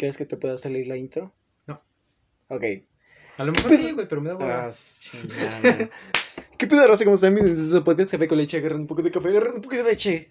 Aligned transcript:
¿Crees 0.00 0.16
que 0.16 0.24
te 0.24 0.38
pueda 0.38 0.56
salir 0.56 0.86
la 0.86 0.96
intro? 0.96 1.30
No. 1.66 1.82
Ok. 2.48 2.64
A 3.36 3.44
lo 3.44 3.52
mejor 3.52 3.76
sí, 3.76 3.92
güey, 3.92 4.08
pero 4.08 4.22
me 4.22 4.30
da 4.30 4.36
hueva. 4.36 4.64
Ah, 4.64 4.70
chingada. 4.70 5.90
¿Qué 6.56 6.66
pedo, 6.66 6.86
raza? 6.88 7.04
¿Cómo 7.04 7.16
están? 7.16 7.34
Bienvenidos 7.34 7.66
a 7.66 7.76
su 7.76 7.84
podcast 7.84 8.10
Café 8.10 8.26
con 8.26 8.38
leche. 8.38 8.56
Agarren 8.56 8.80
un 8.80 8.86
poco 8.86 9.02
de 9.02 9.10
café, 9.10 9.28
agarren 9.28 9.56
un 9.56 9.60
poco 9.60 9.76
de 9.76 9.84
leche. 9.84 10.30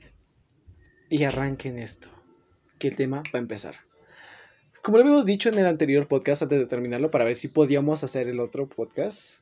Y 1.11 1.23
arranquen 1.23 1.77
esto. 1.77 2.09
Que 2.79 2.87
el 2.87 2.95
tema 2.95 3.17
va 3.17 3.37
a 3.37 3.37
empezar. 3.37 3.75
Como 4.81 4.97
lo 4.97 5.03
habíamos 5.03 5.27
dicho 5.27 5.49
en 5.49 5.59
el 5.59 5.67
anterior 5.67 6.07
podcast, 6.07 6.41
antes 6.41 6.57
de 6.57 6.65
terminarlo, 6.65 7.11
para 7.11 7.25
ver 7.25 7.35
si 7.35 7.47
podíamos 7.47 8.03
hacer 8.03 8.27
el 8.27 8.39
otro 8.39 8.67
podcast, 8.67 9.41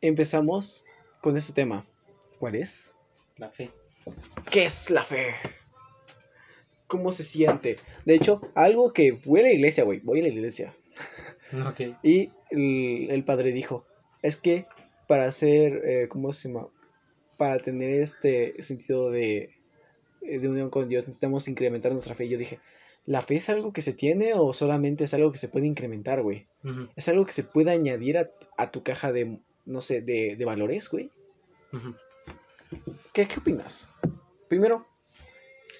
empezamos 0.00 0.84
con 1.20 1.36
este 1.36 1.52
tema. 1.52 1.84
¿Cuál 2.38 2.54
es? 2.54 2.94
La 3.38 3.50
fe. 3.50 3.72
¿Qué 4.52 4.66
es 4.66 4.88
la 4.88 5.02
fe? 5.02 5.34
¿Cómo 6.88 7.12
se 7.12 7.22
siente? 7.22 7.76
De 8.04 8.14
hecho, 8.14 8.40
algo 8.54 8.92
que 8.92 9.14
fue 9.14 9.40
a 9.40 9.42
la 9.44 9.52
iglesia, 9.52 9.84
güey. 9.84 10.00
Voy 10.00 10.18
a 10.18 10.22
la 10.22 10.28
iglesia. 10.28 10.74
Ok. 11.66 11.96
Y 12.02 12.30
el, 12.50 13.10
el 13.10 13.24
padre 13.24 13.52
dijo, 13.52 13.84
es 14.22 14.36
que 14.36 14.66
para 15.06 15.26
hacer, 15.26 15.82
eh, 15.84 16.08
¿cómo 16.08 16.32
se 16.32 16.48
llama? 16.48 16.68
Para 17.36 17.58
tener 17.60 17.90
este 17.90 18.60
sentido 18.62 19.10
de, 19.10 19.54
eh, 20.22 20.38
de 20.38 20.48
unión 20.48 20.70
con 20.70 20.88
Dios 20.88 21.04
necesitamos 21.06 21.46
incrementar 21.48 21.92
nuestra 21.92 22.14
fe. 22.14 22.24
Y 22.24 22.30
yo 22.30 22.38
dije, 22.38 22.58
¿la 23.06 23.22
fe 23.22 23.36
es 23.36 23.48
algo 23.48 23.72
que 23.72 23.82
se 23.82 23.92
tiene 23.92 24.34
o 24.34 24.52
solamente 24.52 25.04
es 25.04 25.14
algo 25.14 25.30
que 25.30 25.38
se 25.38 25.48
puede 25.48 25.66
incrementar, 25.66 26.22
güey? 26.22 26.46
¿Es 26.96 27.08
algo 27.08 27.24
que 27.24 27.32
se 27.32 27.44
puede 27.44 27.70
añadir 27.70 28.18
a, 28.18 28.30
a 28.56 28.70
tu 28.70 28.82
caja 28.82 29.12
de, 29.12 29.38
no 29.64 29.80
sé, 29.80 30.00
de, 30.02 30.36
de 30.36 30.44
valores, 30.44 30.90
güey? 30.90 31.10
¿Qué, 33.12 33.26
¿Qué 33.26 33.40
opinas? 33.40 33.90
Primero, 34.48 34.86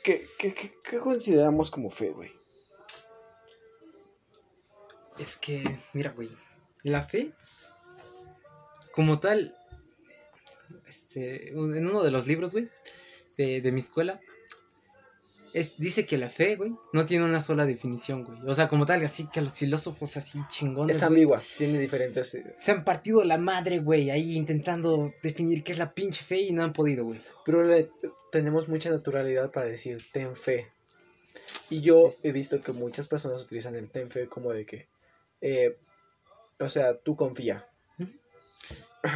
¿qué, 0.09 0.27
qué, 0.55 0.73
qué, 0.89 0.99
consideramos 0.99 1.71
como 1.71 1.91
fe, 1.91 2.11
güey? 2.11 2.33
Es 5.19 5.37
que, 5.37 5.63
mira, 5.93 6.13
güey. 6.13 6.31
La 6.83 7.03
fe, 7.03 7.33
como 8.93 9.19
tal, 9.19 9.55
este, 10.87 11.51
en 11.51 11.87
uno 11.87 12.03
de 12.03 12.11
los 12.11 12.27
libros, 12.27 12.53
güey, 12.53 12.71
de, 13.37 13.61
de 13.61 13.73
mi 13.73 13.81
escuela, 13.81 14.21
es, 15.53 15.79
dice 15.79 16.07
que 16.07 16.19
la 16.19 16.29
fe, 16.29 16.57
güey, 16.57 16.75
no 16.93 17.05
tiene 17.07 17.25
una 17.25 17.41
sola 17.41 17.65
definición, 17.67 18.25
güey. 18.25 18.39
O 18.47 18.55
sea, 18.55 18.69
como 18.69 18.87
tal, 18.87 19.05
así 19.05 19.29
que 19.29 19.41
los 19.41 19.59
filósofos 19.59 20.17
así 20.17 20.41
chingones, 20.49 20.97
Es 20.97 21.03
güey, 21.03 21.09
ambigua, 21.09 21.43
tiene 21.57 21.79
diferentes... 21.79 22.35
eh, 22.35 22.55
se 22.57 22.73
han 22.73 22.85
partido 22.85 23.25
la 23.25 23.39
madre, 23.39 23.79
güey, 23.79 24.11
ahí 24.11 24.37
intentando 24.37 25.13
definir 25.23 25.63
qué 25.65 25.73
es 25.73 25.79
la 25.79 25.93
pinche 25.95 26.25
fe 26.25 26.41
y 26.41 26.53
no 26.53 26.63
han 26.63 26.73
podido, 26.73 27.05
güey. 27.05 27.21
Pero 27.45 27.63
le- 27.65 27.91
tenemos 28.33 28.69
mucha 28.69 28.91
naturalidad 28.91 29.51
para 29.51 29.67
decir 29.67 30.05
ten 30.13 30.37
fe. 30.37 30.69
Y 31.71 31.81
yo 31.81 32.11
Sí, 32.11 32.19
sí. 32.23 32.29
he 32.29 32.33
visto 32.33 32.59
que 32.59 32.73
muchas 32.73 33.09
personas 33.09 33.43
utilizan 33.43 33.75
el 33.75 33.91
ten 33.91 34.11
fe 34.11 34.29
como 34.29 34.53
de 34.53 34.67
que, 34.67 34.89
eh, 35.41 35.77
o 36.61 36.69
sea, 36.69 36.99
tú 36.99 37.17
confía. 37.17 37.67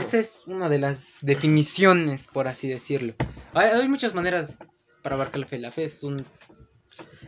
Esa 0.01 0.19
es 0.19 0.45
una 0.47 0.69
de 0.69 0.79
las 0.79 1.19
definiciones, 1.23 2.29
por 2.29 2.47
así 2.47 2.69
decirlo. 2.69 3.15
Hay, 3.53 3.69
hay 3.71 3.89
muchas 3.89 4.15
maneras 4.15 4.61
para 5.03 5.15
abarcar 5.17 5.41
la 5.41 5.47
fe. 5.47 5.59
La 5.59 5.73
fe 5.73 5.85
es 5.85 6.03
un... 6.03 6.25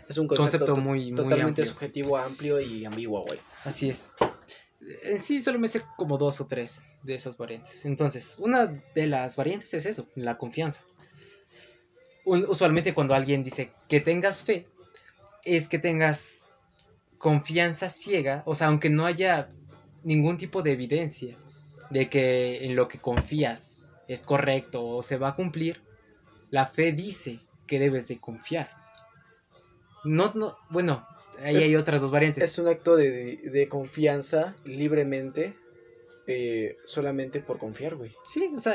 Es 0.08 0.18
un 0.18 0.26
Concepto 0.28 0.36
concepto, 0.66 0.74
to- 0.74 0.76
muy- 0.76 1.06
muy 1.12 1.14
totalmente 1.16 1.62
amplio. 1.62 1.66
subjetivo, 1.66 2.16
amplio 2.18 2.60
y 2.60 2.84
ambiguo, 2.84 3.22
güey. 3.22 3.38
Así 3.64 3.88
es. 3.88 4.10
En 5.04 5.18
sí 5.18 5.40
solo 5.40 5.58
me 5.58 5.66
sé 5.66 5.82
como 5.96 6.18
dos 6.18 6.42
o 6.42 6.46
tres 6.46 6.82
de 7.02 7.14
esas 7.14 7.38
variantes. 7.38 7.86
Entonces, 7.86 8.36
una 8.38 8.66
de 8.94 9.06
las 9.06 9.36
variantes 9.36 9.72
es 9.72 9.86
eso, 9.86 10.06
la 10.14 10.36
confianza. 10.36 10.82
Usualmente 12.26 12.92
cuando 12.94 13.14
alguien 13.14 13.42
dice 13.44 13.72
que 13.88 14.00
tengas 14.00 14.44
fe, 14.44 14.66
es 15.44 15.68
que 15.68 15.78
tengas 15.78 16.50
confianza 17.18 17.88
ciega, 17.88 18.42
o 18.46 18.54
sea, 18.54 18.66
aunque 18.68 18.90
no 18.90 19.06
haya 19.06 19.48
ningún 20.02 20.36
tipo 20.36 20.62
de 20.62 20.72
evidencia 20.72 21.38
de 21.90 22.08
que 22.10 22.64
en 22.66 22.76
lo 22.76 22.88
que 22.88 22.98
confías 22.98 23.90
es 24.08 24.22
correcto 24.22 24.84
o 24.86 25.02
se 25.02 25.16
va 25.16 25.28
a 25.28 25.34
cumplir, 25.36 25.82
la 26.50 26.66
fe 26.66 26.92
dice 26.92 27.40
que 27.66 27.78
debes 27.78 28.08
de 28.08 28.18
confiar. 28.18 28.70
No, 30.04 30.32
no, 30.34 30.56
bueno, 30.70 31.06
ahí 31.42 31.56
Es- 31.56 31.62
hay 31.62 31.76
otras 31.76 32.00
dos 32.00 32.10
variantes. 32.10 32.44
Es 32.44 32.58
un 32.58 32.68
acto 32.68 32.96
de, 32.96 33.36
de 33.36 33.68
confianza 33.68 34.54
libremente, 34.64 35.56
eh, 36.26 36.76
solamente 36.84 37.40
por 37.40 37.58
confiar, 37.58 37.94
güey. 37.96 38.12
Sí, 38.26 38.50
o 38.54 38.58
sea, 38.58 38.74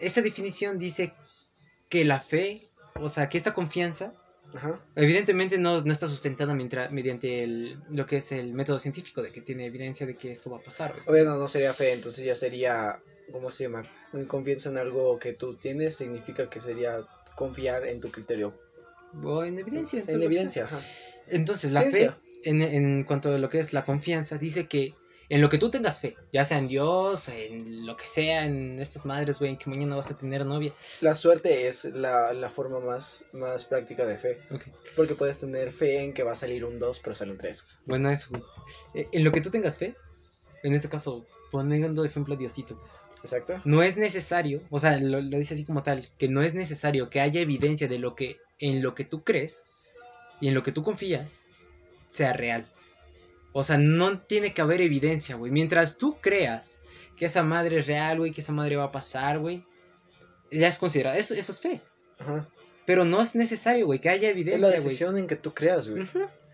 esa 0.00 0.22
definición 0.22 0.78
dice 0.78 1.12
que 1.88 2.04
la 2.04 2.20
fe, 2.20 2.68
o 2.96 3.08
sea, 3.08 3.28
que 3.28 3.38
esta 3.38 3.54
confianza, 3.54 4.12
Ajá. 4.54 4.80
evidentemente 4.96 5.58
no, 5.58 5.80
no 5.82 5.92
está 5.92 6.08
sustentada 6.08 6.54
mientras, 6.54 6.90
mediante 6.90 7.44
el, 7.44 7.78
lo 7.90 8.06
que 8.06 8.16
es 8.16 8.32
el 8.32 8.54
método 8.54 8.78
científico, 8.78 9.22
de 9.22 9.30
que 9.30 9.40
tiene 9.42 9.66
evidencia 9.66 10.06
de 10.06 10.16
que 10.16 10.30
esto 10.30 10.50
va 10.50 10.56
a 10.58 10.62
pasar. 10.62 10.92
o 10.94 10.98
esto- 10.98 11.12
Bueno, 11.12 11.36
no 11.36 11.48
sería 11.48 11.74
fe, 11.74 11.92
entonces 11.92 12.24
ya 12.24 12.34
sería, 12.34 13.00
¿cómo 13.30 13.50
se 13.50 13.64
llama? 13.64 13.84
Confianza 14.26 14.70
en 14.70 14.78
algo 14.78 15.18
que 15.18 15.34
tú 15.34 15.54
tienes 15.56 15.96
significa 15.96 16.48
que 16.48 16.60
sería 16.60 17.04
confiar 17.36 17.86
en 17.86 18.00
tu 18.00 18.10
criterio. 18.10 18.54
o 19.22 19.44
en 19.44 19.58
evidencia. 19.58 20.02
En 20.06 20.22
evidencia, 20.22 20.64
ajá. 20.64 20.78
Entonces, 21.28 21.72
la 21.72 21.80
Ciencia. 21.82 22.12
fe, 22.12 22.48
en, 22.50 22.62
en 22.62 23.04
cuanto 23.04 23.32
a 23.32 23.38
lo 23.38 23.48
que 23.50 23.58
es 23.58 23.72
la 23.72 23.84
confianza, 23.84 24.38
dice 24.38 24.66
que 24.66 24.94
en 25.30 25.40
lo 25.42 25.48
que 25.48 25.58
tú 25.58 25.70
tengas 25.70 26.00
fe, 26.00 26.16
ya 26.32 26.44
sea 26.44 26.58
en 26.58 26.68
Dios, 26.68 27.28
en 27.28 27.86
lo 27.86 27.96
que 27.96 28.06
sea, 28.06 28.44
en 28.46 28.78
estas 28.78 29.04
madres, 29.04 29.38
güey, 29.38 29.50
en 29.50 29.58
que 29.58 29.68
mañana 29.68 29.96
vas 29.96 30.10
a 30.10 30.16
tener 30.16 30.46
novia. 30.46 30.72
La 31.00 31.14
suerte 31.14 31.68
es 31.68 31.84
la, 31.84 32.32
la 32.32 32.48
forma 32.50 32.80
más, 32.80 33.24
más 33.32 33.64
práctica 33.66 34.06
de 34.06 34.18
fe. 34.18 34.40
Ok. 34.50 34.64
Porque 34.96 35.14
puedes 35.14 35.38
tener 35.38 35.72
fe 35.72 36.02
en 36.02 36.14
que 36.14 36.22
va 36.22 36.32
a 36.32 36.36
salir 36.36 36.64
un 36.64 36.78
2, 36.78 37.00
pero 37.00 37.14
sale 37.14 37.32
un 37.32 37.38
3. 37.38 37.64
Bueno, 37.86 38.10
eso, 38.10 38.28
güey. 38.30 38.42
Eh, 38.94 39.08
En 39.12 39.24
lo 39.24 39.32
que 39.32 39.40
tú 39.42 39.50
tengas 39.50 39.76
fe, 39.78 39.94
en 40.62 40.72
este 40.72 40.88
caso, 40.88 41.26
poniendo 41.50 42.02
de 42.02 42.08
ejemplo 42.08 42.34
a 42.34 42.36
Diosito, 42.38 42.80
Exacto. 43.22 43.60
no 43.64 43.82
es 43.82 43.96
necesario, 43.96 44.62
o 44.70 44.80
sea, 44.80 44.98
lo, 44.98 45.20
lo 45.20 45.38
dice 45.38 45.54
así 45.54 45.64
como 45.64 45.82
tal, 45.82 46.08
que 46.18 46.28
no 46.28 46.42
es 46.42 46.54
necesario 46.54 47.10
que 47.10 47.20
haya 47.20 47.40
evidencia 47.40 47.86
de 47.88 47.98
lo 47.98 48.14
que 48.14 48.38
en 48.60 48.82
lo 48.82 48.94
que 48.94 49.04
tú 49.04 49.22
crees 49.24 49.64
y 50.40 50.48
en 50.48 50.54
lo 50.54 50.62
que 50.62 50.72
tú 50.72 50.82
confías 50.82 51.44
sea 52.06 52.32
real. 52.32 52.66
O 53.52 53.62
sea, 53.62 53.78
no 53.78 54.20
tiene 54.20 54.52
que 54.54 54.62
haber 54.62 54.80
evidencia, 54.80 55.36
güey. 55.36 55.50
Mientras 55.50 55.98
tú 55.98 56.18
creas 56.20 56.80
que 57.16 57.26
esa 57.26 57.42
madre 57.42 57.78
es 57.78 57.86
real, 57.86 58.18
güey, 58.18 58.30
que 58.30 58.40
esa 58.40 58.52
madre 58.52 58.76
va 58.76 58.84
a 58.84 58.92
pasar, 58.92 59.38
güey, 59.38 59.64
ya 60.50 60.68
es 60.68 60.78
considerado, 60.78 61.16
eso, 61.16 61.34
eso 61.34 61.52
es 61.52 61.60
fe. 61.60 61.82
Ajá. 62.18 62.48
Pero 62.86 63.04
no 63.04 63.20
es 63.20 63.34
necesario, 63.34 63.86
güey, 63.86 63.98
que 63.98 64.08
haya 64.08 64.30
Es 64.30 64.34
la 64.34 64.40
evidencia, 64.40 64.70
decisión 64.70 65.18
en 65.18 65.26
que 65.26 65.36
tú 65.36 65.52
creas, 65.52 65.88
güey. 65.88 66.04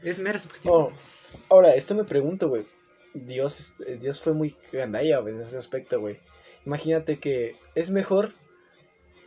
Es 0.02 0.18
mero 0.18 0.38
subjetivo. 0.38 0.74
Oh, 0.74 0.92
ahora, 1.48 1.74
esto 1.74 1.94
me 1.94 2.04
pregunto, 2.04 2.48
güey. 2.48 2.66
Dios, 3.14 3.74
eh, 3.86 3.96
Dios 4.00 4.20
fue 4.20 4.32
muy 4.32 4.56
gandalla 4.72 5.20
güey, 5.20 5.34
en 5.34 5.40
ese 5.40 5.56
aspecto, 5.56 6.00
güey. 6.00 6.18
Imagínate 6.66 7.18
que 7.18 7.56
es 7.74 7.90
mejor. 7.90 8.34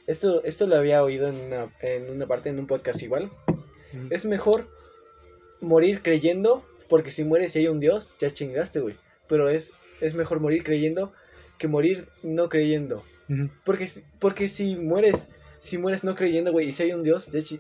Esto, 0.05 0.43
esto 0.43 0.67
lo 0.67 0.75
había 0.75 1.03
oído 1.03 1.29
en 1.29 1.35
una, 1.35 1.73
en 1.79 2.11
una 2.11 2.27
parte, 2.27 2.49
en 2.49 2.59
un 2.59 2.67
podcast 2.67 3.01
igual. 3.01 3.31
Es 4.09 4.25
mejor 4.25 4.69
morir 5.61 6.01
creyendo, 6.01 6.65
porque 6.89 7.11
si 7.11 7.23
mueres 7.23 7.55
y 7.55 7.59
hay 7.59 7.67
un 7.67 7.79
Dios, 7.79 8.13
ya 8.19 8.29
chingaste, 8.31 8.79
güey. 8.79 8.95
Pero 9.27 9.49
es, 9.49 9.73
es 10.01 10.15
mejor 10.15 10.39
morir 10.39 10.63
creyendo 10.63 11.11
que 11.57 11.67
morir 11.67 12.07
no 12.23 12.49
creyendo. 12.49 13.03
Porque, 13.65 13.87
si- 13.87 14.03
porque 14.19 14.47
si 14.47 14.75
mueres, 14.75 15.27
si 15.59 15.77
mueres 15.77 16.03
no 16.03 16.15
creyendo, 16.15 16.51
güey, 16.51 16.69
y 16.69 16.71
si 16.71 16.83
hay 16.83 16.93
un 16.93 17.03
Dios, 17.03 17.29
ya 17.31 17.41
chi- 17.41 17.59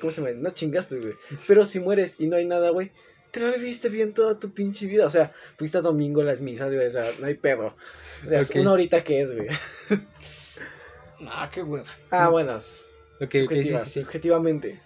¿cómo 0.00 0.10
se 0.12 0.20
llama? 0.20 0.34
No 0.36 0.50
chingaste, 0.50 0.98
güey. 0.98 1.14
Pero 1.46 1.64
si 1.64 1.80
mueres 1.80 2.16
y 2.18 2.26
no 2.26 2.36
hay 2.36 2.44
nada, 2.44 2.70
güey, 2.70 2.90
te 3.30 3.40
la 3.40 3.50
viviste 3.52 3.88
bien 3.88 4.12
toda 4.12 4.38
tu 4.38 4.52
pinche 4.52 4.86
vida. 4.86 5.06
O 5.06 5.10
sea, 5.10 5.32
fuiste 5.56 5.78
a 5.78 5.80
domingo 5.82 6.20
a 6.20 6.24
las 6.24 6.40
misas, 6.40 6.72
güey, 6.72 6.86
o 6.86 6.90
sea, 6.90 7.04
no 7.20 7.26
hay 7.26 7.34
pedo. 7.34 7.74
O 8.24 8.28
sea, 8.28 8.40
es 8.40 8.50
una 8.60 8.72
horita 8.72 9.02
que 9.02 9.20
es, 9.22 9.32
güey. 9.34 9.48
Ah, 11.26 11.48
qué. 11.52 11.64
Ah, 12.10 12.28
bueno, 12.28 12.56
es 12.56 12.88
Ok, 13.20 13.22
ok, 13.22 13.30
sí, 13.32 13.38
subjetiva, 13.40 13.78
sí, 13.80 13.90
sí. 13.90 14.00
subjetivamente. 14.00 14.80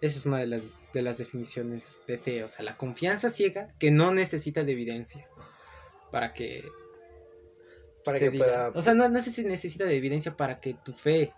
Esa 0.00 0.18
es 0.18 0.26
una 0.26 0.38
de 0.38 0.46
las, 0.46 0.74
de 0.94 1.02
las 1.02 1.18
definiciones 1.18 2.02
de 2.06 2.18
fe, 2.18 2.42
o 2.42 2.48
sea, 2.48 2.64
la 2.64 2.76
confianza 2.78 3.28
ciega 3.28 3.74
que 3.78 3.90
no 3.90 4.12
necesita 4.12 4.64
de 4.64 4.72
evidencia 4.72 5.28
para 6.10 6.32
que... 6.32 6.62
Para 8.04 8.16
usted 8.16 8.30
que 8.30 8.38
diga- 8.38 8.44
pueda- 8.46 8.68
O 8.74 8.80
sea, 8.82 8.94
no, 8.94 9.08
no 9.10 9.20
sé 9.20 9.30
si 9.30 9.44
necesita 9.44 9.84
de 9.84 9.96
evidencia 9.96 10.34
para 10.36 10.58
que 10.58 10.74
tu 10.74 10.92
fe 10.94 11.30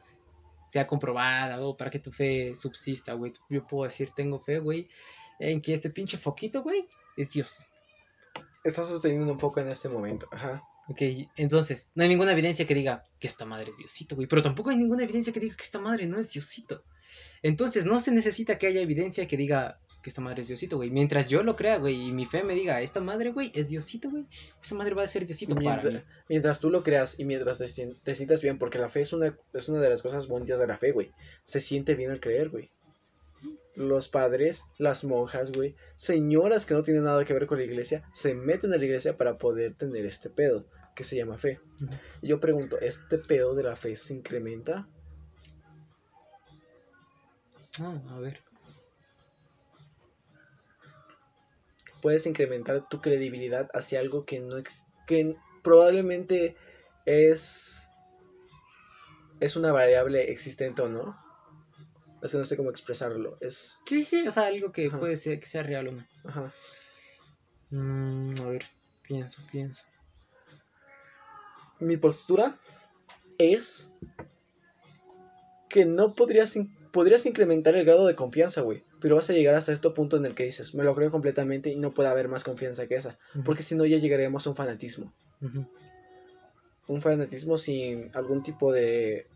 sea 0.69 0.87
comprobada 0.87 1.61
o 1.61 1.77
para 1.77 1.91
que 1.91 1.99
tu 1.99 2.13
fe 2.13 2.55
subsista, 2.55 3.15
güey. 3.15 3.33
Yo 3.51 3.67
puedo 3.67 3.85
decir, 3.85 4.11
tengo 4.11 4.41
fe, 4.41 4.59
güey, 4.61 4.89
en 5.41 5.61
que 5.61 5.75
este 5.75 5.91
pinche 5.91 6.17
foquito, 6.17 6.63
güey, 6.63 6.89
es 7.17 7.31
Dios. 7.31 7.73
Estás 8.65 8.87
sosteniendo 8.89 9.31
un 9.33 9.39
poco 9.39 9.59
en 9.61 9.69
este 9.69 9.89
momento. 9.89 10.29
Ajá. 10.31 10.63
Ok, 10.89 11.03
entonces, 11.37 11.91
no 11.95 12.03
hay 12.03 12.09
ninguna 12.09 12.33
evidencia 12.33 12.67
que 12.67 12.75
diga 12.75 13.05
que 13.21 13.29
esta 13.29 13.45
madre 13.45 13.71
es 13.71 13.77
Diosito, 13.77 14.17
güey. 14.17 14.27
Pero 14.27 14.43
tampoco 14.43 14.71
hay 14.71 14.77
ninguna 14.77 15.05
evidencia 15.05 15.33
que 15.33 15.41
diga 15.41 15.57
que 15.57 15.63
esta 15.63 15.79
madre 15.79 16.07
no 16.07 16.19
es 16.19 16.33
Diosito. 16.33 16.85
Entonces, 17.43 17.87
no 17.87 18.01
se 18.01 18.11
necesita 18.11 18.59
que 18.59 18.67
haya 18.67 18.81
evidencia 18.81 19.27
que 19.27 19.37
diga 19.37 19.79
que 20.03 20.11
esta 20.11 20.21
madre 20.21 20.43
es 20.43 20.49
Diosito, 20.49 20.77
güey. 20.77 20.91
Mientras 20.91 21.29
yo 21.29 21.45
lo 21.45 21.55
crea, 21.55 21.79
güey, 21.79 22.09
y 22.09 22.13
mi 22.13 22.27
fe 22.27 22.43
me 22.43 22.55
diga, 22.55 22.81
esta 22.83 23.01
madre, 23.01 23.31
güey, 23.31 23.53
es 23.55 23.69
Diosito, 23.69 24.11
güey. 24.11 24.27
Esa 24.61 24.75
madre 24.75 24.95
va 24.95 25.05
a 25.05 25.07
ser 25.07 25.25
Diosito 25.25 25.55
para 25.55 25.83
mí. 25.83 26.01
Mientras, 26.29 26.59
tú 26.59 26.71
lo 26.71 26.83
creas 26.83 27.19
y 27.21 27.25
mientras 27.25 27.59
te, 27.59 27.95
te 28.03 28.15
sientas 28.15 28.43
bien, 28.43 28.59
porque 28.59 28.79
la 28.79 28.89
fe 28.89 29.03
es 29.03 29.13
una, 29.13 29.39
es 29.55 29.69
una 29.69 29.81
de 29.81 29.89
las 29.89 30.03
cosas 30.03 30.27
bonitas 30.27 30.59
de 30.59 30.67
la 30.67 30.77
fe, 30.77 30.91
güey. 30.91 31.13
Se 31.45 31.61
siente 31.61 31.95
bien 31.95 32.11
al 32.11 32.21
creer, 32.21 32.51
güey. 32.51 32.71
Los 33.75 34.09
padres, 34.09 34.65
las 34.79 35.05
monjas, 35.05 35.53
güey, 35.53 35.75
señoras 35.95 36.67
que 36.67 36.75
no 36.75 36.83
tienen 36.83 37.05
nada 37.05 37.25
que 37.25 37.33
ver 37.35 37.47
con 37.47 37.59
la 37.59 37.65
iglesia, 37.65 38.03
se 38.13 38.35
meten 38.35 38.73
a 38.73 38.77
la 38.77 38.85
iglesia 38.85 39.17
para 39.17 39.39
poder 39.39 39.75
tener 39.75 40.05
este 40.07 40.29
pedo, 40.31 40.67
que 40.95 41.05
se 41.05 41.17
llama 41.17 41.39
fe. 41.39 41.59
Y 42.21 42.29
yo 42.29 42.41
pregunto, 42.41 42.79
¿este 42.81 43.19
pedo 43.19 43.55
de 43.55 43.63
la 43.63 43.77
fe 43.77 43.97
se 43.97 44.15
incrementa? 44.15 44.89
Ah, 47.81 48.01
a 48.11 48.19
ver. 48.21 48.43
Puedes 52.03 52.27
incrementar 52.27 52.87
tu 52.89 53.01
credibilidad 53.01 53.71
hacia 53.73 54.01
algo 54.01 54.25
que 54.27 54.41
no 54.41 54.59
ex- 54.59 54.85
que 55.07 55.37
probablemente 55.63 56.57
es 57.07 57.89
es 59.41 59.57
una 59.57 59.73
variable 59.73 60.31
existente 60.31 60.83
o 60.83 60.89
no. 60.89 61.17
Es 62.23 62.31
que 62.33 62.39
no 62.39 62.45
sé 62.45 62.57
cómo 62.57 62.71
expresarlo. 62.71 63.37
Es 63.41 63.79
Sí, 63.87 64.05
sí, 64.05 64.23
sí, 64.23 64.29
o 64.29 64.31
sea, 64.31 64.47
algo 64.47 64.71
que 64.73 64.87
Ajá. 64.87 64.99
puede 65.01 65.17
ser 65.17 65.41
que 65.41 65.47
sea 65.47 65.63
real 65.63 65.89
o 65.89 65.93
no. 65.93 66.07
ajá. 66.25 66.55
Mm, 67.71 68.31
a 68.43 68.49
ver, 68.49 68.65
pienso, 69.03 69.43
pienso. 69.51 69.85
Mi 71.81 71.97
postura 71.97 72.59
es 73.39 73.91
que 75.69 75.85
no 75.85 76.15
podrías 76.15 76.55
in- 76.55 76.77
podrías 76.93 77.25
incrementar 77.27 77.75
el 77.75 77.85
grado 77.87 78.07
de 78.07 78.15
confianza, 78.15 78.61
güey, 78.61 78.85
pero 79.01 79.17
vas 79.17 79.31
a 79.31 79.33
llegar 79.33 79.55
hasta 79.55 79.73
cierto 79.73 79.95
punto 79.95 80.17
en 80.19 80.27
el 80.27 80.35
que 80.35 80.45
dices, 80.45 80.75
me 80.75 80.85
lo 80.85 80.95
creo 80.95 81.11
completamente 81.11 81.71
y 81.71 81.77
no 81.77 81.93
puede 81.95 82.11
haber 82.11 82.29
más 82.29 82.45
confianza 82.45 82.87
que 82.87 82.95
esa, 82.97 83.19
porque 83.45 83.63
si 83.63 83.75
no 83.75 83.87
ya 83.87 83.97
llegaríamos 83.97 84.47
a 84.47 84.51
un 84.51 84.57
fanatismo. 84.57 85.13
un 86.89 87.01
fanatismo 87.01 87.57
sin 87.57 88.11
algún 88.15 88.43
tipo 88.43 88.71
de, 88.71 89.27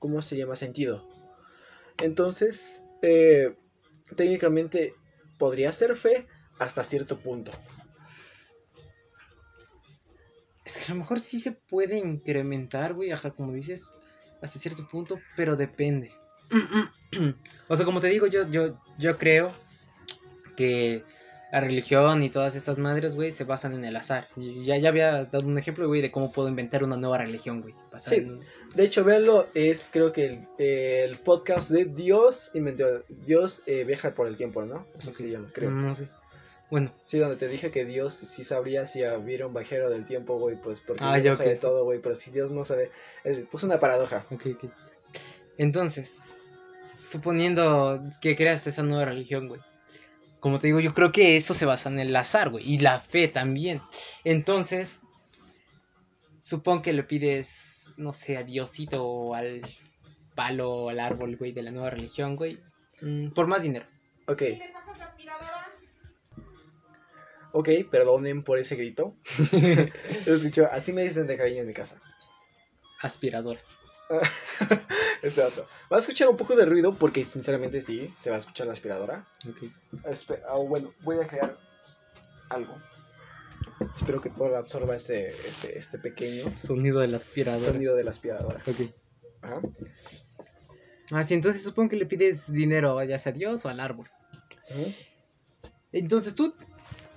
¿cómo 0.00 0.20
se 0.20 0.36
llama? 0.36 0.56
Sentido. 0.56 1.06
Entonces, 2.02 2.82
eh, 3.00 3.56
técnicamente 4.16 4.94
podría 5.38 5.72
ser 5.72 5.96
fe 5.96 6.26
hasta 6.58 6.82
cierto 6.82 7.20
punto. 7.20 7.52
Es 10.64 10.76
que 10.76 10.92
a 10.92 10.94
lo 10.94 11.00
mejor 11.00 11.20
sí 11.20 11.38
se 11.40 11.52
puede 11.52 11.98
incrementar, 11.98 12.94
güey, 12.94 13.12
ajá, 13.12 13.30
como 13.30 13.52
dices, 13.52 13.92
hasta 14.40 14.58
cierto 14.58 14.86
punto, 14.88 15.20
pero 15.36 15.54
depende. 15.54 16.12
o 17.68 17.76
sea, 17.76 17.86
como 17.86 18.00
te 18.00 18.08
digo, 18.08 18.26
yo, 18.26 18.48
yo, 18.50 18.80
yo 18.98 19.16
creo 19.16 19.54
que 20.56 21.04
la 21.52 21.60
religión 21.60 22.22
y 22.22 22.30
todas 22.30 22.54
estas 22.56 22.78
madres, 22.78 23.14
güey, 23.14 23.30
se 23.30 23.44
basan 23.44 23.74
en 23.74 23.84
el 23.84 23.94
azar. 23.94 24.26
Y 24.36 24.64
ya, 24.64 24.78
ya 24.78 24.88
había 24.88 25.24
dado 25.26 25.46
un 25.46 25.58
ejemplo, 25.58 25.86
güey, 25.86 26.00
de 26.00 26.10
cómo 26.10 26.32
puedo 26.32 26.48
inventar 26.48 26.82
una 26.82 26.96
nueva 26.96 27.18
religión, 27.18 27.60
güey. 27.60 27.74
Sí. 27.98 28.14
en- 28.16 28.40
De 28.74 28.84
hecho, 28.84 29.04
véanlo, 29.04 29.46
es 29.54 29.90
creo 29.92 30.12
que 30.12 30.26
el, 30.26 30.48
el 30.58 31.18
podcast 31.18 31.70
de 31.70 31.84
Dios 31.84 32.50
inventó, 32.54 32.86
Dios 33.08 33.62
eh, 33.66 33.84
viaja 33.84 34.14
por 34.14 34.26
el 34.28 34.36
tiempo, 34.36 34.64
¿no? 34.64 34.86
Así 34.96 35.10
Ok. 35.10 35.14
se 35.16 35.30
llama, 35.30 35.50
creo. 35.52 35.70
No 35.70 35.94
sé. 35.94 36.08
Bueno, 36.70 36.90
Sí, 37.04 37.18
donde 37.18 37.36
te 37.36 37.48
dije 37.48 37.70
que 37.70 37.84
Dios 37.84 38.14
sí 38.14 38.44
sabría 38.44 38.86
si 38.86 39.04
hubiera 39.04 39.46
un 39.46 39.52
viajero 39.52 39.90
del 39.90 40.06
tiempo, 40.06 40.38
güey, 40.38 40.58
pues 40.58 40.80
porque 40.80 41.04
Ah, 41.04 41.16
Dios 41.20 41.36
ya, 41.36 41.44
sabe 41.44 41.56
todo, 41.56 41.84
güey, 41.84 42.00
pero 42.00 42.14
si 42.14 42.30
Dios 42.30 42.50
no 42.50 42.64
sabe, 42.64 42.90
es 43.24 43.40
pues 43.50 43.62
una 43.62 43.78
paradoja. 43.78 44.24
ok, 44.30 44.46
ok. 44.54 44.70
Entonces, 45.58 46.22
suponiendo 46.94 48.02
que 48.22 48.34
creas 48.36 48.66
esa 48.66 48.82
nueva 48.82 49.04
religión, 49.04 49.48
güey. 49.48 49.60
Como 50.42 50.58
te 50.58 50.66
digo, 50.66 50.80
yo 50.80 50.92
creo 50.92 51.12
que 51.12 51.36
eso 51.36 51.54
se 51.54 51.66
basa 51.66 51.88
en 51.88 52.00
el 52.00 52.14
azar, 52.16 52.50
güey. 52.50 52.68
Y 52.68 52.80
la 52.80 52.98
fe 52.98 53.28
también. 53.28 53.80
Entonces, 54.24 55.02
supongo 56.40 56.82
que 56.82 56.92
le 56.92 57.04
pides, 57.04 57.92
no 57.96 58.12
sé, 58.12 58.36
a 58.36 58.42
Diosito 58.42 59.04
o 59.06 59.34
al 59.36 59.62
palo 60.34 60.68
o 60.72 60.88
al 60.90 60.98
árbol, 60.98 61.36
güey, 61.36 61.52
de 61.52 61.62
la 61.62 61.70
nueva 61.70 61.90
religión, 61.90 62.34
güey. 62.34 62.58
mm, 63.02 63.28
por 63.28 63.46
más 63.46 63.62
dinero. 63.62 63.86
Ok, 64.26 64.42
¿Me 64.42 64.72
pasas 64.72 64.98
la 64.98 65.04
aspiradora? 65.04 65.68
ok, 67.52 67.68
perdonen 67.88 68.42
por 68.42 68.58
ese 68.58 68.74
grito. 68.74 69.14
Lo 70.26 70.34
escucho, 70.34 70.66
así 70.72 70.92
me 70.92 71.04
dicen 71.04 71.28
de 71.28 71.36
cariño 71.36 71.60
en 71.60 71.68
mi 71.68 71.72
casa. 71.72 72.02
Aspirador. 73.00 73.58
este 75.22 75.40
dato. 75.40 75.64
Va 75.92 75.96
a 75.96 76.00
escuchar 76.00 76.28
un 76.28 76.36
poco 76.36 76.54
de 76.56 76.64
ruido 76.64 76.94
porque 76.94 77.24
sinceramente 77.24 77.80
sí, 77.80 78.12
se 78.18 78.30
va 78.30 78.36
a 78.36 78.38
escuchar 78.38 78.66
la 78.66 78.72
aspiradora. 78.72 79.26
Ok. 79.48 79.70
Espe- 80.04 80.42
ah, 80.48 80.56
bueno, 80.58 80.92
voy 81.02 81.18
a 81.20 81.26
crear 81.26 81.56
algo. 82.48 82.74
Espero 83.96 84.20
que 84.20 84.30
todo 84.30 84.56
absorba 84.56 84.94
este, 84.96 85.28
este, 85.48 85.78
este 85.78 85.98
pequeño 85.98 86.44
Sonido 86.56 87.00
del 87.00 87.14
aspirador. 87.14 87.64
sonido 87.72 87.96
de 87.96 88.04
la 88.04 88.10
aspiradora. 88.10 88.60
Ok. 88.66 88.90
Ajá. 89.42 89.60
Ah, 91.10 91.22
sí, 91.24 91.34
entonces 91.34 91.62
supongo 91.62 91.90
que 91.90 91.96
le 91.96 92.06
pides 92.06 92.50
dinero, 92.52 93.02
ya 93.04 93.18
sea 93.18 93.32
a 93.32 93.34
Dios 93.34 93.64
o 93.64 93.68
al 93.68 93.80
árbol. 93.80 94.08
Entonces 95.92 96.34
tú, 96.34 96.54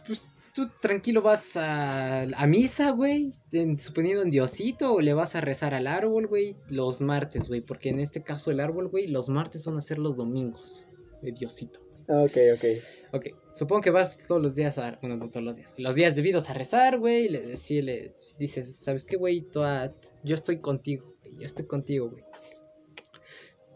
pues, 0.05 0.31
tú 0.55 0.69
tranquilo 0.81 1.21
vas 1.21 1.57
a, 1.57 2.21
a 2.21 2.47
misa, 2.47 2.91
güey, 2.91 3.31
en- 3.51 3.77
suponiendo 3.77 4.23
en 4.23 4.31
Diosito, 4.31 4.93
o 4.93 5.01
le 5.01 5.13
vas 5.13 5.35
a 5.35 5.41
rezar 5.41 5.73
al 5.73 5.85
árbol, 5.87 6.27
güey, 6.27 6.55
los 6.69 7.01
martes, 7.01 7.47
güey, 7.49 7.59
porque 7.61 7.89
en 7.89 7.99
este 7.99 8.23
caso 8.23 8.51
el 8.51 8.61
árbol, 8.61 8.87
güey, 8.87 9.07
los 9.07 9.27
martes 9.29 9.65
van 9.65 9.77
a 9.77 9.81
ser 9.81 9.97
los 9.99 10.15
domingos 10.15 10.85
de 11.21 11.33
Diosito. 11.33 11.81
Ah, 12.07 12.23
Ok, 12.23 12.37
ok. 12.53 12.65
Ok, 13.13 13.25
supongo 13.51 13.81
que 13.81 13.89
vas 13.89 14.17
todos 14.27 14.41
los 14.41 14.55
días 14.55 14.77
a, 14.77 14.97
bueno, 15.01 15.17
no 15.17 15.29
todos 15.29 15.43
los 15.45 15.55
días, 15.57 15.73
los 15.77 15.95
días 15.95 16.15
debidos 16.15 16.49
a 16.49 16.53
rezar, 16.53 16.99
güey, 16.99 17.25
y 17.25 17.29
le 17.29 17.41
decirle, 17.41 18.13
dices, 18.39 18.75
¿sabes 18.77 19.05
qué, 19.05 19.17
güey? 19.17 19.41
Toda- 19.41 19.93
Yo 20.23 20.35
estoy 20.35 20.59
contigo, 20.59 21.15
güey, 21.21 21.35
yo 21.39 21.45
estoy 21.45 21.65
contigo, 21.65 22.09
güey. 22.11 22.23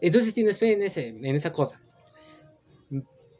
Entonces 0.00 0.32
tienes 0.32 0.58
fe 0.58 0.72
en, 0.72 0.82
ese, 0.82 1.08
en 1.08 1.26
esa 1.36 1.52
cosa. 1.52 1.80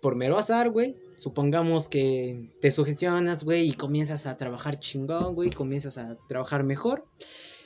Por 0.03 0.15
mero 0.17 0.37
azar, 0.39 0.71
güey, 0.71 0.95
supongamos 1.21 1.87
que 1.87 2.49
te 2.63 2.71
sugestionas, 2.71 3.45
güey, 3.45 3.69
y 3.69 3.73
comienzas 3.75 4.27
a 4.27 4.37
trabajar 4.39 4.81
chingón, 4.81 5.35
güey, 5.35 5.51
comienzas 5.51 5.99
a 5.99 6.17
trabajar 6.29 6.65
mejor. 6.65 7.05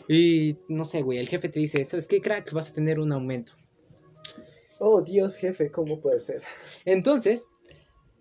Y 0.09 0.57
no 0.69 0.85
sé, 0.85 1.03
güey, 1.03 1.19
el 1.19 1.29
jefe 1.29 1.49
te 1.49 1.61
dice, 1.61 1.85
¿sabes 1.85 2.09
qué, 2.09 2.21
crack? 2.21 2.53
Vas 2.53 2.71
a 2.71 2.75
tener 2.75 2.99
un 2.99 3.13
aumento. 3.13 3.53
Oh, 4.81 5.01
Dios, 5.03 5.37
jefe, 5.37 5.71
¿cómo 5.71 6.01
puede 6.01 6.19
ser? 6.19 6.43
Entonces, 6.85 7.49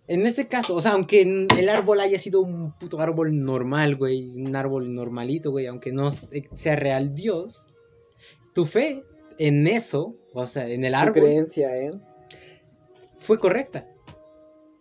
en 0.08 0.28
este 0.28 0.48
caso, 0.48 0.76
o 0.76 0.82
sea, 0.82 0.92
aunque 0.92 1.22
el 1.24 1.68
árbol 1.70 2.00
haya 2.00 2.20
sido 2.20 2.42
un 2.42 2.72
puto 2.78 3.00
árbol 3.02 3.44
normal, 3.44 3.96
güey, 3.96 4.30
un 4.40 4.56
árbol 4.56 4.94
normalito, 4.94 5.50
güey, 5.50 5.66
aunque 5.66 5.92
no 5.92 6.12
se- 6.12 6.48
sea 6.54 6.76
real 6.76 7.16
Dios, 7.16 7.66
tu 8.54 8.66
fe 8.66 9.02
en 9.40 9.66
eso, 9.66 10.16
o 10.32 10.46
sea, 10.46 10.70
en 10.70 10.84
el 10.86 10.94
Tu 10.94 10.98
árbol, 11.00 11.14
creencia, 11.24 11.76
¿eh? 11.76 11.92
fue 13.18 13.40
correcta. 13.40 13.90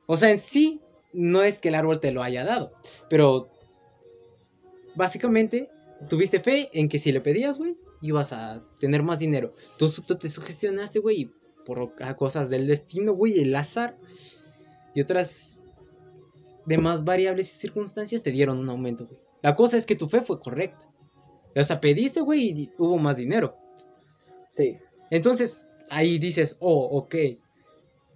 O 0.06 0.16
sea, 0.16 0.30
en 0.30 0.38
sí, 0.38 0.80
no 1.12 1.42
es 1.42 1.58
que 1.58 1.68
el 1.68 1.74
árbol 1.74 2.00
te 2.00 2.12
lo 2.12 2.22
haya 2.22 2.44
dado, 2.44 2.72
pero 3.08 3.48
básicamente 4.94 5.70
tuviste 6.08 6.40
fe 6.40 6.70
en 6.72 6.88
que 6.88 6.98
si 6.98 7.12
le 7.12 7.20
pedías, 7.20 7.58
güey, 7.58 7.76
ibas 8.00 8.32
a 8.32 8.62
tener 8.80 9.02
más 9.02 9.18
dinero. 9.18 9.54
Tú, 9.78 9.90
tú 10.06 10.16
te 10.16 10.28
sugestionaste, 10.28 10.98
güey, 10.98 11.20
y 11.20 11.32
por 11.64 11.94
cosas 12.16 12.50
del 12.50 12.66
destino, 12.66 13.12
güey, 13.12 13.40
el 13.40 13.54
azar 13.54 13.96
y 14.94 15.00
otras 15.00 15.66
demás 16.66 17.04
variables 17.04 17.54
y 17.54 17.58
circunstancias 17.58 18.22
te 18.22 18.32
dieron 18.32 18.58
un 18.58 18.68
aumento, 18.68 19.06
güey. 19.06 19.20
La 19.42 19.56
cosa 19.56 19.76
es 19.76 19.86
que 19.86 19.96
tu 19.96 20.08
fe 20.08 20.20
fue 20.20 20.40
correcta. 20.40 20.88
O 21.54 21.62
sea, 21.62 21.80
pediste, 21.80 22.20
güey, 22.20 22.50
y 22.50 22.72
hubo 22.78 22.98
más 22.98 23.16
dinero. 23.16 23.56
Sí. 24.48 24.78
Entonces, 25.10 25.66
ahí 25.90 26.18
dices, 26.18 26.56
oh, 26.60 26.84
ok. 26.98 27.14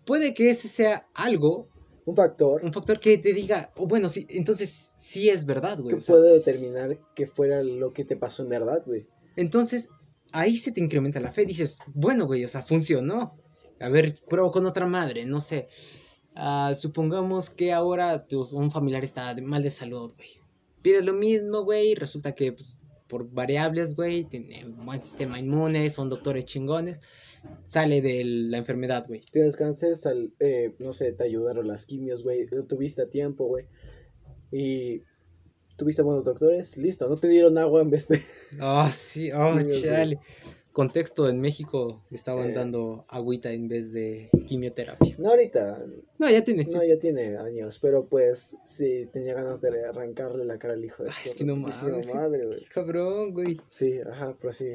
Puede 0.05 0.35
que 0.35 0.51
ese 0.51 0.69
sea 0.69 1.09
algo, 1.15 1.69
Un 2.07 2.15
factor 2.17 2.65
un 2.65 2.73
factor 2.73 2.99
que 3.01 3.19
te 3.19 3.33
diga, 3.33 3.73
oh, 3.77 3.87
bueno, 3.87 4.09
sí, 4.09 4.27
entonces 4.31 4.93
sí 4.97 5.29
es 5.29 5.45
verdad, 5.45 5.79
güey. 5.81 5.95
que 5.95 5.99
o 5.99 6.01
sea, 6.01 6.15
puede 6.15 6.33
determinar 6.35 6.99
que 7.15 7.27
fuera 7.27 7.63
lo 7.63 7.93
que 7.93 8.05
te 8.05 8.17
pasó 8.17 8.43
en 8.45 8.49
verdad, 8.49 8.83
güey. 8.87 9.07
Entonces, 9.37 9.89
ahí 10.33 10.57
se 10.57 10.73
te 10.73 10.81
incrementa 10.81 11.21
la 11.21 11.31
fe. 11.33 11.45
Dices, 11.45 11.79
bueno, 11.95 12.27
güey, 12.27 12.45
o 12.45 12.49
sea, 12.49 12.63
funcionó. 12.63 13.37
A 13.81 13.89
ver, 13.91 14.15
pruebo 14.29 14.51
con 14.53 14.65
otra 14.67 14.87
madre, 14.87 15.27
no 15.27 15.41
sé. 15.41 15.69
Ah, 16.35 16.73
supongamos 16.79 17.51
que 17.51 17.73
ahora 17.73 18.27
tu- 18.27 18.47
un 18.55 18.71
familiar 18.71 19.03
está 19.05 19.35
de- 19.35 19.43
mal 19.43 19.63
de 19.63 19.71
salud, 19.71 20.13
güey. 20.17 20.29
Pides 20.83 21.05
lo 21.05 21.13
mismo, 21.13 21.65
güey, 21.65 21.91
y 21.91 21.95
resulta 21.97 22.35
que, 22.35 22.53
pues, 22.53 22.81
por 23.09 23.31
variables, 23.31 23.95
güey, 23.95 24.25
tiene 24.25 24.65
un 24.65 24.85
buen 24.85 25.01
sistema 25.03 25.39
inmune, 25.39 25.89
son 25.91 26.09
doctores 26.09 26.45
chingones, 26.45 27.01
sale 27.65 28.01
de 28.03 28.25
la 28.25 28.59
enfermedad, 28.59 29.05
güey. 29.07 29.21
Tienes 29.31 29.57
cáncer, 29.57 29.97
sal- 29.97 30.33
eh, 30.41 30.75
no 30.79 30.93
sé, 30.93 31.13
te 31.13 31.25
ayudaron 31.25 31.69
las 31.69 31.87
quimios, 31.87 32.23
güey. 32.23 32.47
Lo 32.51 32.65
tuviste 32.65 33.03
a 33.03 33.09
tiempo, 33.09 33.47
güey. 33.47 33.67
Y 34.51 35.03
tuviste 35.77 36.03
buenos 36.03 36.25
doctores, 36.25 36.77
listo. 36.77 37.09
No 37.09 37.17
te 37.17 37.29
dieron 37.29 37.59
agua 37.59 37.83
en 37.83 37.91
vez 37.91 38.09
de... 38.09 38.21
Oh, 38.61 38.89
sí, 38.91 39.31
oh, 39.33 39.53
güey. 39.53 39.69
Contexto, 40.77 41.27
en 41.31 41.41
México 41.41 42.05
estaban 42.11 42.51
Eh. 42.51 42.53
dando 42.53 43.07
agüita 43.09 43.51
en 43.51 43.67
vez 43.67 43.93
de 43.93 44.29
quimioterapia. 44.47 45.17
No 45.19 45.31
ahorita, 45.31 45.83
No, 46.19 46.29
ya 46.29 46.45
tiene. 46.45 46.65
no, 46.65 46.85
ya 46.85 46.99
tiene 46.99 47.39
años, 47.39 47.79
pero 47.81 48.07
pues 48.07 48.59
sí, 48.67 49.09
tenía 49.11 49.33
ganas 49.33 49.63
de 49.63 49.87
arrancarle 49.87 50.45
la 50.45 50.59
cara 50.59 50.75
al 50.75 50.85
hijo 50.85 51.03
de 51.03 51.09
Ay, 51.09 51.17
es 51.25 51.31
su 51.31 51.39
que 51.39 51.45
no 51.45 51.57
mames, 51.57 52.15
madre, 52.15 52.45
güey. 52.47 52.61
Cabrón, 52.67 53.33
güey. 53.33 53.59
Sí, 53.71 54.01
ajá, 54.07 54.37
pero 54.39 54.53
sí. 54.53 54.67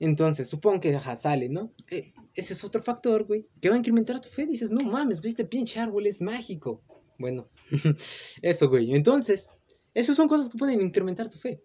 Entonces, 0.00 0.48
supongo 0.48 0.80
que 0.80 0.94
ajá, 0.96 1.16
sale, 1.16 1.48
¿no? 1.48 1.72
Eh, 1.90 2.12
ese 2.34 2.52
es 2.52 2.62
otro 2.62 2.82
factor, 2.82 3.24
güey. 3.24 3.46
Que 3.60 3.70
va 3.70 3.76
a 3.76 3.78
incrementar 3.78 4.20
tu 4.20 4.28
fe. 4.28 4.44
Dices, 4.44 4.70
no 4.70 4.84
mames, 4.84 5.24
este 5.24 5.46
pinche 5.46 5.80
árbol 5.80 6.06
es 6.06 6.20
mágico. 6.20 6.82
Bueno, 7.18 7.48
eso, 8.42 8.68
güey. 8.68 8.94
Entonces, 8.94 9.48
esas 9.94 10.16
son 10.16 10.28
cosas 10.28 10.50
que 10.50 10.58
pueden 10.58 10.82
incrementar 10.82 11.30
tu 11.30 11.38
fe. 11.38 11.62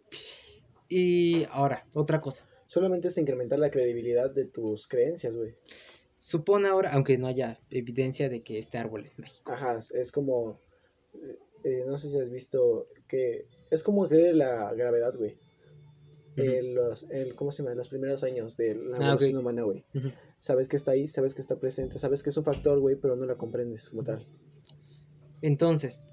Y 0.87 1.43
ahora, 1.51 1.85
otra 1.93 2.21
cosa. 2.21 2.47
Solamente 2.67 3.07
es 3.07 3.17
incrementar 3.17 3.59
la 3.59 3.71
credibilidad 3.71 4.29
de 4.29 4.45
tus 4.45 4.87
creencias, 4.87 5.35
güey. 5.35 5.55
Supone 6.17 6.67
ahora, 6.67 6.91
aunque 6.93 7.17
no 7.17 7.27
haya 7.27 7.59
evidencia 7.69 8.29
de 8.29 8.41
que 8.43 8.57
este 8.57 8.77
árbol 8.77 9.03
es 9.03 9.17
mágico. 9.19 9.51
Ajá, 9.51 9.77
es 9.93 10.11
como. 10.11 10.59
eh, 11.13 11.37
eh, 11.63 11.83
no 11.87 11.97
sé 11.97 12.09
si 12.09 12.19
has 12.19 12.29
visto 12.31 12.87
que. 13.07 13.47
Es 13.71 13.83
como 13.83 14.07
creer 14.07 14.35
la 14.35 14.73
gravedad, 14.73 15.13
güey. 15.15 15.37
En 16.35 16.75
los, 16.75 17.07
el, 17.09 17.33
¿Cómo 17.35 17.51
se 17.51 17.63
llama? 17.63 17.71
En 17.71 17.79
los 17.79 17.89
primeros 17.89 18.23
años 18.23 18.55
de 18.57 18.75
la 18.75 18.97
Ah, 18.99 19.07
evolución 19.13 19.37
humana, 19.37 19.63
güey. 19.63 19.83
Sabes 20.39 20.67
que 20.67 20.75
está 20.77 20.91
ahí, 20.91 21.07
sabes 21.07 21.33
que 21.33 21.41
está 21.41 21.59
presente, 21.59 21.97
sabes 21.97 22.21
que 22.21 22.29
es 22.29 22.37
un 22.37 22.43
factor, 22.43 22.79
güey, 22.79 22.95
pero 22.95 23.15
no 23.15 23.25
la 23.25 23.35
comprendes 23.35 23.89
como 23.89 24.03
tal. 24.03 24.23
Entonces, 25.41 26.07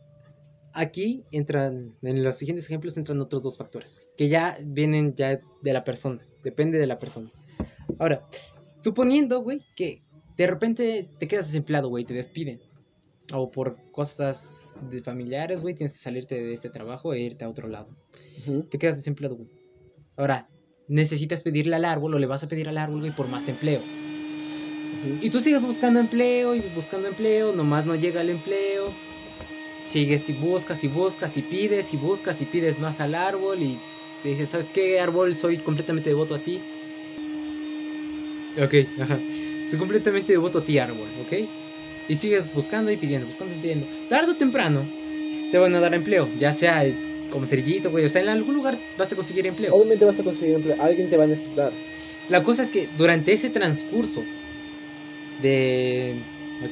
aquí 0.73 1.25
entran, 1.31 1.95
en 2.03 2.25
los 2.25 2.37
siguientes 2.37 2.65
ejemplos 2.67 2.97
entran 2.97 3.21
otros 3.21 3.43
dos 3.43 3.59
factores, 3.59 3.95
güey, 3.95 4.07
que 4.17 4.29
ya 4.29 4.57
vienen 4.65 5.15
ya 5.15 5.41
de 5.63 5.73
la 5.73 5.85
persona, 5.85 6.27
depende 6.45 6.79
de 6.79 6.87
la 6.87 6.99
persona. 6.99 7.31
Ahora, 7.99 8.27
suponiendo, 8.81 9.41
güey, 9.41 9.63
que 9.75 10.03
de 10.37 10.47
repente 10.47 11.09
te 11.19 11.27
quedas 11.27 11.47
desempleado, 11.47 11.89
güey, 11.89 12.05
te 12.05 12.15
despiden. 12.15 12.61
O 13.33 13.51
por 13.51 13.79
cosas 13.91 14.79
de 14.91 15.01
familiares, 15.01 15.63
güey, 15.63 15.75
tienes 15.75 15.95
que 15.95 15.99
salirte 15.99 16.43
de 16.43 16.53
este 16.53 16.69
trabajo 16.69 17.15
e 17.15 17.21
irte 17.21 17.45
a 17.45 17.49
otro 17.49 17.69
lado. 17.69 17.89
Te 18.71 18.79
quedas 18.79 18.97
desempleado, 18.97 19.37
güey. 19.37 19.49
Ahora, 20.17 20.49
necesitas 20.89 21.43
pedirle 21.43 21.75
al 21.77 21.87
árbol 21.87 22.15
o 22.15 22.19
le 22.19 22.27
vas 22.27 22.45
a 22.45 22.49
pedir 22.49 22.69
al 22.69 22.79
árbol, 22.79 23.01
güey, 23.01 23.17
por 23.17 23.29
más 23.29 23.49
empleo. 23.49 23.81
Y 25.21 25.31
tú 25.31 25.41
sigues 25.41 25.65
buscando 25.65 26.01
empleo 26.01 26.55
y 26.55 26.61
buscando 26.75 27.09
empleo, 27.09 27.55
nomás 27.55 27.87
no 27.87 27.95
llega 27.95 28.21
el 28.21 28.31
empleo. 28.31 28.93
Sigues 29.83 30.31
y 30.31 30.33
buscas 30.33 30.83
y 30.83 30.89
buscas 30.89 31.37
y 31.37 31.43
pides 31.43 31.93
y 31.93 31.99
buscas 31.99 32.41
y 32.41 32.47
pides 32.47 32.79
más 32.79 33.01
al 33.01 33.15
árbol 33.15 33.63
y 33.63 33.79
te 34.25 34.31
dices, 34.31 34.49
¿sabes 34.49 34.71
qué, 34.71 34.99
árbol? 34.99 35.37
Soy 35.37 35.59
completamente 35.59 36.09
devoto 36.09 36.35
a 36.35 36.43
ti. 36.43 36.59
Ok, 38.57 38.75
ajá. 38.99 39.21
Soy 39.69 39.79
completamente 39.79 40.33
devoto 40.33 40.61
a 40.61 40.65
ti, 40.65 40.79
árbol, 40.79 41.11
¿ok? 41.21 41.33
Y 42.09 42.17
sigues 42.17 42.55
buscando 42.55 42.91
y 42.91 42.97
pidiendo, 42.97 43.27
buscando 43.27 43.55
y 43.55 43.59
pidiendo. 43.59 43.87
Tarde 44.09 44.33
o 44.33 44.37
temprano 44.37 44.91
te 45.53 45.59
van 45.59 45.75
a 45.75 45.81
dar 45.81 45.93
empleo, 45.93 46.33
ya 46.39 46.53
sea 46.53 46.85
como 47.31 47.45
cerillito, 47.45 47.91
güey. 47.91 48.07
O 48.07 48.09
sea, 48.09 48.23
en 48.23 48.31
algún 48.31 48.55
lugar 48.55 48.81
vas 48.97 49.13
a 49.13 49.17
conseguir 49.17 49.47
empleo. 49.47 49.75
Obviamente 49.75 50.07
vas 50.07 50.19
a 50.19 50.25
conseguir 50.25 50.55
empleo, 50.55 50.81
alguien 50.81 51.11
te 51.11 51.19
va 51.19 51.25
a 51.25 51.27
necesitar. 51.27 51.75
La 52.31 52.43
cosa 52.43 52.63
es 52.63 52.71
que 52.71 52.89
durante 52.97 53.31
ese 53.35 53.51
transcurso 53.51 54.25
de. 55.43 56.17
Ay, 56.63 56.71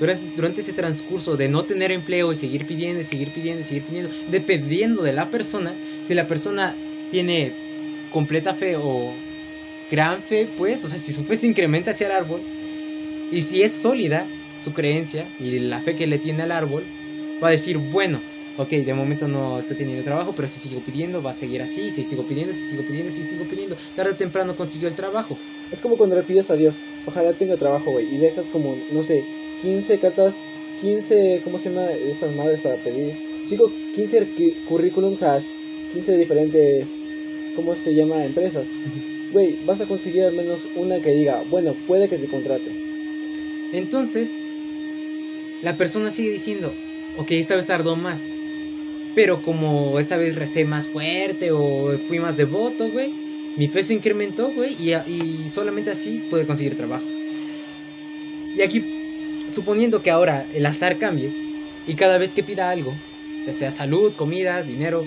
Durante 0.00 0.60
ese 0.60 0.72
transcurso 0.72 1.36
de 1.36 1.48
no 1.48 1.64
tener 1.64 1.90
empleo 1.90 2.32
y 2.32 2.36
seguir 2.36 2.66
pidiendo, 2.66 3.02
seguir 3.02 3.32
pidiendo, 3.32 3.64
seguir 3.64 3.84
pidiendo, 3.84 4.10
dependiendo 4.30 5.02
de 5.02 5.12
la 5.12 5.28
persona, 5.28 5.74
si 6.04 6.14
la 6.14 6.26
persona 6.26 6.76
tiene 7.10 7.52
completa 8.12 8.54
fe 8.54 8.76
o 8.76 9.12
gran 9.90 10.22
fe, 10.22 10.48
pues, 10.56 10.84
o 10.84 10.88
sea, 10.88 10.98
si 10.98 11.12
su 11.12 11.24
fe 11.24 11.36
se 11.36 11.46
incrementa 11.46 11.90
hacia 11.90 12.06
el 12.06 12.12
árbol, 12.12 12.42
y 13.30 13.42
si 13.42 13.62
es 13.62 13.72
sólida 13.72 14.26
su 14.62 14.72
creencia 14.72 15.26
y 15.38 15.58
la 15.58 15.80
fe 15.80 15.94
que 15.94 16.06
le 16.06 16.18
tiene 16.18 16.42
al 16.44 16.52
árbol, 16.52 16.84
va 17.42 17.48
a 17.48 17.50
decir, 17.50 17.78
bueno, 17.78 18.20
ok, 18.56 18.70
de 18.70 18.94
momento 18.94 19.28
no 19.28 19.58
estoy 19.58 19.76
teniendo 19.76 20.04
trabajo, 20.04 20.32
pero 20.34 20.48
si 20.48 20.58
sigo 20.58 20.80
pidiendo, 20.80 21.22
va 21.22 21.30
a 21.30 21.34
seguir 21.34 21.62
así, 21.62 21.90
si 21.90 22.04
sigo 22.04 22.26
pidiendo, 22.26 22.54
si 22.54 22.70
sigo 22.70 22.82
pidiendo, 22.82 23.10
si 23.10 23.24
sigo 23.24 23.44
pidiendo, 23.44 23.76
tarde 23.94 24.12
o 24.12 24.16
temprano 24.16 24.56
consiguió 24.56 24.88
el 24.88 24.94
trabajo. 24.94 25.38
Es 25.70 25.80
como 25.80 25.96
cuando 25.96 26.16
le 26.16 26.22
pides 26.22 26.50
a 26.50 26.54
Dios, 26.54 26.76
ojalá 27.06 27.32
tenga 27.34 27.56
trabajo, 27.56 27.92
güey, 27.92 28.12
y 28.12 28.18
dejas 28.18 28.50
como, 28.50 28.76
no 28.90 29.02
sé, 29.02 29.24
15 29.62 29.98
cartas, 29.98 30.34
15, 30.80 31.40
¿cómo 31.44 31.58
se 31.58 31.70
llama? 31.70 31.90
Estas 31.92 32.34
madres 32.34 32.60
para 32.60 32.76
pedir. 32.76 33.14
Sigo 33.46 33.72
15 33.94 34.26
cu- 34.36 34.52
currículums 34.68 35.22
a 35.22 35.40
15 35.92 36.16
diferentes, 36.18 36.86
¿cómo 37.56 37.74
se 37.76 37.94
llama? 37.94 38.24
Empresas. 38.24 38.68
Güey, 39.32 39.56
vas 39.66 39.80
a 39.80 39.86
conseguir 39.86 40.22
al 40.24 40.34
menos 40.34 40.66
una 40.76 41.00
que 41.00 41.10
diga, 41.12 41.42
bueno, 41.50 41.74
puede 41.86 42.08
que 42.08 42.18
te 42.18 42.26
contrate. 42.26 42.70
Entonces, 43.72 44.40
la 45.62 45.76
persona 45.76 46.10
sigue 46.10 46.30
diciendo, 46.30 46.72
ok, 47.16 47.30
esta 47.32 47.56
vez 47.56 47.66
tardó 47.66 47.96
más. 47.96 48.30
Pero 49.14 49.42
como 49.42 49.98
esta 49.98 50.16
vez 50.16 50.36
recé 50.36 50.64
más 50.64 50.88
fuerte 50.88 51.50
o 51.50 51.98
fui 52.06 52.20
más 52.20 52.36
devoto, 52.36 52.88
güey, 52.90 53.10
mi 53.56 53.66
fe 53.66 53.82
se 53.82 53.94
incrementó, 53.94 54.52
güey, 54.52 54.76
y, 54.78 54.92
y 55.10 55.48
solamente 55.48 55.90
así 55.90 56.22
puede 56.30 56.46
conseguir 56.46 56.76
trabajo. 56.76 57.04
Y 58.56 58.62
aquí, 58.62 58.97
suponiendo 59.58 60.02
que 60.02 60.12
ahora 60.12 60.46
el 60.54 60.64
azar 60.66 60.98
cambie 60.98 61.32
y 61.84 61.94
cada 61.94 62.16
vez 62.16 62.32
que 62.32 62.44
pida 62.44 62.70
algo, 62.70 62.94
ya 63.44 63.52
sea 63.52 63.72
salud, 63.72 64.14
comida, 64.14 64.62
dinero, 64.62 65.04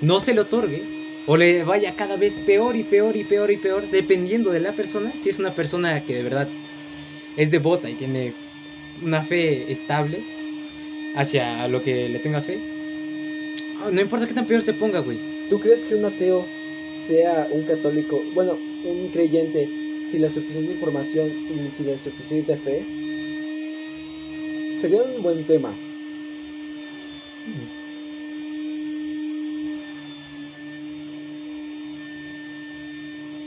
no 0.00 0.18
se 0.18 0.32
le 0.32 0.40
otorgue 0.40 0.82
o 1.26 1.36
le 1.36 1.62
vaya 1.62 1.94
cada 1.94 2.16
vez 2.16 2.38
peor 2.38 2.74
y 2.74 2.84
peor 2.84 3.16
y 3.16 3.24
peor 3.24 3.50
y 3.50 3.58
peor, 3.58 3.90
dependiendo 3.90 4.50
de 4.50 4.60
la 4.60 4.72
persona, 4.72 5.12
si 5.14 5.28
es 5.28 5.38
una 5.38 5.54
persona 5.54 6.02
que 6.06 6.14
de 6.14 6.22
verdad 6.22 6.48
es 7.36 7.50
devota 7.50 7.90
y 7.90 7.96
tiene 7.96 8.32
una 9.02 9.22
fe 9.22 9.70
estable 9.70 10.24
hacia 11.14 11.68
lo 11.68 11.82
que 11.82 12.08
le 12.08 12.20
tenga 12.20 12.40
fe. 12.40 12.58
ah, 13.82 13.90
No 13.92 14.00
importa 14.00 14.26
qué 14.26 14.32
tan 14.32 14.46
peor 14.46 14.62
se 14.62 14.72
ponga, 14.72 15.00
güey. 15.00 15.18
¿Tú 15.50 15.60
crees 15.60 15.84
que 15.84 15.96
un 15.96 16.06
ateo 16.06 16.46
sea 17.06 17.46
un 17.50 17.64
católico, 17.64 18.22
bueno, 18.32 18.56
un 18.86 19.10
creyente, 19.12 19.68
sin 20.10 20.22
la 20.22 20.30
suficiente 20.30 20.72
información 20.72 21.28
y 21.28 21.70
sin 21.70 21.90
la 21.90 21.98
suficiente 21.98 22.56
fe? 22.56 23.03
Sería 24.84 25.02
un 25.02 25.22
buen 25.22 25.42
tema. 25.44 25.72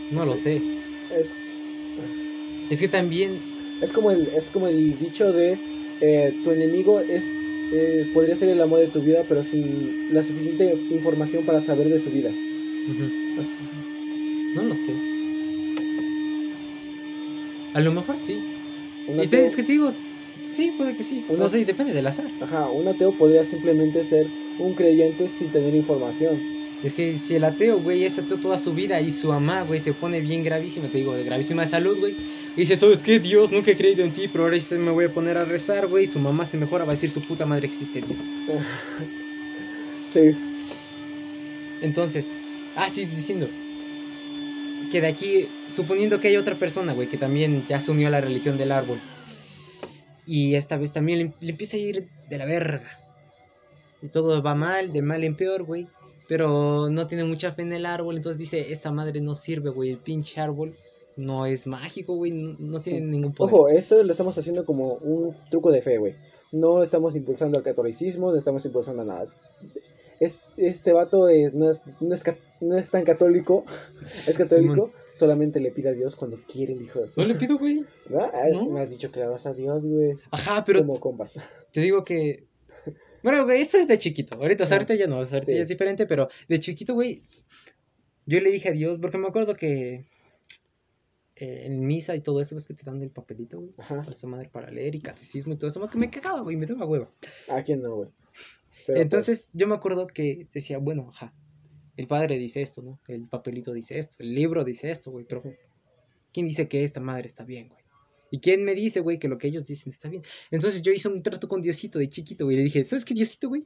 No 0.10 0.26
lo 0.26 0.36
sé. 0.36 0.60
Es, 1.16 1.36
Es 2.72 2.80
que 2.80 2.88
también, 2.88 3.40
es, 3.84 3.94
como, 3.94 4.10
el, 4.10 4.30
es 4.36 4.50
como 4.50 4.68
el 4.68 4.98
dicho 4.98 5.32
de 5.32 5.60
eh, 6.02 6.34
tu 6.44 6.50
enemigo 6.50 7.02
es 7.02 7.24
eh, 7.72 8.10
podría 8.16 8.36
ser 8.36 8.50
el 8.50 8.60
amor 8.60 8.80
de 8.80 8.88
tu 8.88 9.04
vida, 9.04 9.24
pero 9.30 9.44
sin 9.44 10.12
la 10.12 10.24
suficiente 10.24 10.74
información 10.90 11.46
para 11.46 11.62
saber 11.62 11.88
de 11.90 12.00
su 12.00 12.10
vida. 12.10 12.32
Así. 13.40 13.54
no 14.56 14.64
lo 14.64 14.74
sé. 14.74 14.92
A 17.76 17.80
lo 17.80 17.92
mejor 17.92 18.18
sí. 18.18 18.44
Y 19.08 19.28
te, 19.28 19.46
es 19.46 19.56
que 19.56 19.62
te 19.62 19.74
digo, 19.74 19.94
sí, 20.42 20.74
puede 20.78 20.96
que 20.96 21.04
sí. 21.04 21.24
Una- 21.30 21.40
No 21.44 21.50
sé, 21.50 21.64
depende 21.66 21.94
del 21.94 22.08
azar. 22.08 22.30
Ajá, 22.42 22.70
un 22.70 22.88
ateo 22.88 23.12
podría 23.12 23.44
simplemente 23.46 24.04
ser 24.04 24.28
un 24.60 24.74
creyente 24.74 25.30
sin 25.30 25.52
tener 25.52 25.74
información. 25.76 26.40
Es 26.84 26.94
que 26.94 27.16
si 27.16 27.36
el 27.36 27.44
ateo, 27.44 27.80
güey, 27.80 28.04
es 28.04 28.20
ateo 28.20 28.38
toda 28.38 28.58
su 28.58 28.72
vida 28.74 29.02
y 29.02 29.10
su 29.10 29.30
mamá, 29.30 29.64
güey, 29.64 29.80
se 29.80 29.94
pone 29.94 30.22
bien 30.22 30.44
gravísima, 30.44 30.90
te 30.90 31.00
digo, 31.00 31.16
de 31.16 31.24
gravísima 31.24 31.64
de 31.64 31.68
salud, 31.68 31.98
güey. 32.00 32.16
Y 32.56 32.60
dice, 32.62 32.76
¿sabes 32.76 33.02
qué? 33.02 33.20
Dios, 33.20 33.52
nunca 33.52 33.72
he 33.72 33.76
creído 33.76 34.04
en 34.04 34.14
ti, 34.14 34.28
pero 34.28 34.44
ahora 34.44 34.60
sí 34.60 34.76
me 34.76 34.92
voy 34.92 35.06
a 35.06 35.12
poner 35.12 35.38
a 35.38 35.46
rezar, 35.46 35.88
güey. 35.88 36.04
y 36.04 36.08
Su 36.08 36.20
mamá 36.20 36.46
se 36.46 36.58
mejora, 36.58 36.86
va 36.86 36.92
a 36.92 36.96
decir, 36.96 37.10
su 37.10 37.22
puta 37.22 37.46
madre 37.46 37.66
existe 37.68 38.02
Dios. 38.02 38.36
Sí, 40.10 40.22
Entonces, 41.82 42.32
ah, 42.76 42.90
sí, 42.90 43.06
diciendo 43.06 43.50
que 44.90 45.02
de 45.02 45.08
aquí, 45.08 45.48
suponiendo 45.70 46.20
que 46.22 46.30
hay 46.30 46.38
otra 46.38 46.56
persona, 46.58 46.94
güey, 46.94 47.10
que 47.10 47.18
también 47.18 47.66
ya 47.68 47.82
se 47.82 47.92
unió 47.92 48.08
a 48.08 48.12
la 48.12 48.22
religión 48.22 48.58
del 48.58 48.72
árbol. 48.72 49.00
Y 50.28 50.54
esta 50.56 50.78
vez 50.78 50.92
también 50.94 51.20
le, 51.20 51.34
le 51.40 51.52
empieza 51.52 51.78
a 51.78 51.80
ir 51.80 52.08
de 52.30 52.38
la 52.38 52.46
verga. 52.46 52.92
Y 54.02 54.10
todo 54.10 54.44
va 54.44 54.54
mal, 54.54 54.94
de 54.94 55.02
mal 55.02 55.24
en 55.24 55.36
peor, 55.36 55.64
güey. 55.64 55.88
Pero 56.28 56.90
no 56.92 57.08
tiene 57.08 57.24
mucha 57.24 57.54
fe 57.54 57.62
en 57.64 57.72
el 57.74 57.86
árbol, 57.86 58.18
entonces 58.18 58.38
dice, 58.38 58.72
esta 58.74 58.92
madre 58.92 59.22
no 59.22 59.34
sirve, 59.34 59.70
güey. 59.70 59.92
El 59.92 59.98
pinche 59.98 60.42
árbol 60.42 60.76
no 61.16 61.46
es 61.46 61.66
mágico, 61.66 62.16
güey. 62.16 62.32
No, 62.32 62.56
no 62.60 62.82
tiene 62.82 63.00
ningún 63.08 63.34
poder. 63.34 63.54
Ojo, 63.56 63.70
esto 63.70 64.04
lo 64.04 64.12
estamos 64.12 64.38
haciendo 64.38 64.66
como 64.66 64.96
un 64.96 65.36
truco 65.50 65.72
de 65.72 65.82
fe, 65.82 65.98
güey. 65.98 66.16
No 66.52 66.84
estamos 66.84 67.16
impulsando 67.16 67.58
al 67.58 67.64
catolicismo, 67.64 68.32
no 68.32 68.38
estamos 68.38 68.66
impulsando 68.66 69.02
a 69.04 69.06
nada. 69.06 69.26
Es- 70.20 70.38
Este 70.58 70.92
vato 70.92 71.28
no, 71.54 71.70
es, 71.70 71.82
no, 72.02 72.14
es, 72.14 72.24
ca- 72.24 72.38
no 72.62 72.78
es 72.78 72.90
tan 72.92 73.04
católico, 73.06 73.66
es 74.04 74.36
católico, 74.38 74.92
solamente 75.14 75.60
le 75.60 75.72
pide 75.72 75.90
a 75.90 75.94
Dios 75.94 76.16
cuando 76.16 76.40
quiere 76.48 76.74
el 76.74 76.82
hijo 76.82 77.00
de. 77.02 77.10
No 77.18 77.26
le 77.26 77.36
pido, 77.36 77.58
güey. 77.58 77.86
¿Verdad? 78.10 78.32
Ah, 78.34 78.48
No. 78.52 78.66
Me 78.70 78.82
has 78.82 78.90
dicho 78.90 79.12
que 79.12 79.20
le 79.20 79.28
vas 79.28 79.46
a 79.46 79.54
Dios, 79.54 79.86
güey. 79.86 80.16
Ajá, 80.32 80.64
pero 80.66 80.80
Como 80.80 81.00
compas. 81.00 81.38
te 81.72 81.82
digo 81.82 82.04
que. 82.04 82.46
Bueno, 83.24 83.44
güey, 83.46 83.62
esto 83.62 83.78
es 83.78 83.88
de 83.88 83.98
chiquito. 83.98 84.36
Ahorita, 84.36 84.64
o 84.64 84.68
sea, 84.68 84.78
ahorita 84.78 84.96
ya 84.96 85.08
no, 85.08 85.20
o 85.20 85.26
sea, 85.26 85.38
ahorita 85.38 85.52
Sí. 85.52 85.58
ya 85.58 85.62
es 85.64 85.68
diferente, 85.68 86.06
pero 86.06 86.30
de 86.48 86.60
chiquito, 86.60 86.94
güey. 86.94 87.22
Yo 88.26 88.40
le 88.40 88.52
dije 88.52 88.70
a 88.70 88.74
Dios, 88.74 89.00
porque 89.00 89.18
me 89.18 89.28
acuerdo 89.28 89.56
que 89.56 90.06
eh, 91.36 91.66
en 91.66 91.86
misa 91.86 92.16
y 92.16 92.22
todo 92.22 92.42
eso, 92.42 92.56
ves 92.56 92.66
que 92.66 92.74
te 92.74 92.84
dan 92.84 93.02
el 93.02 93.10
papelito, 93.10 93.60
güey. 93.60 93.74
Ajá. 93.78 93.98
Para 94.02 94.12
esa 94.12 94.28
madre 94.28 94.50
para 94.52 94.72
leer 94.72 94.96
y 94.96 95.02
catecismo 95.02 95.54
y 95.54 95.58
todo 95.58 95.68
eso, 95.68 95.88
que 95.90 95.98
me 95.98 96.10
cagaba, 96.10 96.42
güey, 96.42 96.56
me 96.58 96.66
daba 96.66 96.86
hueva. 96.86 97.10
¿A 97.50 97.62
quién 97.64 97.82
no, 97.82 97.96
güey? 97.96 98.10
Pero, 98.86 98.96
pues, 98.96 99.00
Entonces 99.02 99.50
yo 99.54 99.68
me 99.68 99.76
acuerdo 99.76 100.08
que 100.08 100.48
decía, 100.54 100.78
bueno, 100.78 101.10
ajá, 101.10 101.34
el 101.98 102.08
padre 102.08 102.38
dice 102.38 102.62
esto, 102.62 102.82
¿no? 102.82 103.00
El 103.08 103.28
papelito 103.28 103.74
dice 103.74 103.98
esto, 103.98 104.18
el 104.20 104.34
libro 104.34 104.64
dice 104.64 104.92
esto, 104.92 105.12
güey, 105.12 105.26
pero 105.28 105.44
¿quién 106.32 106.48
dice 106.48 106.68
que 106.68 106.84
esta 106.84 107.00
madre 107.00 107.26
está 107.26 107.44
bien, 107.44 107.68
güey? 107.70 107.82
¿Y 108.30 108.40
quién 108.40 108.64
me 108.64 108.76
dice, 108.76 109.00
güey, 109.00 109.20
que 109.20 109.28
lo 109.28 109.38
que 109.38 109.48
ellos 109.48 109.66
dicen 109.66 109.92
está 109.92 110.08
bien? 110.10 110.22
Entonces 110.52 110.82
yo 110.82 110.92
hice 110.92 111.08
un 111.08 111.22
trato 111.24 111.48
con 111.48 111.62
Diosito 111.62 111.98
de 111.98 112.10
chiquito, 112.10 112.46
güey. 112.46 112.58
Le 112.58 112.64
dije, 112.64 112.84
¿sabes 112.84 113.06
qué, 113.06 113.14
Diosito, 113.14 113.50
güey? 113.50 113.66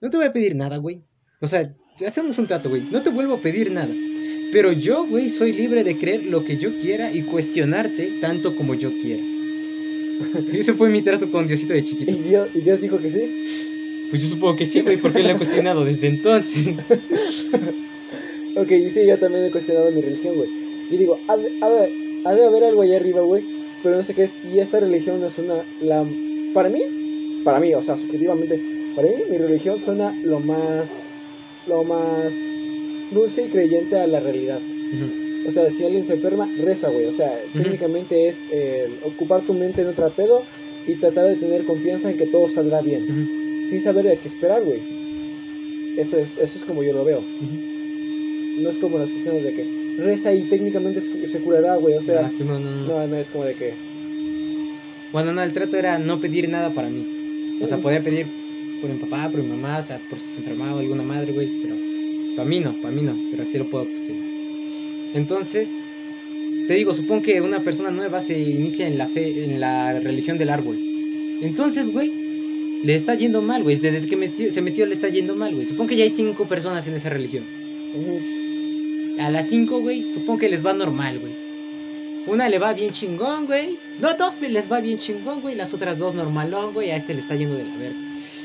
No 0.00 0.08
te 0.08 0.16
voy 0.16 0.26
a 0.26 0.32
pedir 0.32 0.54
nada, 0.54 0.76
güey. 0.76 1.02
O 1.40 1.46
sea, 1.46 1.74
hacemos 2.06 2.38
un 2.38 2.46
trato, 2.46 2.68
güey. 2.68 2.82
No 2.82 3.02
te 3.02 3.10
vuelvo 3.10 3.34
a 3.34 3.40
pedir 3.40 3.72
nada. 3.72 3.92
Pero 4.52 4.72
yo, 4.72 5.06
güey, 5.06 5.28
soy 5.28 5.52
libre 5.52 5.82
de 5.82 5.98
creer 5.98 6.24
lo 6.24 6.44
que 6.44 6.56
yo 6.56 6.78
quiera 6.78 7.12
y 7.12 7.24
cuestionarte 7.24 8.20
tanto 8.20 8.56
como 8.56 8.74
yo 8.74 8.92
quiera. 8.92 9.22
Ese 10.52 10.72
fue 10.74 10.88
mi 10.88 11.02
trato 11.02 11.30
con 11.30 11.46
Diosito 11.48 11.72
de 11.72 11.82
chiquito. 11.82 12.12
¿Y 12.12 12.22
Dios, 12.22 12.48
¿Y 12.54 12.60
Dios 12.60 12.80
dijo 12.80 12.98
que 12.98 13.10
sí? 13.10 13.79
Pues 14.10 14.22
yo 14.22 14.28
supongo 14.28 14.56
que 14.56 14.66
sí, 14.66 14.80
güey, 14.80 14.96
porque 14.96 15.22
lo 15.22 15.30
he 15.30 15.36
cuestionado 15.36 15.84
desde 15.84 16.08
entonces. 16.08 16.74
Ok, 18.56 18.70
y 18.72 18.90
sí, 18.90 19.06
yo 19.06 19.18
también 19.18 19.44
he 19.46 19.50
cuestionado 19.50 19.90
mi 19.90 20.00
religión, 20.00 20.34
güey. 20.36 20.50
Y 20.90 20.96
digo, 20.96 21.18
ha 21.28 21.36
de, 21.36 21.48
ha 21.62 21.68
de- 21.70 22.00
ha 22.24 22.34
de 22.34 22.44
haber 22.44 22.64
algo 22.64 22.82
allá 22.82 22.96
arriba, 22.96 23.22
güey. 23.22 23.42
Pero 23.82 23.96
no 23.96 24.02
sé 24.04 24.14
qué 24.14 24.24
es. 24.24 24.36
Y 24.52 24.58
esta 24.58 24.80
religión 24.80 25.20
no 25.20 25.30
suena. 25.30 25.62
La, 25.80 26.04
para 26.52 26.68
mí, 26.68 26.82
para 27.44 27.60
mí, 27.60 27.72
o 27.74 27.82
sea, 27.82 27.96
subjetivamente, 27.96 28.60
para 28.96 29.08
mí, 29.08 29.14
mi 29.30 29.38
religión 29.38 29.80
suena 29.80 30.12
lo 30.24 30.40
más. 30.40 31.10
Lo 31.66 31.84
más. 31.84 32.34
Dulce 33.12 33.46
y 33.46 33.48
creyente 33.48 33.96
a 33.98 34.06
la 34.06 34.20
realidad. 34.20 34.58
O 35.46 35.52
sea, 35.52 35.70
si 35.70 35.84
alguien 35.84 36.04
se 36.04 36.14
enferma, 36.14 36.48
reza, 36.62 36.90
güey. 36.90 37.06
O 37.06 37.12
sea, 37.12 37.32
técnicamente 37.54 38.28
es 38.28 38.42
el 38.52 38.98
ocupar 39.04 39.42
tu 39.42 39.54
mente 39.54 39.80
en 39.82 39.88
otro 39.88 40.10
pedo 40.10 40.42
y 40.86 40.94
tratar 40.96 41.26
de 41.28 41.36
tener 41.36 41.64
confianza 41.64 42.10
en 42.10 42.18
que 42.18 42.26
todo 42.26 42.48
saldrá 42.48 42.82
bien. 42.82 43.39
Sin 43.70 43.80
saber 43.80 44.08
a 44.08 44.16
qué 44.16 44.28
esperar, 44.28 44.62
güey. 44.64 44.80
Eso 45.96 46.18
es, 46.18 46.36
eso 46.38 46.58
es 46.58 46.64
como 46.64 46.82
yo 46.82 46.92
lo 46.92 47.04
veo. 47.04 47.20
ujú. 47.20 48.60
No 48.62 48.68
es 48.68 48.78
como 48.78 48.98
las 48.98 49.10
cuestiones 49.12 49.44
de 49.44 49.54
que 49.54 49.64
reza 49.98 50.34
y 50.34 50.42
técnicamente 50.48 51.00
se, 51.00 51.38
curará, 51.40 51.76
güey. 51.76 51.94
O 51.94 52.02
sea, 52.02 52.26
Ah, 52.26 52.28
sí, 52.28 52.42
no, 52.44 52.58
no, 52.58 52.70
no. 52.70 52.86
no, 52.86 53.06
no 53.06 53.16
es 53.16 53.30
como 53.30 53.44
de 53.44 53.54
que. 53.54 53.72
Bueno, 55.12 55.32
no, 55.32 55.42
el 55.42 55.52
trato 55.52 55.76
era 55.76 55.98
no 55.98 56.20
pedir 56.20 56.48
nada 56.48 56.72
para 56.74 56.88
mí. 56.88 57.58
O 57.62 57.66
sea, 57.66 57.78
podía 57.78 58.02
pedir 58.02 58.26
por 58.80 58.90
mi 58.90 58.98
papá, 58.98 59.30
por 59.30 59.42
mi 59.42 59.48
mamá, 59.48 59.78
o 59.78 59.82
sea, 59.82 60.00
por 60.08 60.18
si 60.18 60.26
se 60.34 60.38
enfermaba 60.38 60.80
alguna 60.80 61.02
madre, 61.02 61.32
güey, 61.32 61.48
pero 61.62 61.74
para 62.36 62.48
mí 62.48 62.60
no, 62.60 62.74
para 62.80 62.94
mí 62.94 63.02
no, 63.02 63.16
pero 63.30 63.42
así 63.42 63.58
lo 63.58 63.68
puedo 63.68 63.86
cuestionar. 63.86 64.26
Entonces, 65.14 65.84
te 66.68 66.74
digo, 66.74 66.92
supongo 66.92 67.22
que 67.22 67.40
una 67.40 67.62
persona 67.62 67.90
nueva 67.90 68.20
se 68.20 68.38
inicia 68.38 68.86
en 68.86 68.96
la 68.98 69.08
fe, 69.08 69.44
en 69.44 69.60
la 69.60 69.98
religión 70.00 70.38
del 70.38 70.48
árbol. 70.50 70.78
Entonces, 71.42 71.90
güey, 71.90 72.10
le 72.82 72.94
está 72.94 73.14
yendo 73.14 73.42
mal, 73.42 73.62
güey. 73.62 73.76
Desde 73.76 74.08
que 74.08 74.16
metió- 74.16 74.50
se 74.50 74.62
metió 74.62 74.86
le 74.86 74.94
está 74.94 75.08
yendo 75.08 75.34
mal, 75.36 75.54
güey. 75.54 75.66
Supongo 75.66 75.88
que 75.90 75.96
ya 75.96 76.04
hay 76.04 76.10
cinco 76.10 76.46
personas 76.48 76.86
en 76.86 76.94
esa 76.94 77.10
religión. 77.10 77.44
ujú, 77.94 79.20
A 79.20 79.30
las 79.30 79.48
cinco, 79.48 79.80
güey, 79.80 80.12
supongo 80.12 80.38
que 80.38 80.48
les 80.48 80.64
va 80.64 80.72
normal, 80.72 81.18
güey. 81.18 81.34
Una 82.26 82.48
le 82.48 82.58
va 82.58 82.72
bien 82.74 82.92
chingón, 82.92 83.46
güey. 83.46 83.78
No, 83.98 84.14
dos 84.14 84.40
les 84.40 84.70
va 84.70 84.80
bien 84.80 84.98
chingón, 84.98 85.40
güey. 85.40 85.54
Las 85.54 85.74
otras 85.74 85.98
dos 85.98 86.14
normalón, 86.14 86.72
güey. 86.74 86.90
A 86.90 86.96
este 86.96 87.14
le 87.14 87.20
está 87.20 87.34
yendo 87.34 87.56
de 87.56 87.64
la 87.64 87.76
verga. 87.76 87.98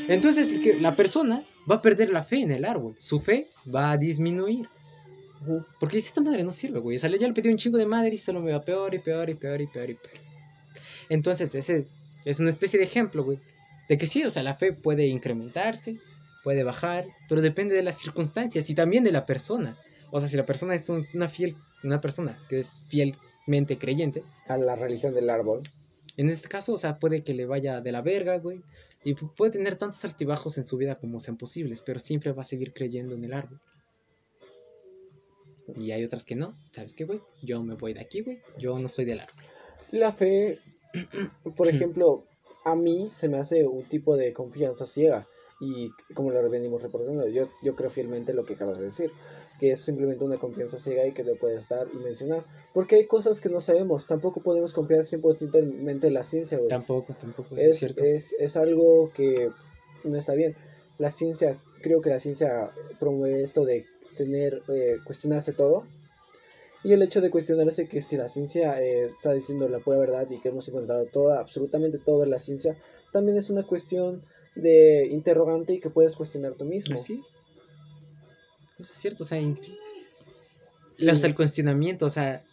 Entonces, 0.08 0.50
la 0.82 0.96
persona 0.96 1.44
va 1.70 1.76
a 1.76 1.82
perder 1.82 2.10
la 2.10 2.24
fe 2.24 2.42
en 2.42 2.52
el 2.52 2.64
árbol. 2.66 2.96
Su 2.98 3.20
fe 3.20 3.48
va 3.74 3.92
a 3.92 3.98
disminuir. 3.98 4.68
Porque 5.80 5.98
dice, 5.98 6.08
esta 6.10 6.22
madre 6.22 6.44
no 6.44 6.52
sirve, 6.52 6.80
güey. 6.80 6.96
O 6.96 7.00
sea, 7.00 7.10
ya 7.16 7.28
le 7.28 7.34
pedí 7.34 7.50
un 7.50 7.58
chingo 7.58 7.78
de 7.78 7.86
madre 7.86 8.16
y 8.16 8.18
solo 8.18 8.40
me 8.42 8.52
va 8.52 8.62
peor 8.64 8.94
y 8.96 9.00
peor 9.00 9.30
y 9.30 9.36
peor 9.36 9.62
y 9.62 9.68
peor 9.68 9.90
y 9.90 9.94
peor. 9.96 10.18
Entonces, 11.10 11.54
ese 11.54 11.88
es 12.24 12.40
una 12.40 12.50
especie 12.50 12.80
de 12.80 12.86
ejemplo, 12.86 13.24
güey. 13.24 13.38
De 13.90 13.98
que 13.98 14.08
sí, 14.08 14.24
o 14.24 14.30
sea, 14.30 14.44
la 14.44 14.56
fe 14.56 14.74
puede 14.74 15.06
incrementarse, 15.08 15.98
puede 16.44 16.64
bajar, 16.64 17.08
pero 17.30 17.42
depende 17.42 17.76
de 17.76 17.84
las 17.84 17.98
circunstancias 17.98 18.70
y 18.70 18.76
también 18.76 19.04
de 19.04 19.12
la 19.12 19.26
persona. 19.26 19.78
O 20.12 20.20
sea, 20.20 20.28
si 20.30 20.38
la 20.38 20.46
persona 20.46 20.76
es 20.76 20.90
un- 20.90 21.06
una 21.14 21.30
fiel, 21.30 21.56
una 21.84 22.02
persona 22.02 22.40
que 22.50 22.60
es 22.60 22.82
fielmente 22.90 23.78
creyente, 23.78 24.24
A 24.48 24.58
la 24.58 24.76
religión 24.76 25.14
del 25.14 25.30
árbol. 25.30 25.62
en 26.18 26.30
este 26.30 26.48
caso, 26.48 26.74
o 26.74 26.78
sea, 26.78 26.98
puede 27.00 27.24
que 27.24 27.34
le 27.34 27.46
vaya 27.46 27.82
de 27.82 27.92
la 27.92 28.02
verga, 28.02 28.38
güey. 28.38 28.62
Y 29.04 29.14
pu- 29.16 29.32
puede 29.36 29.52
tener 29.52 29.76
tantos 29.76 30.04
altibajos 30.06 30.58
en 30.58 30.66
su 30.66 30.78
vida 30.78 30.96
como 30.96 31.20
sean 31.20 31.38
posibles, 31.38 31.82
pero 31.84 32.00
siempre 32.00 32.32
va 32.32 32.42
a 32.42 32.46
seguir 32.46 32.74
creyendo 32.74 33.14
en 33.16 33.24
el 33.26 33.34
árbol. 33.34 33.60
Y 35.78 35.92
hay 35.92 36.04
otras 36.04 36.24
que 36.24 36.36
no. 36.36 36.56
¿Sabes 36.72 36.94
qué, 36.94 37.06
güey? 37.06 37.22
Yo 37.42 37.62
me 37.64 37.76
voy 37.76 37.94
de 37.94 38.02
aquí, 38.02 38.22
güey. 38.22 38.40
Yo 38.58 38.78
no 38.80 38.88
soy 38.88 39.06
del 39.06 39.20
árbol. 39.20 39.44
La 39.92 40.12
fe, 40.12 40.60
por 41.56 41.68
ejemplo, 41.70 42.26
a 42.66 42.76
mí 42.76 43.10
se 43.10 43.30
me 43.30 43.38
hace 43.38 43.66
un 43.66 43.84
tipo 43.84 44.18
de 44.18 44.34
confianza 44.34 44.86
ciega. 44.86 45.28
Y 45.62 45.92
como 46.14 46.32
lo 46.32 46.50
venimos 46.50 46.82
reportando, 46.82 47.28
yo, 47.30 47.48
yo 47.64 47.76
creo 47.76 47.90
fielmente 47.90 48.34
lo 48.34 48.44
que 48.44 48.56
acabas 48.56 48.80
de 48.80 48.86
decir. 48.86 49.12
Que 49.60 49.72
es 49.72 49.80
simplemente 49.80 50.26
una 50.26 50.38
confianza 50.38 50.80
ciega 50.80 51.06
y 51.06 51.14
que 51.14 51.24
le 51.24 51.36
puedes 51.36 51.70
dar 51.70 51.88
y 51.94 51.98
mencionar. 51.98 52.44
Porque 52.74 52.96
hay 52.96 53.06
cosas 53.06 53.40
que 53.40 53.48
no 53.48 53.62
sabemos. 53.62 54.08
Tampoco 54.08 54.42
podemos 54.42 54.74
confiar 54.74 55.06
100% 55.06 56.04
en 56.04 56.14
la 56.14 56.24
ciencia, 56.24 56.58
güey. 56.58 56.68
Tampoco, 56.68 57.14
tampoco, 57.14 57.56
es, 57.56 57.78
cierto. 57.78 58.04
es, 58.04 58.36
es 58.38 58.58
algo 58.58 59.08
que 59.16 59.52
no 60.04 60.18
está 60.18 60.34
bien. 60.34 60.56
La 60.98 61.12
ciencia, 61.12 61.58
creo 61.82 62.02
que 62.02 62.10
la 62.10 62.20
ciencia 62.20 62.72
promueve 63.00 63.44
esto 63.44 63.64
de 63.64 63.86
tener, 64.18 64.64
eh, 64.70 64.98
cuestionarse 65.06 65.54
todo. 65.54 65.86
Y 66.86 66.94
el 66.94 67.02
hecho 67.02 67.20
de 67.20 67.32
cuestionarse 67.32 67.88
que 67.88 68.00
si 68.00 68.16
la 68.16 68.30
ciencia 68.30 68.80
eh, 68.80 69.06
está 69.06 69.34
diciendo 69.34 69.68
la 69.68 69.80
pura 69.80 69.98
verdad 69.98 70.30
y 70.30 70.40
que 70.40 70.50
hemos 70.50 70.70
encontrado 70.70 71.06
toda, 71.06 71.40
absolutamente 71.40 71.98
toda 71.98 72.28
la 72.28 72.38
ciencia, 72.38 72.78
también 73.12 73.40
es 73.40 73.50
una 73.50 73.64
cuestión 73.64 74.22
de 74.54 75.08
interrogante 75.08 75.74
y 75.74 75.80
que 75.80 75.90
puedes 75.90 76.16
cuestionar 76.16 76.54
tú 76.54 76.64
mismo. 76.64 76.94
Así 76.94 77.20
es. 77.20 77.38
Eso 78.78 78.94
es 78.94 79.00
cierto, 79.00 79.24
o 79.24 79.26
sea, 79.26 79.40
sea, 81.18 81.28
el 81.28 81.36
cuestionamiento, 81.36 82.06
o 82.06 82.10
sea, 82.12 82.44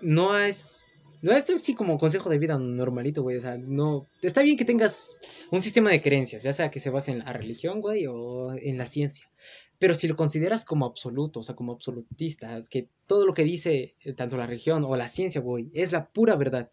no 0.00 0.38
es, 0.38 0.81
no 1.22 1.32
es 1.32 1.48
así 1.50 1.74
como 1.74 1.98
consejo 1.98 2.28
de 2.28 2.38
vida 2.38 2.58
normalito, 2.58 3.22
güey, 3.22 3.36
o 3.36 3.40
sea, 3.40 3.56
no, 3.56 4.06
está 4.20 4.42
bien 4.42 4.56
que 4.56 4.64
tengas 4.64 5.16
un 5.50 5.62
sistema 5.62 5.90
de 5.90 6.02
creencias, 6.02 6.42
ya 6.42 6.52
sea 6.52 6.70
que 6.70 6.80
se 6.80 6.90
base 6.90 7.10
en 7.12 7.20
la 7.20 7.32
religión, 7.32 7.80
güey, 7.80 8.06
o 8.06 8.52
en 8.52 8.76
la 8.76 8.86
ciencia, 8.86 9.30
pero 9.78 9.94
si 9.94 10.06
lo 10.08 10.16
consideras 10.16 10.64
como 10.64 10.84
absoluto, 10.84 11.40
o 11.40 11.42
sea, 11.42 11.56
como 11.56 11.72
absolutista, 11.72 12.58
es 12.58 12.68
que 12.68 12.88
todo 13.06 13.26
lo 13.26 13.34
que 13.34 13.44
dice 13.44 13.94
eh, 14.04 14.12
tanto 14.12 14.36
la 14.36 14.46
religión 14.46 14.84
o 14.84 14.94
la 14.96 15.08
ciencia, 15.08 15.40
güey, 15.40 15.70
es 15.74 15.92
la 15.92 16.08
pura 16.08 16.36
verdad, 16.36 16.70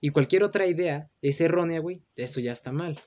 y 0.00 0.10
cualquier 0.10 0.44
otra 0.44 0.66
idea 0.66 1.10
es 1.20 1.40
errónea, 1.40 1.80
güey, 1.80 2.00
eso 2.16 2.40
ya 2.40 2.52
está 2.52 2.72
mal. 2.72 2.98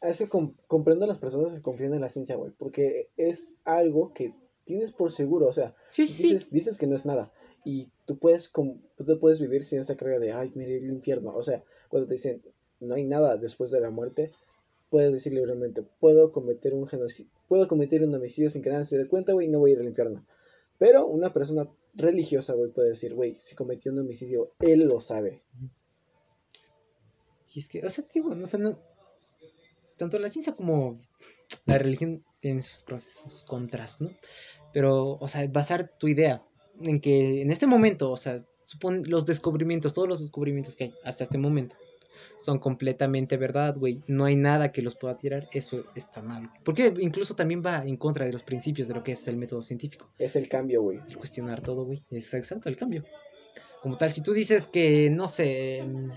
Es 0.00 0.18
que 0.18 0.28
com- 0.28 0.54
comprendo 0.66 1.04
a 1.04 1.08
las 1.08 1.18
personas 1.18 1.52
que 1.52 1.60
confían 1.60 1.92
en 1.92 2.00
la 2.00 2.08
ciencia, 2.08 2.36
güey, 2.36 2.52
porque 2.56 3.08
es 3.16 3.56
algo 3.64 4.12
que 4.14 4.32
tienes 4.64 4.92
por 4.92 5.10
seguro, 5.12 5.46
o 5.48 5.52
sea, 5.52 5.74
Sí, 5.88 6.06
sí, 6.06 6.32
dices, 6.34 6.50
dices 6.50 6.78
que 6.78 6.86
no 6.86 6.94
es 6.96 7.04
nada 7.04 7.32
y 7.70 7.90
tú 8.06 8.18
puedes, 8.18 8.48
com- 8.48 8.80
tú 8.96 9.20
puedes 9.20 9.40
vivir 9.40 9.62
sin 9.62 9.80
esa 9.80 9.94
carga 9.94 10.18
de, 10.18 10.32
ay, 10.32 10.50
mire 10.54 10.78
el 10.78 10.88
infierno, 10.88 11.36
o 11.36 11.42
sea, 11.42 11.62
cuando 11.90 12.08
te 12.08 12.14
dicen, 12.14 12.42
no 12.80 12.94
hay 12.94 13.04
nada 13.04 13.36
después 13.36 13.70
de 13.70 13.78
la 13.78 13.90
muerte, 13.90 14.32
puedes 14.88 15.12
decir 15.12 15.34
libremente, 15.34 15.82
puedo 16.00 16.32
cometer 16.32 16.72
un 16.72 16.86
genocidio, 16.86 17.30
puedo 17.46 17.68
cometer 17.68 18.02
un 18.02 18.14
homicidio 18.14 18.48
sin 18.48 18.62
que 18.62 18.70
nadie 18.70 18.86
se 18.86 18.96
dé 18.96 19.06
cuenta, 19.06 19.34
güey, 19.34 19.48
no 19.48 19.58
voy 19.58 19.72
a 19.72 19.74
ir 19.74 19.80
al 19.80 19.86
infierno. 19.86 20.24
Pero 20.78 21.06
una 21.06 21.34
persona 21.34 21.68
religiosa, 21.92 22.54
güey, 22.54 22.70
puede 22.70 22.88
decir, 22.88 23.12
güey, 23.12 23.36
si 23.38 23.54
cometió 23.54 23.92
un 23.92 23.98
homicidio, 23.98 24.54
él 24.60 24.84
lo 24.86 24.98
sabe. 24.98 25.42
Sí, 27.44 27.60
es 27.60 27.68
que, 27.68 27.84
o 27.84 27.90
sea, 27.90 28.02
digo, 28.14 28.34
no, 28.34 28.44
o 28.44 28.46
sea, 28.46 28.60
no, 28.60 28.78
tanto 29.98 30.18
la 30.18 30.30
ciencia 30.30 30.54
como 30.54 30.98
la 31.66 31.76
religión 31.76 32.24
tienen 32.40 32.62
sus 32.62 32.80
pros 32.80 33.26
y 33.26 33.28
sus 33.28 33.44
contras, 33.44 34.00
¿no? 34.00 34.10
Pero, 34.72 35.18
o 35.20 35.28
sea, 35.28 35.46
basar 35.48 35.98
tu 35.98 36.08
idea 36.08 36.42
en 36.84 37.00
que 37.00 37.42
en 37.42 37.50
este 37.50 37.66
momento, 37.66 38.10
o 38.10 38.16
sea, 38.16 38.36
supone 38.64 39.02
los 39.06 39.26
descubrimientos, 39.26 39.92
todos 39.92 40.08
los 40.08 40.20
descubrimientos 40.20 40.76
que 40.76 40.84
hay 40.84 40.94
hasta 41.04 41.24
este 41.24 41.38
momento 41.38 41.76
son 42.38 42.58
completamente 42.58 43.36
verdad, 43.36 43.76
güey. 43.76 44.02
No 44.06 44.24
hay 44.24 44.36
nada 44.36 44.72
que 44.72 44.82
los 44.82 44.94
pueda 44.94 45.16
tirar, 45.16 45.48
eso 45.52 45.84
está 45.94 46.22
mal. 46.22 46.50
Porque 46.64 46.92
incluso 47.00 47.34
también 47.34 47.62
va 47.64 47.84
en 47.84 47.96
contra 47.96 48.24
de 48.24 48.32
los 48.32 48.42
principios 48.42 48.88
de 48.88 48.94
lo 48.94 49.02
que 49.02 49.12
es 49.12 49.26
el 49.28 49.36
método 49.36 49.62
científico. 49.62 50.10
Es 50.18 50.36
el 50.36 50.48
cambio, 50.48 50.82
güey. 50.82 51.00
El 51.08 51.16
cuestionar 51.16 51.60
todo, 51.60 51.84
güey. 51.84 52.04
Es 52.10 52.32
exacto 52.34 52.68
el 52.68 52.76
cambio. 52.76 53.04
Como 53.82 53.96
tal, 53.96 54.10
si 54.10 54.22
tú 54.22 54.32
dices 54.32 54.66
que, 54.66 55.10
no 55.10 55.28
sé... 55.28 55.84
mm, 55.86 56.10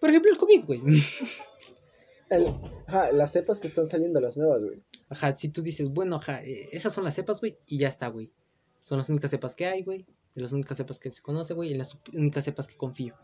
Por 0.00 0.10
ejemplo, 0.10 0.32
el 0.32 0.38
COVID, 0.38 0.64
güey. 0.64 0.82
Ajá, 2.88 3.12
las 3.12 3.32
cepas 3.32 3.60
que 3.60 3.68
están 3.68 3.88
saliendo, 3.88 4.20
las 4.20 4.36
nuevas, 4.36 4.62
güey. 4.62 4.82
Ajá, 5.08 5.36
si 5.36 5.48
tú 5.48 5.62
dices, 5.62 5.90
bueno, 5.90 6.16
ajá, 6.16 6.42
eh, 6.42 6.68
esas 6.72 6.92
son 6.92 7.04
las 7.04 7.14
cepas, 7.14 7.40
güey, 7.40 7.56
y 7.66 7.78
ya 7.78 7.88
está, 7.88 8.08
güey. 8.08 8.32
Son 8.86 8.98
las 8.98 9.08
únicas 9.10 9.32
cepas 9.32 9.56
que 9.56 9.66
hay, 9.66 9.82
güey. 9.82 10.06
De 10.36 10.42
las 10.42 10.52
únicas 10.52 10.76
cepas 10.76 11.00
que 11.00 11.10
se 11.10 11.20
conoce, 11.20 11.54
güey, 11.54 11.70
y 11.70 11.72
en 11.72 11.78
las 11.78 11.98
únicas 12.14 12.44
cepas 12.44 12.68
que 12.68 12.76
confío. 12.76 13.16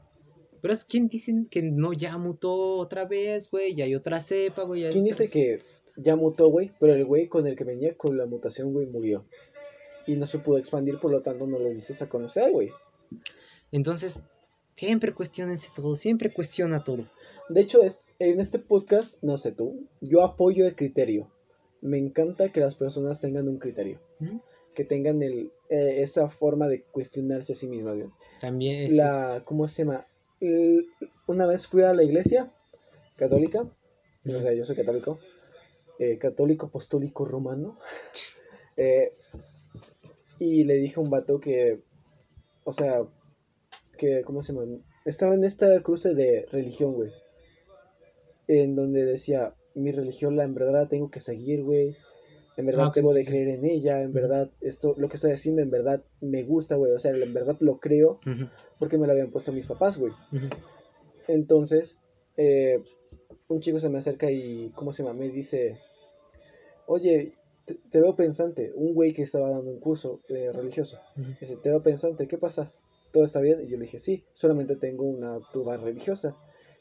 Pero 0.60 0.74
es 0.74 0.82
quien 0.84 1.06
dicen 1.06 1.46
que 1.46 1.62
no 1.62 1.92
ya 1.92 2.18
mutó 2.18 2.78
otra 2.78 3.04
vez, 3.04 3.48
güey, 3.48 3.76
ya 3.76 3.84
hay 3.84 3.94
otra 3.94 4.18
cepa, 4.18 4.64
güey. 4.64 4.90
¿Quién 4.90 5.04
dice 5.04 5.30
que 5.30 5.60
ya 5.96 6.16
mutó, 6.16 6.48
güey? 6.48 6.72
Pero 6.80 6.94
el 6.94 7.04
güey 7.04 7.28
con 7.28 7.46
el 7.46 7.54
que 7.54 7.62
venía 7.62 7.96
con 7.96 8.16
la 8.18 8.26
mutación, 8.26 8.72
güey, 8.72 8.86
murió. 8.88 9.24
y 10.04 10.16
no 10.16 10.26
se 10.26 10.40
pudo 10.40 10.58
expandir, 10.58 10.98
por 10.98 11.12
lo 11.12 11.22
tanto 11.22 11.46
no 11.46 11.60
lo 11.60 11.68
dices 11.68 12.02
a 12.02 12.08
conocer, 12.08 12.50
güey. 12.50 12.70
Entonces, 13.70 14.24
siempre 14.74 15.12
cuestionense 15.14 15.68
todo, 15.76 15.94
siempre 15.94 16.32
cuestiona 16.32 16.82
todo. 16.82 17.06
De 17.48 17.60
hecho, 17.60 17.82
es- 17.84 18.00
en 18.18 18.40
este 18.40 18.58
podcast, 18.58 19.22
no 19.22 19.36
sé 19.36 19.52
tú, 19.52 19.86
yo 20.00 20.22
apoyo 20.24 20.66
el 20.66 20.74
criterio. 20.74 21.30
Me 21.80 21.98
encanta 21.98 22.50
que 22.50 22.58
las 22.58 22.74
personas 22.74 23.20
tengan 23.20 23.48
un 23.48 23.58
criterio, 23.58 24.00
¿Mm? 24.18 24.38
Que 24.74 24.84
tengan 24.84 25.22
el, 25.22 25.52
eh, 25.68 26.02
esa 26.02 26.28
forma 26.28 26.68
de 26.68 26.82
cuestionarse 26.82 27.52
a 27.52 27.56
sí 27.56 27.68
mismas. 27.68 27.96
güey. 27.96 28.08
También 28.40 28.82
es... 28.84 28.92
La, 28.94 29.42
¿cómo 29.44 29.68
se 29.68 29.84
llama? 29.84 30.06
El- 30.40 30.86
una 31.26 31.46
vez 31.46 31.66
fui 31.66 31.82
a 31.82 31.92
la 31.94 32.02
iglesia 32.02 32.52
católica, 33.16 33.60
o 33.62 34.40
sea, 34.40 34.52
yo 34.52 34.64
soy 34.64 34.76
católico, 34.76 35.18
eh, 35.98 36.18
católico 36.18 36.66
apostólico 36.66 37.24
romano, 37.24 37.78
eh, 38.76 39.12
y 40.38 40.64
le 40.64 40.74
dije 40.74 40.94
a 40.98 41.02
un 41.02 41.10
vato 41.10 41.38
que, 41.38 41.80
o 42.64 42.72
sea, 42.72 43.02
que, 43.96 44.22
¿cómo 44.22 44.42
se 44.42 44.52
llama? 44.52 44.78
Estaba 45.04 45.34
en 45.34 45.44
esta 45.44 45.80
cruce 45.82 46.14
de 46.14 46.46
religión, 46.50 46.94
güey, 46.94 47.12
en 48.48 48.74
donde 48.74 49.04
decía, 49.04 49.54
mi 49.74 49.92
religión 49.92 50.36
la 50.36 50.44
en 50.44 50.54
verdad 50.54 50.72
la 50.82 50.88
tengo 50.88 51.10
que 51.10 51.20
seguir, 51.20 51.62
güey, 51.62 51.96
en 52.56 52.66
verdad 52.66 52.84
Ah, 52.84 52.88
ok, 52.88 52.96
debo 52.96 53.14
de 53.14 53.24
creer 53.24 53.48
en 53.48 53.64
ella, 53.64 54.02
en 54.02 54.12
verdad, 54.12 54.50
esto, 54.60 54.94
lo 54.98 55.08
que 55.08 55.16
estoy 55.16 55.32
haciendo 55.32 55.62
en 55.62 55.70
verdad 55.70 56.02
me 56.20 56.42
gusta, 56.42 56.76
güey, 56.76 56.92
o 56.92 56.98
sea, 56.98 57.12
en 57.12 57.32
verdad 57.32 57.56
lo 57.60 57.78
creo 57.78 58.20
porque 58.78 58.98
me 58.98 59.06
lo 59.06 59.12
habían 59.12 59.30
puesto 59.30 59.52
mis 59.52 59.66
papás, 59.66 59.98
güey. 59.98 60.12
Entonces, 61.28 61.98
eh, 62.36 62.82
un 63.48 63.60
chico 63.60 63.78
se 63.78 63.88
me 63.88 63.98
acerca 63.98 64.30
y, 64.30 64.70
¿cómo 64.74 64.92
se 64.92 65.02
llama? 65.02 65.18
Me 65.18 65.28
dice, 65.28 65.78
oye, 66.86 67.32
te, 67.64 67.74
te 67.90 68.00
veo 68.00 68.16
pensante. 68.16 68.72
Un 68.74 68.94
güey 68.94 69.12
que 69.12 69.22
estaba 69.22 69.50
dando 69.50 69.70
un 69.70 69.80
curso 69.80 70.20
eh, 70.28 70.50
religioso. 70.52 70.98
Dice, 71.40 71.56
te 71.56 71.68
veo 71.68 71.82
pensante, 71.82 72.26
¿qué 72.26 72.38
pasa? 72.38 72.72
¿Todo 73.12 73.24
está 73.24 73.40
bien? 73.40 73.60
Y 73.60 73.68
yo 73.68 73.76
le 73.76 73.84
dije, 73.84 73.98
sí, 73.98 74.24
solamente 74.32 74.76
tengo 74.76 75.04
una 75.04 75.38
duda 75.52 75.76
religiosa. 75.76 76.36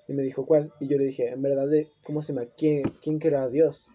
Y 0.07 0.13
me 0.13 0.23
dijo, 0.23 0.45
¿cuál? 0.45 0.73
Y 0.79 0.87
yo 0.87 0.97
le 0.97 1.05
dije, 1.05 1.29
en 1.29 1.41
verdad, 1.41 1.67
¿cómo 2.05 2.21
se 2.21 2.33
llama? 2.33 2.47
¿Quién, 2.57 2.83
quién 3.01 3.19
creó 3.19 3.39
a 3.39 3.49
Dios? 3.49 3.89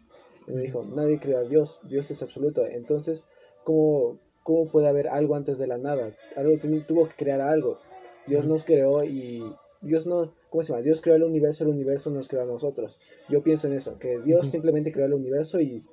Y 0.46 0.52
me 0.52 0.62
dijo, 0.62 0.84
nadie 0.84 1.18
creó 1.18 1.38
a 1.38 1.42
Dios, 1.42 1.82
Dios 1.88 2.10
es 2.10 2.22
absoluto. 2.22 2.64
Entonces, 2.66 3.26
¿cómo, 3.64 4.18
cómo 4.42 4.68
puede 4.68 4.88
haber 4.88 5.08
algo 5.08 5.34
antes 5.34 5.58
de 5.58 5.66
la 5.66 5.78
nada? 5.78 6.14
Algo 6.36 6.52
tuvo 6.86 7.08
que 7.08 7.14
crear 7.16 7.40
algo. 7.40 7.78
Dios 8.26 8.46
nos 8.46 8.64
creó 8.64 9.04
y 9.04 9.42
Dios 9.80 10.06
no, 10.06 10.32
¿cómo 10.50 10.62
se 10.62 10.72
llama? 10.72 10.82
Dios 10.82 11.00
creó 11.00 11.16
el 11.16 11.22
universo, 11.22 11.64
el 11.64 11.70
universo 11.70 12.10
nos 12.10 12.28
creó 12.28 12.42
a 12.42 12.46
nosotros. 12.46 12.98
Yo 13.28 13.42
pienso 13.42 13.66
en 13.68 13.74
eso, 13.74 13.98
que 13.98 14.18
Dios 14.20 14.48
simplemente 14.48 14.92
creó 14.92 15.06
el 15.06 15.14
universo 15.14 15.60
y 15.60 15.84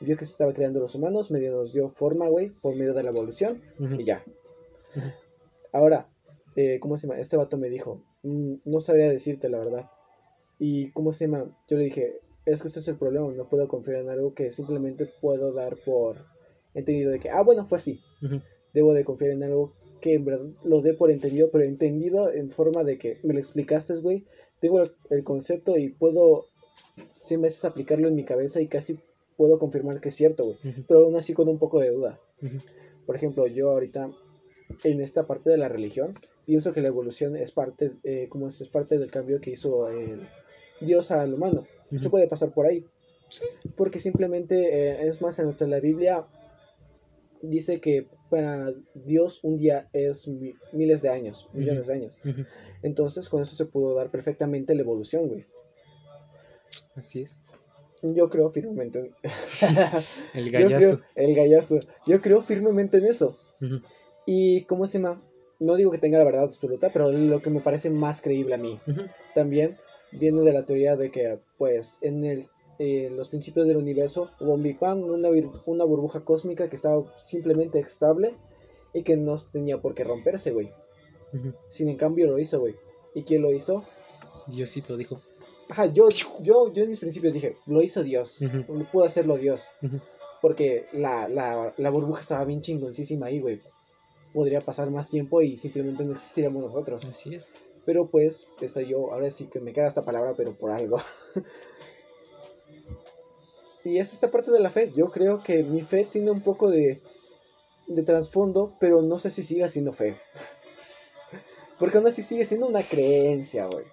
vio 0.00 0.16
que 0.16 0.24
se 0.24 0.32
estaba 0.32 0.52
creando 0.52 0.80
los 0.80 0.94
humanos, 0.94 1.30
medio 1.30 1.52
nos 1.52 1.72
dio 1.72 1.90
forma, 1.90 2.28
güey, 2.28 2.50
por 2.50 2.74
medio 2.74 2.94
de 2.94 3.02
la 3.02 3.10
evolución 3.10 3.62
y 3.98 4.04
ya. 4.04 4.24
Ahora, 5.72 6.08
eh, 6.56 6.78
¿cómo 6.80 6.96
se 6.96 7.06
llama? 7.06 7.20
Este 7.20 7.36
vato 7.36 7.56
me 7.56 7.68
dijo, 7.68 8.02
"Mm, 8.22 8.54
no 8.64 8.80
sabría 8.80 9.08
decirte 9.08 9.48
la 9.48 9.58
verdad. 9.58 9.90
Y 10.58 10.90
¿cómo 10.92 11.12
se 11.12 11.26
llama? 11.26 11.56
Yo 11.68 11.76
le 11.76 11.84
dije, 11.84 12.20
es 12.52 12.62
que 12.62 12.68
este 12.68 12.80
es 12.80 12.88
el 12.88 12.96
problema, 12.96 13.30
no 13.32 13.48
puedo 13.48 13.68
confiar 13.68 14.02
en 14.02 14.10
algo 14.10 14.34
que 14.34 14.52
simplemente 14.52 15.06
puedo 15.06 15.52
dar 15.52 15.76
por 15.76 16.16
entendido 16.74 17.10
de 17.10 17.20
que, 17.20 17.30
ah, 17.30 17.42
bueno, 17.42 17.66
fue 17.66 17.78
así. 17.78 18.00
Debo 18.72 18.94
de 18.94 19.04
confiar 19.04 19.32
en 19.32 19.42
algo 19.42 19.72
que 20.00 20.14
en 20.14 20.24
verdad 20.24 20.46
lo 20.64 20.80
dé 20.80 20.94
por 20.94 21.10
entendido, 21.10 21.50
pero 21.50 21.64
entendido 21.64 22.32
en 22.32 22.50
forma 22.50 22.84
de 22.84 22.98
que 22.98 23.18
me 23.22 23.34
lo 23.34 23.40
explicaste, 23.40 23.94
güey. 23.96 24.24
Tengo 24.60 24.82
el, 25.10 25.24
concepto 25.24 25.76
y 25.78 25.90
puedo 25.90 26.46
100 27.20 27.42
veces 27.42 27.64
aplicarlo 27.64 28.08
en 28.08 28.14
mi 28.14 28.24
cabeza 28.24 28.60
y 28.60 28.68
casi 28.68 28.98
puedo 29.36 29.58
confirmar 29.58 30.00
que 30.00 30.10
es 30.10 30.14
cierto, 30.14 30.44
güey. 30.44 30.58
Pero 30.86 31.04
aún 31.04 31.16
así 31.16 31.32
con 31.32 31.48
un 31.48 31.58
poco 31.58 31.80
de 31.80 31.90
duda. 31.90 32.20
Por 33.06 33.16
ejemplo, 33.16 33.46
yo 33.46 33.70
ahorita 33.70 34.10
en 34.84 35.00
esta 35.00 35.26
parte 35.26 35.50
de 35.50 35.58
la 35.58 35.68
religión 35.68 36.18
pienso 36.46 36.72
que 36.72 36.80
la 36.80 36.88
evolución 36.88 37.36
es 37.36 37.52
parte, 37.52 37.92
eh, 38.04 38.26
como 38.28 38.48
es, 38.48 38.60
es 38.60 38.68
parte 38.68 38.98
del 38.98 39.10
cambio 39.10 39.40
que 39.40 39.50
hizo 39.50 39.88
el 39.88 40.28
Dios 40.80 41.10
al 41.10 41.34
humano. 41.34 41.66
Se 41.90 41.96
Ujú. 41.96 42.10
puede 42.10 42.28
pasar 42.28 42.52
por 42.52 42.66
ahí. 42.66 42.84
Porque 43.76 43.98
simplemente, 44.00 44.56
eh, 44.56 45.06
es 45.08 45.20
más, 45.22 45.38
en 45.38 45.54
la 45.70 45.80
Biblia 45.80 46.24
dice 47.42 47.80
que 47.80 48.06
para 48.28 48.72
Dios 48.94 49.40
un 49.44 49.56
día 49.58 49.88
es 49.92 50.28
mi- 50.28 50.54
miles 50.72 51.02
de 51.02 51.08
años, 51.08 51.48
millones 51.52 51.86
de 51.86 51.94
años. 51.94 52.18
Entonces 52.82 53.28
con 53.28 53.42
eso 53.42 53.54
se 53.56 53.66
pudo 53.66 53.94
dar 53.94 54.10
perfectamente 54.10 54.74
la 54.74 54.82
evolución, 54.82 55.28
güey. 55.28 55.46
Así 56.94 57.22
es. 57.22 57.42
Yo 58.02 58.28
creo 58.30 58.50
firmemente 58.50 58.98
en... 58.98 59.14
El 60.34 60.50
gallazo. 60.52 60.76
creo, 60.78 61.00
el 61.16 61.34
gallazo. 61.34 61.80
Yo 62.06 62.20
creo 62.20 62.42
firmemente 62.42 62.98
en 62.98 63.06
eso. 63.06 63.36
Y, 64.26 64.62
¿cómo 64.64 64.86
se 64.86 64.98
llama? 64.98 65.22
No 65.58 65.76
digo 65.76 65.90
que 65.90 65.98
tenga 65.98 66.18
la 66.18 66.24
verdad 66.24 66.44
absoluta, 66.44 66.90
pero 66.92 67.10
lo 67.12 67.42
que 67.42 67.50
me 67.50 67.60
parece 67.60 67.90
más 67.90 68.22
creíble 68.22 68.54
a 68.54 68.58
mí 68.58 68.80
también 69.34 69.76
viene 70.12 70.42
de 70.42 70.52
la 70.52 70.64
teoría 70.64 70.96
de 70.96 71.10
que, 71.10 71.38
pues, 71.58 71.98
en 72.02 72.24
el, 72.24 72.48
eh, 72.78 73.10
los 73.10 73.28
principios 73.28 73.66
del 73.66 73.76
universo 73.76 74.30
hubo 74.40 74.54
un 74.54 74.62
Big 74.62 74.78
Bang, 74.78 75.04
una, 75.04 75.28
una 75.66 75.84
burbuja 75.84 76.24
cósmica 76.24 76.68
que 76.68 76.76
estaba 76.76 77.04
simplemente 77.16 77.78
estable 77.78 78.34
y 78.92 79.02
que 79.02 79.16
no 79.16 79.36
tenía 79.52 79.80
por 79.80 79.94
qué 79.94 80.04
romperse, 80.04 80.50
güey. 80.50 80.72
Sin 81.68 81.88
en 81.88 81.96
cambio 81.96 82.26
lo 82.26 82.38
hizo, 82.38 82.58
güey. 82.58 82.74
¿Y 83.14 83.22
quién 83.22 83.42
lo 83.42 83.52
hizo? 83.52 83.84
Diosito 84.46 84.96
dijo. 84.96 85.20
Ajá, 85.68 85.86
yo, 85.86 86.08
yo, 86.42 86.72
yo 86.72 86.82
en 86.82 86.90
mis 86.90 86.98
principios 86.98 87.32
dije, 87.32 87.56
lo 87.66 87.82
hizo 87.82 88.02
Dios. 88.02 88.40
Ujú. 88.40 88.84
Pudo 88.90 89.04
hacerlo 89.04 89.36
Dios. 89.36 89.68
Porque 90.42 90.86
la, 90.92 91.28
la, 91.28 91.72
la 91.76 91.90
burbuja 91.90 92.22
estaba 92.22 92.44
bien 92.44 92.60
chingoncísima 92.60 93.26
ahí, 93.26 93.40
güey. 93.40 93.60
Podría 94.32 94.60
pasar 94.60 94.90
más 94.90 95.08
tiempo 95.08 95.42
y 95.42 95.56
simplemente 95.56 96.04
no 96.04 96.12
existiríamos 96.12 96.62
nosotros. 96.62 97.00
Así 97.08 97.34
es. 97.34 97.54
Pero 97.84 98.08
pues, 98.08 98.46
esta 98.60 98.82
yo, 98.82 99.12
ahora 99.12 99.30
sí 99.30 99.46
que 99.46 99.60
me 99.60 99.72
queda 99.72 99.86
esta 99.86 100.04
palabra, 100.04 100.34
pero 100.36 100.54
por 100.54 100.70
algo. 100.70 101.00
y 103.84 103.98
es 103.98 104.12
esta 104.12 104.30
parte 104.30 104.50
de 104.50 104.60
la 104.60 104.70
fe. 104.70 104.92
Yo 104.94 105.10
creo 105.10 105.42
que 105.42 105.62
mi 105.62 105.82
fe 105.82 106.06
tiene 106.10 106.30
un 106.30 106.42
poco 106.42 106.70
de, 106.70 107.00
de 107.86 108.02
trasfondo, 108.02 108.76
pero 108.80 109.02
no 109.02 109.18
sé 109.18 109.30
si 109.30 109.42
siga 109.42 109.68
siendo 109.68 109.92
fe. 109.92 110.20
Porque 111.78 111.96
aún 111.96 112.06
así 112.06 112.22
sigue 112.22 112.44
siendo 112.44 112.68
una 112.68 112.82
creencia, 112.82 113.66
güey. 113.66 113.86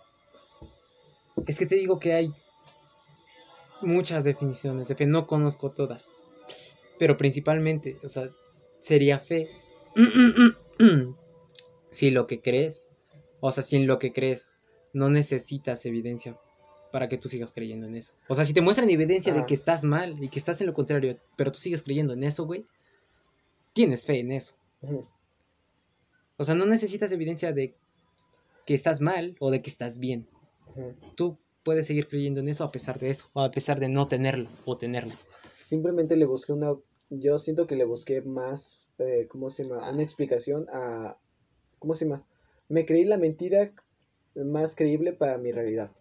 Es 1.46 1.58
que 1.58 1.66
te 1.66 1.76
digo 1.76 2.00
que 2.00 2.14
hay 2.14 2.34
muchas 3.82 4.24
definiciones 4.24 4.88
de 4.88 4.96
fe, 4.96 5.06
no 5.06 5.28
conozco 5.28 5.72
todas. 5.72 6.18
Pero 7.00 7.16
principalmente, 7.16 7.98
o 8.04 8.10
sea, 8.10 8.30
sería 8.80 9.20
fe. 9.20 9.50
si 11.92 12.12
lo 12.12 12.28
que 12.28 12.42
crees, 12.42 12.90
o 13.40 13.52
sea, 13.52 13.64
si 13.64 13.76
en 13.76 13.88
lo 13.88 14.00
que 14.00 14.14
crees 14.14 14.58
no 14.94 15.10
necesitas 15.10 15.86
evidencia 15.86 16.38
para 16.92 17.08
que 17.10 17.18
tú 17.18 17.28
sigas 17.30 17.52
creyendo 17.52 17.86
en 17.88 17.96
eso. 17.96 18.14
O 18.30 18.36
sea, 18.36 18.46
si 18.46 18.54
te 18.54 18.62
muestran 18.62 18.90
evidencia 18.90 19.34
de 19.34 19.42
Ah. 19.42 19.46
que 19.46 19.54
estás 19.54 19.84
mal 19.84 20.22
y 20.24 20.30
que 20.30 20.40
estás 20.40 20.60
en 20.62 20.68
lo 20.68 20.74
contrario, 20.74 21.18
pero 21.36 21.52
tú 21.52 21.60
sigues 21.60 21.84
creyendo 21.84 22.14
en 22.14 22.24
eso, 22.24 22.46
güey, 22.46 22.66
tienes 23.74 24.06
fe 24.06 24.20
en 24.20 24.32
eso. 24.32 24.54
O 26.38 26.44
sea, 26.44 26.56
no 26.56 26.66
necesitas 26.66 27.12
evidencia 27.12 27.52
de 27.54 27.76
que 28.66 28.74
estás 28.74 29.02
mal 29.02 29.36
o 29.40 29.50
de 29.52 29.62
que 29.62 29.70
estás 29.70 29.98
bien. 30.00 30.28
Ujú. 30.76 30.94
Tú 31.16 31.38
puedes 31.64 31.88
seguir 31.88 32.08
creyendo 32.08 32.40
en 32.40 32.48
eso 32.48 32.64
a 32.64 32.72
pesar 32.72 33.00
de 33.00 33.10
eso, 33.10 33.30
o 33.34 33.42
a 33.42 33.52
pesar 33.52 33.80
de 33.80 33.90
no 33.90 34.08
tenerlo 34.08 34.50
o 34.66 34.78
tenerlo. 34.78 35.14
Simplemente 35.54 36.16
le 36.16 36.26
busqué 36.26 36.54
una. 36.54 36.74
Yo 37.10 37.38
siento 37.38 37.68
que 37.68 37.76
le 37.76 37.86
busqué 37.86 38.22
más. 38.22 38.80
eh, 39.00 39.28
¿Cómo 39.30 39.50
se 39.52 39.64
llama? 39.64 39.90
Una 39.92 40.02
explicación 40.04 40.68
a. 40.72 41.18
¿Cómo 41.80 41.94
se 41.96 42.06
llama? 42.06 42.26
Me 42.70 42.86
creí 42.86 43.06
la 43.06 43.18
mentira 43.18 43.74
más 44.36 44.76
creíble 44.76 45.14
para 45.14 45.38
mi 45.38 45.52
realidad. 45.52 45.92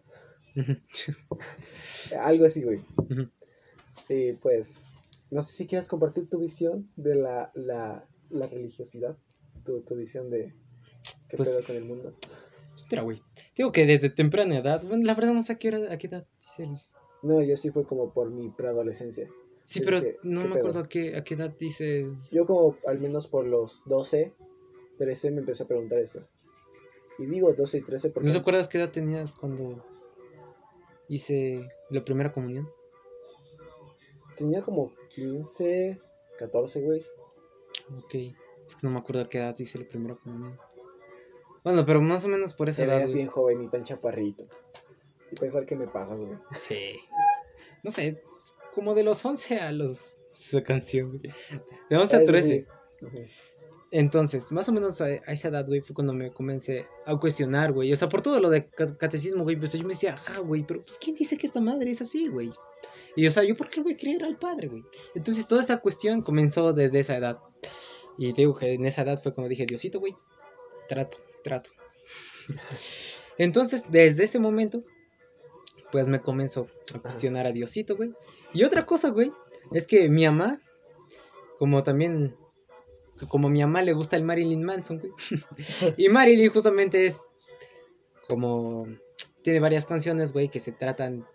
Algo 2.20 2.46
así, 2.46 2.62
güey. 2.62 2.80
Y 4.08 4.32
pues. 4.34 4.84
No 5.30 5.42
sé 5.42 5.52
si 5.54 5.66
quieres 5.66 5.88
compartir 5.88 6.28
tu 6.30 6.38
visión 6.38 6.88
de 6.96 7.16
la, 7.16 7.50
la, 7.54 8.06
la 8.30 8.46
religiosidad. 8.46 9.16
Tu, 9.64 9.80
tu 9.82 9.96
visión 9.96 10.30
de. 10.30 10.54
¿Qué 11.28 11.36
Pues- 11.36 11.48
pedo 11.50 11.66
con 11.66 11.76
el 11.76 11.84
mundo? 11.84 12.14
Espera, 12.76 13.02
güey. 13.02 13.22
Digo 13.56 13.72
que 13.72 13.86
desde 13.86 14.10
temprana 14.10 14.58
edad, 14.58 14.84
bueno, 14.86 15.04
la 15.06 15.14
verdad 15.14 15.32
no 15.32 15.42
sé 15.42 15.54
a 15.54 15.58
qué, 15.58 15.68
hora- 15.68 15.90
a 15.92 15.96
qué 15.96 16.08
edad 16.08 16.26
dice 16.42 16.64
el... 16.64 16.76
No, 17.22 17.42
yo 17.42 17.56
sí 17.56 17.70
fue 17.70 17.84
como 17.86 18.12
por 18.12 18.30
mi 18.30 18.50
preadolescencia. 18.50 19.30
Sí, 19.64 19.80
pero 19.80 20.02
que, 20.02 20.18
no 20.22 20.42
¿qué 20.42 20.46
me 20.48 20.54
pedo? 20.54 20.58
acuerdo 20.60 20.80
a 20.80 20.88
qué, 20.88 21.16
a 21.16 21.24
qué 21.24 21.34
edad 21.34 21.56
dice... 21.58 22.06
Yo 22.30 22.44
como 22.44 22.76
al 22.86 23.00
menos 23.00 23.28
por 23.28 23.46
los 23.46 23.82
12, 23.86 24.34
13 24.98 25.30
me 25.30 25.38
empecé 25.40 25.62
a 25.62 25.66
preguntar 25.68 25.98
eso. 26.00 26.28
Y 27.18 27.26
digo 27.26 27.52
12 27.52 27.78
y 27.78 27.82
13 27.82 28.10
porque 28.10 28.26
¿No 28.28 28.32
te 28.34 28.40
acuerdas 28.40 28.68
qué 28.68 28.78
edad 28.78 28.90
tenías 28.90 29.34
cuando 29.34 29.84
hice 31.08 31.68
la 31.90 32.04
primera 32.04 32.32
comunión? 32.32 32.68
tenía 34.36 34.60
como 34.62 34.92
15, 35.08 35.98
14, 36.38 36.80
güey. 36.82 37.02
Ok. 37.96 38.14
Es 38.66 38.74
que 38.76 38.86
no 38.86 38.90
me 38.90 38.98
acuerdo 38.98 39.22
a 39.22 39.28
qué 39.30 39.38
edad 39.38 39.54
hice 39.58 39.78
la 39.78 39.86
primera 39.88 40.14
comunión. 40.16 40.58
Bueno, 41.64 41.86
pero 41.86 42.02
más 42.02 42.24
o 42.26 42.28
menos 42.28 42.52
por 42.52 42.68
esa 42.68 42.82
Te 42.82 42.88
edad. 42.88 43.00
güey. 43.02 43.14
bien 43.14 43.28
joven 43.28 43.62
y 43.62 43.68
tan 43.70 43.82
chaparrito. 43.84 44.46
Y 45.32 45.36
pensar 45.36 45.64
que 45.64 45.74
me 45.74 45.86
pasas, 45.86 46.20
güey. 46.20 46.38
Sí. 46.58 46.96
No 47.82 47.90
sé, 47.90 48.22
como 48.74 48.94
de 48.94 49.04
los 49.04 49.24
11 49.24 49.58
a 49.58 49.72
los... 49.72 50.14
Esa 50.32 50.62
canción, 50.62 51.18
güey. 51.18 51.32
De 51.88 51.96
11 51.96 52.16
a 52.16 52.18
Eso 52.20 52.26
13. 52.30 52.48
sí, 52.48 52.66
Ujú. 53.06 53.18
Entonces, 53.92 54.50
más 54.50 54.68
o 54.68 54.72
menos 54.72 55.00
a, 55.00 55.04
a 55.04 55.32
esa 55.32 55.48
edad, 55.48 55.64
güey, 55.64 55.80
fue 55.80 55.94
cuando 55.94 56.12
me 56.12 56.32
comencé 56.32 56.86
a 57.06 57.16
cuestionar, 57.16 57.72
güey. 57.72 57.92
O 57.92 57.96
sea, 57.96 58.08
por 58.08 58.20
todo 58.20 58.40
lo 58.40 58.50
de 58.50 58.68
ca- 58.68 58.96
catecismo, 58.96 59.44
güey, 59.44 59.56
pues 59.56 59.72
yo 59.72 59.82
me 59.84 59.94
decía, 59.94 60.14
ajá, 60.14 60.40
güey, 60.40 60.64
pero 60.66 60.84
pues 60.84 60.98
¿quién 60.98 61.14
dice 61.14 61.38
que 61.38 61.46
esta 61.46 61.60
madre 61.60 61.90
es 61.90 62.00
así, 62.02 62.28
güey? 62.28 62.50
Y 63.14 63.26
o 63.26 63.30
sea, 63.30 63.44
¿yo 63.44 63.56
por 63.56 63.70
qué 63.70 63.80
voy 63.80 63.92
a 63.92 63.96
creer 63.96 64.24
al 64.24 64.38
padre, 64.38 64.68
güey? 64.68 64.84
Entonces, 65.14 65.46
toda 65.46 65.60
esta 65.60 65.78
cuestión 65.78 66.22
comenzó 66.22 66.72
desde 66.72 66.98
esa 66.98 67.16
edad. 67.16 67.38
Y 68.18 68.32
te 68.32 68.42
digo 68.42 68.56
que 68.56 68.72
en 68.72 68.86
esa 68.86 69.02
edad 69.02 69.20
fue 69.22 69.32
cuando 69.34 69.48
dije, 69.48 69.66
Diosito, 69.66 70.00
güey, 70.00 70.16
trato, 70.88 71.18
trato. 71.44 71.70
Entonces, 73.38 73.84
desde 73.88 74.24
ese 74.24 74.38
momento, 74.38 74.82
pues 75.92 76.08
me 76.08 76.20
comenzó 76.20 76.66
a 76.94 76.98
cuestionar 76.98 77.46
a 77.46 77.52
Diosito, 77.52 77.96
güey. 77.96 78.12
Y 78.52 78.64
otra 78.64 78.86
cosa, 78.86 79.10
güey, 79.10 79.32
es 79.72 79.86
que 79.86 80.08
mi 80.08 80.24
mamá, 80.24 80.60
como 81.58 81.82
también, 81.82 82.36
como 83.28 83.48
mi 83.48 83.60
mamá 83.60 83.82
le 83.82 83.92
gusta 83.92 84.16
el 84.16 84.24
Marilyn 84.24 84.62
Manson, 84.62 84.98
güey. 84.98 85.12
y 85.96 86.08
Marilyn 86.08 86.50
justamente 86.50 87.06
es 87.06 87.20
como, 88.28 88.86
tiene 89.42 89.60
varias 89.60 89.86
canciones, 89.86 90.32
güey, 90.32 90.48
que 90.48 90.60
se 90.60 90.72
tratan 90.72 91.26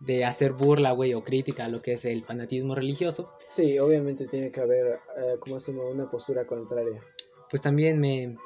de 0.00 0.24
hacer 0.24 0.52
burla, 0.52 0.92
güey, 0.92 1.12
o 1.14 1.22
crítica 1.22 1.66
a 1.66 1.68
lo 1.68 1.82
que 1.82 1.92
es 1.92 2.04
el 2.04 2.24
fanatismo 2.24 2.74
religioso. 2.74 3.32
Sí, 3.48 3.78
obviamente 3.78 4.26
tiene 4.26 4.50
que 4.50 4.60
haber, 4.60 5.00
eh, 5.18 5.36
¿cómo 5.40 5.60
se? 5.60 5.72
Una 5.72 6.10
postura 6.10 6.46
contraria. 6.46 7.02
Pues 7.50 7.60
también 7.60 8.00
me, 8.00 8.38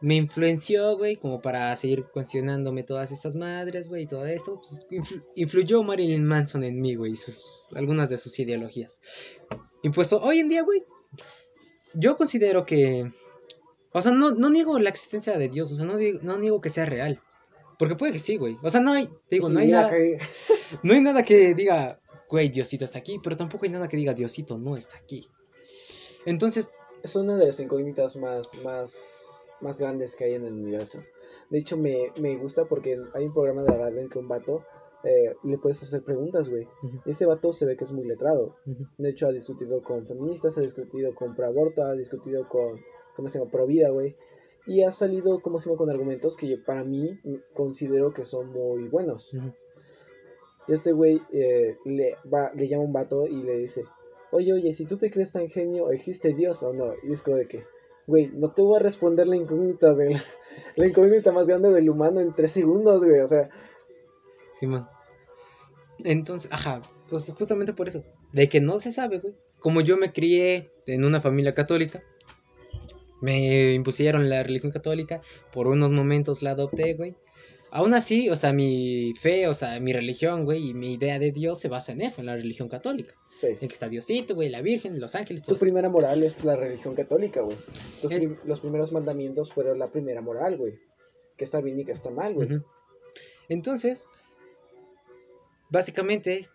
me 0.00 0.14
influenció, 0.16 0.96
güey, 0.96 1.16
como 1.16 1.42
para 1.42 1.74
seguir 1.76 2.04
cuestionándome 2.06 2.84
todas 2.84 3.10
estas 3.12 3.34
madres, 3.34 3.88
güey, 3.88 4.04
y 4.04 4.06
todo 4.06 4.24
esto. 4.24 4.56
Pues, 4.60 4.80
influ- 4.90 5.24
influyó 5.34 5.82
Marilyn 5.82 6.24
Manson 6.24 6.64
en 6.64 6.80
mí, 6.80 6.94
güey, 6.94 7.12
y 7.12 7.16
sus, 7.16 7.44
algunas 7.74 8.08
de 8.08 8.16
sus 8.16 8.38
ideologías. 8.38 9.00
Y 9.82 9.90
pues 9.90 10.12
hoy 10.14 10.38
en 10.38 10.48
día, 10.48 10.62
güey, 10.62 10.84
yo 11.96 12.16
considero 12.16 12.64
que... 12.64 13.10
O 13.92 14.02
sea, 14.02 14.12
no, 14.12 14.32
no 14.32 14.50
niego 14.50 14.78
la 14.78 14.90
existencia 14.90 15.38
de 15.38 15.48
Dios, 15.48 15.72
o 15.72 15.76
sea, 15.76 15.86
no, 15.86 15.94
no 16.22 16.38
niego 16.38 16.60
que 16.60 16.70
sea 16.70 16.84
real. 16.84 17.20
Porque 17.78 17.94
puede 17.94 18.12
que 18.12 18.18
sí, 18.18 18.36
güey. 18.36 18.58
O 18.62 18.70
sea, 18.70 18.80
no 18.80 18.92
hay, 18.92 19.06
te 19.06 19.36
digo, 19.36 19.48
no 19.48 19.58
hay 19.58 19.68
nada, 19.68 19.90
cagué. 19.90 20.18
no 20.82 20.94
hay 20.94 21.00
nada 21.00 21.22
que 21.22 21.54
diga, 21.54 22.00
güey, 22.28 22.48
Diosito 22.48 22.84
está 22.84 22.98
aquí, 22.98 23.18
pero 23.22 23.36
tampoco 23.36 23.64
hay 23.64 23.70
nada 23.70 23.88
que 23.88 23.96
diga, 23.96 24.14
Diosito 24.14 24.58
no 24.58 24.76
está 24.76 24.96
aquí. 24.98 25.28
Entonces, 26.26 26.70
Es 27.02 27.14
una 27.16 27.36
de 27.36 27.46
las 27.46 27.60
incógnitas 27.60 28.16
más, 28.16 28.54
más, 28.56 29.46
más 29.60 29.78
grandes 29.78 30.16
que 30.16 30.24
hay 30.24 30.34
en 30.34 30.44
el 30.44 30.54
universo. 30.54 31.00
De 31.50 31.58
hecho, 31.58 31.76
me, 31.76 32.12
me 32.20 32.36
gusta 32.36 32.64
porque 32.64 32.98
hay 33.14 33.24
un 33.24 33.32
programa 33.32 33.62
de 33.62 33.70
la 33.70 33.78
radio 33.78 34.00
en 34.00 34.08
que 34.08 34.18
un 34.18 34.28
vato 34.28 34.64
eh, 35.06 35.36
le 35.44 35.58
puedes 35.58 35.82
hacer 35.82 36.02
preguntas, 36.02 36.48
güey. 36.50 36.66
Ese 37.04 37.26
vato 37.26 37.52
se 37.52 37.64
ve 37.66 37.76
que 37.76 37.84
es 37.84 37.92
muy 37.92 38.04
letrado. 38.06 38.56
De 38.98 39.08
hecho, 39.10 39.26
ha 39.28 39.32
discutido 39.32 39.82
con 39.82 40.06
feministas, 40.06 40.58
ha 40.58 40.62
discutido 40.62 41.14
con 41.14 41.34
pro 41.36 41.46
aborto, 41.46 41.82
ha 41.84 41.92
discutido 41.94 42.48
con, 42.48 42.80
¿cómo 43.14 43.28
se 43.28 43.38
llama?, 43.38 43.50
pro 43.50 43.66
vida, 43.66 43.88
güey. 43.90 44.16
Y 44.66 44.82
ha 44.82 44.90
salido, 44.90 45.40
¿cómo 45.40 45.60
se 45.60 45.68
llama?, 45.68 45.78
con 45.78 45.90
argumentos 45.90 46.36
que 46.36 46.48
yo- 46.48 46.64
para 46.64 46.82
mí 46.82 47.18
mm, 47.22 47.34
considero 47.54 48.12
que 48.12 48.24
son 48.24 48.50
muy 48.52 48.88
buenos. 48.88 49.32
Y 50.68 50.72
este 50.72 50.90
güey 50.92 51.22
eh, 51.32 51.76
le, 51.84 52.16
va, 52.32 52.50
le 52.54 52.66
llama 52.66 52.82
un 52.84 52.92
vato 52.92 53.26
y 53.28 53.42
le 53.44 53.58
dice, 53.58 53.84
oye, 54.32 54.52
oye, 54.52 54.72
si 54.72 54.84
tú 54.86 54.96
te 54.98 55.10
crees 55.12 55.30
tan 55.30 55.48
genio, 55.48 55.92
¿existe 55.92 56.34
Dios 56.34 56.62
o 56.64 56.72
no? 56.72 56.94
Y 57.04 57.12
es 57.12 57.22
como 57.22 57.36
de 57.36 57.46
que, 57.46 57.62
güey, 58.08 58.32
no 58.34 58.50
te 58.52 58.62
voy 58.62 58.76
a 58.76 58.82
responder 58.82 59.28
la 59.28 59.36
incógnita 59.36 59.94
de 59.94 60.14
la, 60.14 60.20
la 60.76 60.86
incógnita 60.88 61.30
más 61.30 61.46
grande 61.46 61.70
del 61.70 61.88
humano 61.88 62.20
en 62.20 62.34
tres 62.34 62.50
segundos, 62.50 63.04
güey. 63.04 63.20
O 63.20 63.28
sea, 63.28 63.48
Simón. 64.52 64.88
Entonces, 66.04 66.50
ajá, 66.52 66.82
pues 67.08 67.32
justamente 67.38 67.72
por 67.72 67.88
eso. 67.88 68.04
De 68.32 68.48
que 68.48 68.60
no 68.60 68.78
se 68.80 68.92
sabe, 68.92 69.18
güey. 69.18 69.34
Como 69.60 69.80
yo 69.80 69.96
me 69.96 70.12
crié 70.12 70.70
en 70.86 71.04
una 71.04 71.20
familia 71.20 71.54
católica, 71.54 72.02
me 73.20 73.72
impusieron 73.72 74.28
la 74.28 74.42
religión 74.42 74.70
católica, 74.72 75.20
por 75.52 75.68
unos 75.68 75.90
momentos 75.92 76.42
la 76.42 76.50
adopté, 76.50 76.94
güey. 76.94 77.16
Aún 77.72 77.94
así, 77.94 78.28
o 78.30 78.36
sea, 78.36 78.52
mi 78.52 79.12
fe, 79.18 79.48
o 79.48 79.54
sea, 79.54 79.80
mi 79.80 79.92
religión, 79.92 80.44
güey, 80.44 80.68
y 80.70 80.74
mi 80.74 80.94
idea 80.94 81.18
de 81.18 81.32
Dios 81.32 81.58
se 81.58 81.68
basa 81.68 81.92
en 81.92 82.00
eso, 82.00 82.20
en 82.20 82.26
la 82.26 82.36
religión 82.36 82.68
católica. 82.68 83.14
sí. 83.38 83.48
En 83.48 83.58
que 83.58 83.66
está 83.74 83.88
Diosito, 83.88 84.34
güey, 84.34 84.48
la 84.48 84.62
Virgen, 84.62 85.00
los 85.00 85.14
ángeles, 85.14 85.42
Tu 85.42 85.46
todo 85.46 85.56
esto. 85.56 85.64
primera 85.66 85.88
moral 85.88 86.22
es 86.22 86.44
la 86.44 86.56
religión 86.56 86.94
católica, 86.94 87.40
güey. 87.40 87.56
Eh. 88.04 88.08
prim- 88.18 88.36
Los 88.44 88.60
primeros 88.60 88.92
mandamientos 88.92 89.52
fueron 89.52 89.78
la 89.78 89.90
primera 89.90 90.20
moral, 90.20 90.56
güey. 90.56 90.74
Que 91.36 91.44
está 91.44 91.60
bien 91.60 91.80
y 91.80 91.84
que 91.84 91.92
está 91.92 92.10
mal, 92.10 92.34
güey. 92.34 92.48
Entonces, 93.48 94.08
básicamente, 95.70 96.46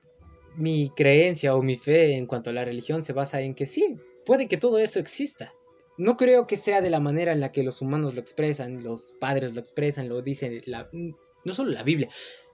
mi 0.56 0.90
creencia 0.96 1.56
o 1.56 1.62
mi 1.62 1.76
fe 1.76 2.16
en 2.18 2.26
cuanto 2.28 2.50
a 2.50 2.54
la 2.54 2.66
religión 2.66 3.04
se 3.04 3.14
basa 3.14 3.42
en 3.42 3.56
que 3.56 3.66
sí, 3.66 3.98
puede 4.26 4.48
que 4.48 4.58
todo 4.58 4.80
eso 4.80 5.00
exista. 5.00 5.54
No 5.98 6.18
creo 6.18 6.48
que 6.48 6.58
sea 6.58 6.82
de 6.82 6.90
la 6.90 7.00
manera 7.00 7.32
en 7.32 7.40
la 7.42 7.52
que 7.52 7.64
los 7.64 7.82
humanos 7.82 8.16
lo 8.16 8.22
expresan, 8.22 8.84
los 8.84 9.14
padres 9.20 9.54
lo 9.54 9.60
expresan, 9.60 10.10
lo 10.10 10.22
dicen, 10.22 10.62
la, 10.66 10.90
no 10.92 11.54
solo 11.54 11.72
la 11.72 11.84
Biblia. 11.84 12.10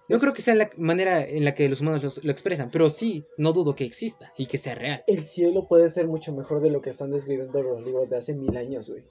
No 0.10 0.20
creo 0.20 0.34
que 0.34 0.42
sea 0.42 0.56
la 0.56 0.70
manera 0.78 1.26
en 1.26 1.44
la 1.44 1.54
que 1.54 1.68
los 1.68 1.82
humanos 1.82 2.04
los- 2.04 2.24
lo 2.24 2.32
expresan, 2.32 2.72
pero 2.72 2.90
sí, 2.90 3.26
no 3.38 3.52
dudo 3.52 3.76
que 3.76 3.84
exista 3.84 4.32
y 4.38 4.46
que 4.46 4.58
sea 4.58 4.74
real. 4.76 5.04
El 5.08 5.26
cielo 5.26 5.68
puede 5.68 5.90
ser 5.90 6.08
mucho 6.08 6.34
mejor 6.34 6.62
de 6.62 6.70
lo 6.72 6.82
que 6.82 6.90
están 6.92 7.12
describiendo 7.12 7.62
los 7.62 7.84
libros 7.84 8.10
de 8.10 8.18
hace 8.18 8.34
mil 8.34 8.56
años, 8.56 8.90
güey. 8.90 9.04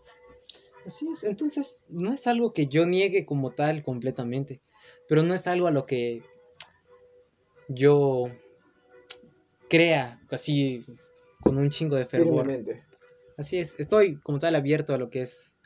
Así 0.87 1.09
es, 1.13 1.25
entonces 1.25 1.83
no 1.89 2.13
es 2.13 2.27
algo 2.27 2.53
que 2.53 2.67
yo 2.67 2.87
niegue 2.87 3.27
como 3.27 3.51
tal 3.51 3.83
completamente, 3.83 4.61
pero 5.09 5.23
no 5.23 5.35
es 5.35 5.47
algo 5.47 5.67
a 5.67 5.71
lo 5.73 5.85
que 5.85 6.23
yo 7.69 8.25
crea 9.69 10.21
así 10.31 10.85
con 11.43 11.59
un 11.59 11.71
chingo 11.71 11.97
de 11.97 12.07
fervor. 12.07 12.47
Así 13.37 13.59
es, 13.59 13.75
estoy 13.79 14.17
como 14.21 14.39
tal 14.39 14.55
abierto 14.55 14.95
a 14.95 14.99
lo 14.99 15.11
que 15.11 15.23
es 15.23 15.57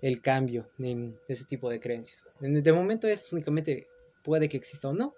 el 0.00 0.20
cambio 0.22 0.68
en 0.80 1.18
ese 1.28 1.44
tipo 1.44 1.68
de 1.68 1.80
creencias. 1.80 2.34
En- 2.40 2.62
De 2.62 2.72
momento 2.72 3.06
es 3.08 3.32
únicamente 3.32 3.86
puede 4.24 4.48
que 4.48 4.56
exista 4.56 4.88
o 4.88 4.94
no. 4.94 5.14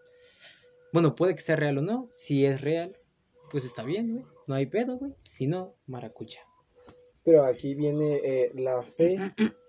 Bueno, 0.92 1.14
puede 1.14 1.34
que 1.34 1.40
sea 1.40 1.56
real 1.56 1.78
o 1.78 1.82
no. 1.82 2.06
Si 2.10 2.44
es 2.44 2.60
real, 2.60 2.96
pues 3.50 3.64
está 3.64 3.84
bien, 3.84 4.12
güey. 4.12 4.24
No 4.48 4.54
hay 4.56 4.66
pedo, 4.66 4.96
güey. 4.98 5.12
Si 5.20 5.46
no, 5.46 5.74
maracucha. 5.86 6.40
Pero 7.22 7.44
aquí 7.44 7.74
viene 7.74 8.20
eh, 8.24 8.50
la 8.54 8.82
fe. 8.82 9.16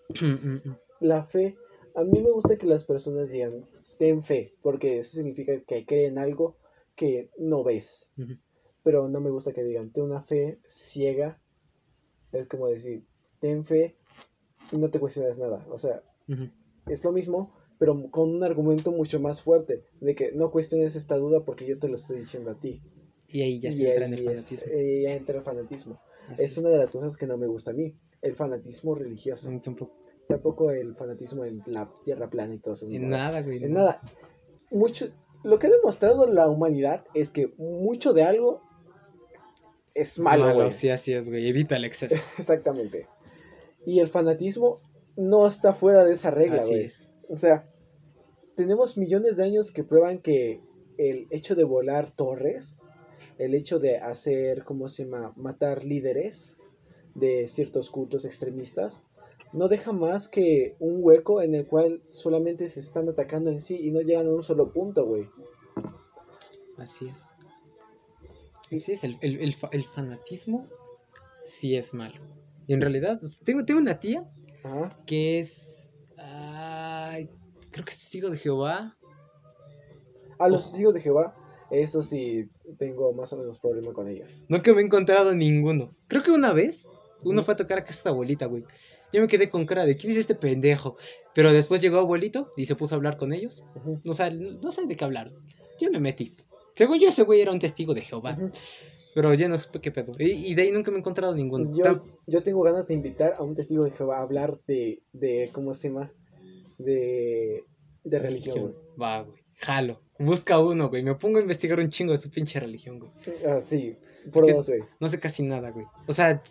La 0.99 1.23
fe. 1.23 1.57
A 1.95 2.03
mí 2.03 2.21
me 2.21 2.29
gusta 2.31 2.57
que 2.57 2.65
las 2.67 2.83
personas 2.85 3.29
digan, 3.29 3.65
ten 3.97 4.23
fe, 4.23 4.53
porque 4.61 4.99
eso 4.99 5.15
significa 5.17 5.59
que 5.61 5.85
creen 5.85 6.17
algo 6.17 6.55
que 6.95 7.31
no 7.37 7.63
ves. 7.63 8.09
Pero 8.83 9.07
no 9.07 9.19
me 9.21 9.29
gusta 9.29 9.53
que 9.53 9.63
digan, 9.63 9.91
ten 9.91 10.03
una 10.05 10.23
fe 10.23 10.59
ciega. 10.67 11.39
Es 12.31 12.47
como 12.47 12.67
decir, 12.67 13.05
ten 13.39 13.63
fe 13.65 13.97
y 14.71 14.77
no 14.77 14.89
te 14.89 14.99
cuestiones 14.99 15.37
nada. 15.37 15.65
O 15.69 15.77
sea, 15.77 16.03
es 16.87 17.03
lo 17.03 17.11
mismo, 17.11 17.53
pero 17.77 18.09
con 18.11 18.29
un 18.29 18.43
argumento 18.43 18.91
mucho 18.91 19.19
más 19.19 19.41
fuerte, 19.41 19.83
de 19.99 20.15
que 20.15 20.31
no 20.31 20.51
cuestiones 20.51 20.95
esta 20.95 21.17
duda 21.17 21.43
porque 21.43 21.65
yo 21.65 21.77
te 21.77 21.87
lo 21.87 21.95
estoy 21.95 22.19
diciendo 22.19 22.51
a 22.51 22.59
ti. 22.59 22.81
Y 23.27 23.41
ahí 23.41 23.59
ya 23.59 23.69
Y 23.69 23.73
se 23.73 23.87
entra 23.87 24.05
en 24.05 24.13
el 24.13 24.19
ahí 24.19 24.25
fanatismo. 24.35 24.71
eh, 24.73 25.01
ya 25.03 25.13
entra 25.13 25.37
el 25.37 25.43
fanatismo. 25.43 26.01
Así 26.27 26.43
Es 26.43 26.57
una 26.57 26.69
de 26.69 26.77
las 26.77 26.91
cosas 26.91 27.17
que 27.17 27.27
no 27.27 27.37
me 27.37 27.47
gusta 27.47 27.71
a 27.71 27.73
mí, 27.73 27.95
el 28.21 28.35
fanatismo 28.35 28.95
religioso. 28.95 29.49
Tampoco. 29.61 29.95
Tampoco 30.27 30.71
el 30.71 30.95
fanatismo 30.95 31.43
en 31.45 31.61
la 31.65 31.91
tierra 32.05 32.29
plana 32.29 32.55
y 32.55 32.59
todo 32.59 32.73
eso. 32.75 32.85
En 32.85 33.09
nada, 33.09 33.41
güey. 33.41 33.61
En 33.63 33.73
nada. 33.73 34.01
Mucho, 34.69 35.09
lo 35.43 35.59
que 35.59 35.67
ha 35.67 35.69
demostrado 35.69 36.27
la 36.27 36.47
humanidad 36.49 37.03
es 37.13 37.29
que 37.29 37.53
mucho 37.57 38.13
de 38.13 38.23
algo 38.23 38.61
es 39.93 40.13
Es 40.13 40.19
malo, 40.19 40.45
malo, 40.45 40.55
güey. 40.55 40.71
sí, 40.71 40.89
así 40.89 41.13
es, 41.13 41.29
güey. 41.29 41.47
Evita 41.49 41.75
el 41.75 41.85
exceso. 41.85 42.21
Exactamente. 42.37 43.07
Y 43.85 43.99
el 43.99 44.07
fanatismo 44.07 44.77
no 45.17 45.47
está 45.47 45.73
fuera 45.73 46.05
de 46.05 46.13
esa 46.13 46.31
regla, 46.31 46.57
Así 46.57 46.69
güey. 46.73 46.85
es. 46.85 47.03
O 47.29 47.35
sea, 47.37 47.63
tenemos 48.55 48.97
millones 48.97 49.37
de 49.37 49.43
años 49.43 49.71
que 49.71 49.83
prueban 49.83 50.19
que 50.19 50.61
el 50.97 51.27
hecho 51.31 51.55
de 51.55 51.63
volar 51.63 52.11
torres, 52.11 52.81
el 53.37 53.55
hecho 53.55 53.79
de 53.79 53.97
hacer, 53.97 54.63
¿cómo 54.63 54.87
se 54.87 55.05
llama?, 55.05 55.33
matar 55.35 55.83
líderes 55.83 56.57
de 57.15 57.47
ciertos 57.47 57.89
cultos 57.89 58.23
extremistas, 58.25 59.03
no 59.53 59.67
deja 59.67 59.91
más 59.91 60.27
que 60.27 60.75
un 60.79 60.97
hueco 61.03 61.41
en 61.41 61.55
el 61.55 61.65
cual 61.67 62.01
solamente 62.09 62.69
se 62.69 62.79
están 62.79 63.09
atacando 63.09 63.49
en 63.49 63.59
sí 63.61 63.77
y 63.79 63.91
no 63.91 64.01
llegan 64.01 64.27
a 64.27 64.31
un 64.33 64.43
solo 64.43 64.71
punto, 64.71 65.05
güey. 65.05 65.27
Así 66.77 67.07
es. 67.07 67.35
Así 68.71 68.93
es, 68.93 69.03
el, 69.03 69.17
el- 69.21 69.39
el 69.41 69.55
el 69.71 69.83
fanatismo 69.83 70.67
sí 71.43 71.75
es 71.75 71.93
malo. 71.93 72.19
Y 72.67 72.73
en 72.73 72.81
realidad, 72.81 73.19
sea, 73.19 73.43
tengo, 73.43 73.65
tengo 73.65 73.81
una 73.81 73.99
tía 73.99 74.29
Ajá. 74.63 74.89
que 75.05 75.39
es. 75.39 75.93
ay, 76.17 77.29
creo 77.71 77.83
que 77.85 77.91
es 77.91 77.97
testigo 77.99 78.29
de 78.29 78.37
Jehová. 78.37 78.97
A 80.39 80.47
los 80.47 80.61
Ojo. 80.63 80.69
testigos 80.71 80.93
de 80.93 81.01
Jehová, 81.01 81.35
eso 81.69 82.01
sí, 82.01 82.49
tengo 82.79 83.13
más 83.13 83.31
o 83.33 83.37
menos 83.37 83.59
problema 83.59 83.93
con 83.93 84.07
ellos. 84.07 84.45
No 84.47 84.61
que 84.63 84.73
me 84.73 84.81
he 84.81 84.85
encontrado 84.85 85.35
ninguno. 85.35 85.93
Creo 86.07 86.23
que 86.23 86.31
una 86.31 86.53
vez 86.53 86.89
uno 87.23 87.43
fue 87.43 87.53
a 87.53 87.57
tocar 87.57 87.79
a 87.79 87.83
casa 87.83 88.03
de 88.05 88.09
abuelita, 88.11 88.45
güey. 88.45 88.63
Yo 89.13 89.21
me 89.21 89.27
quedé 89.27 89.49
con 89.49 89.65
cara 89.65 89.85
de 89.85 89.95
¿quién 89.97 90.11
es 90.11 90.17
este 90.17 90.35
pendejo? 90.35 90.97
Pero 91.33 91.51
después 91.53 91.81
llegó 91.81 91.99
abuelito 91.99 92.51
y 92.57 92.65
se 92.65 92.75
puso 92.75 92.95
a 92.95 92.97
hablar 92.97 93.17
con 93.17 93.33
ellos. 93.33 93.63
Ujú, 93.75 94.01
O 94.05 94.13
sea, 94.13 94.29
no 94.29 94.71
sé 94.71 94.85
de 94.87 94.95
qué 94.95 95.03
hablaron. 95.05 95.33
Yo 95.79 95.89
me 95.91 95.99
metí. 95.99 96.35
Según 96.75 96.99
yo, 96.99 97.09
ese 97.09 97.23
güey 97.23 97.41
era 97.41 97.51
un 97.51 97.59
testigo 97.59 97.93
de 97.93 98.01
Jehová. 98.01 98.37
Pero 99.13 99.33
ya 99.33 99.49
no 99.49 99.57
supe 99.57 99.81
qué 99.81 99.91
pedo. 99.91 100.13
Y, 100.17 100.31
y 100.51 100.55
de 100.55 100.61
ahí 100.61 100.71
nunca 100.71 100.89
me 100.89 100.97
he 100.97 100.99
encontrado 101.01 101.35
ninguno. 101.35 101.71
Yo, 101.75 102.05
yo 102.27 102.43
tengo 102.43 102.61
ganas 102.61 102.87
de 102.87 102.93
invitar 102.93 103.33
a 103.37 103.43
un 103.43 103.55
testigo 103.55 103.83
de 103.83 103.91
Jehová 103.91 104.19
a 104.19 104.21
hablar 104.21 104.59
de, 104.67 105.03
de 105.11 105.49
¿cómo 105.51 105.73
se 105.73 105.89
llama? 105.89 106.11
De, 106.77 107.63
de 108.03 108.19
religión, 108.19 108.59
güey. 108.61 108.73
Va, 109.01 109.21
güey. 109.23 109.41
Jalo. 109.55 110.01
Busca 110.17 110.59
uno, 110.59 110.89
güey. 110.89 111.03
Me 111.03 111.15
pongo 111.15 111.39
a 111.39 111.41
investigar 111.41 111.79
un 111.79 111.89
chingo 111.89 112.11
de 112.13 112.17
su 112.17 112.29
pinche 112.31 112.59
religión, 112.59 112.99
güey. 112.99 113.11
Ah, 113.47 113.59
sí, 113.63 113.95
por 114.31 114.47
dos, 114.51 114.69
güey. 114.69 114.81
No 114.99 115.09
sé 115.09 115.19
casi 115.19 115.43
nada, 115.43 115.71
güey. 115.71 115.85
O 116.07 116.13
sea, 116.13 116.41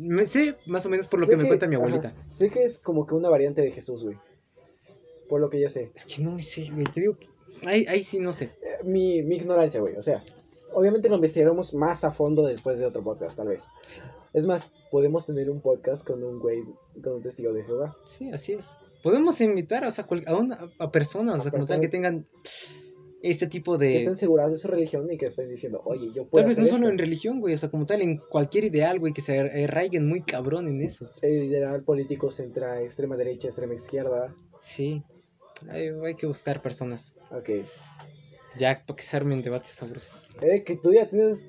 me 0.00 0.26
sé 0.26 0.56
más 0.66 0.84
o 0.86 0.88
menos 0.88 1.08
por 1.08 1.20
lo 1.20 1.26
Sé 1.26 1.32
que 1.32 1.36
me 1.36 1.46
cuenta 1.46 1.66
mi 1.66 1.76
ajá, 1.76 1.84
abuelita. 1.84 2.14
sé 2.30 2.50
que 2.50 2.64
es 2.64 2.78
como 2.78 3.06
que 3.06 3.14
una 3.14 3.28
variante 3.28 3.62
de 3.62 3.70
Jesús, 3.70 4.02
güey. 4.04 4.16
Por 5.28 5.40
lo 5.40 5.48
que 5.50 5.60
yo 5.60 5.68
sé. 5.68 5.92
Es 5.94 6.04
que 6.06 6.22
no 6.22 6.40
sé, 6.40 6.68
güey. 6.72 6.84
Te 6.86 7.00
digo, 7.00 7.16
que- 7.18 7.28
ahí, 7.68 7.86
ahí 7.88 8.02
sí 8.02 8.18
no 8.18 8.32
sé. 8.32 8.46
Eh, 8.62 8.82
Mi, 8.84 9.22
mi 9.22 9.36
ignorancia, 9.36 9.80
güey. 9.80 9.96
O 9.96 10.02
sea, 10.02 10.24
obviamente 10.72 11.08
lo 11.08 11.16
investigaremos 11.16 11.74
más 11.74 12.02
a 12.04 12.10
fondo 12.12 12.44
después 12.46 12.78
de 12.78 12.86
otro 12.86 13.04
podcast, 13.04 13.36
tal 13.36 13.48
vez. 13.48 13.66
Es 14.32 14.46
más, 14.46 14.70
podemos 14.90 15.26
tener 15.26 15.50
un 15.50 15.60
podcast 15.60 16.06
con 16.06 16.22
un 16.24 16.38
güey, 16.40 16.64
con 17.02 17.14
un 17.14 17.22
testigo 17.22 17.52
de 17.52 17.62
Jehová. 17.64 17.96
Sí, 18.04 18.30
así 18.30 18.54
es. 18.54 18.76
Podemos 19.02 19.40
invitar 19.40 19.84
o 19.84 19.90
sea, 19.90 20.06
a, 20.26 20.34
una, 20.36 20.58
a 20.78 20.90
personas, 20.90 21.46
A 21.46 21.50
como 21.50 21.64
tal, 21.66 21.80
que 21.80 21.88
personas. 21.88 21.90
tengan 21.90 22.26
este 23.22 23.46
tipo 23.46 23.76
de... 23.78 23.98
estén 23.98 24.16
seguras 24.16 24.50
de 24.50 24.56
su 24.58 24.68
religión 24.68 25.10
y 25.12 25.16
que 25.18 25.26
estén 25.26 25.48
diciendo, 25.48 25.82
oye, 25.84 26.10
yo 26.14 26.26
puedo 26.26 26.42
Tal 26.42 26.48
vez 26.48 26.56
no 26.58 26.64
hacer 26.64 26.74
solo 26.76 26.84
esto. 26.86 26.92
en 26.92 26.98
religión, 26.98 27.40
güey, 27.40 27.54
o 27.54 27.58
sea, 27.58 27.70
como 27.70 27.86
tal, 27.86 28.00
en 28.02 28.16
cualquier 28.16 28.64
ideal, 28.64 28.98
güey, 28.98 29.12
que 29.12 29.20
se 29.20 29.38
arraiguen 29.38 30.06
muy 30.06 30.22
cabrón 30.22 30.68
en 30.68 30.80
eso. 30.82 31.10
El 31.22 31.44
ideal 31.44 31.82
político 31.82 32.30
centra 32.30 32.80
extrema 32.82 33.16
derecha, 33.16 33.48
extrema 33.48 33.74
izquierda. 33.74 34.34
Sí. 34.58 35.02
Hay, 35.68 35.88
hay 35.88 36.14
que 36.14 36.26
buscar 36.26 36.62
personas. 36.62 37.14
Ok. 37.30 37.50
Ya, 38.58 38.82
para 38.86 38.96
que 38.96 39.02
se 39.02 39.16
armen 39.16 39.42
debates 39.42 39.70
sabrosos. 39.72 40.34
Eh, 40.42 40.64
que 40.64 40.76
tú 40.76 40.92
ya 40.92 41.08
tienes. 41.08 41.44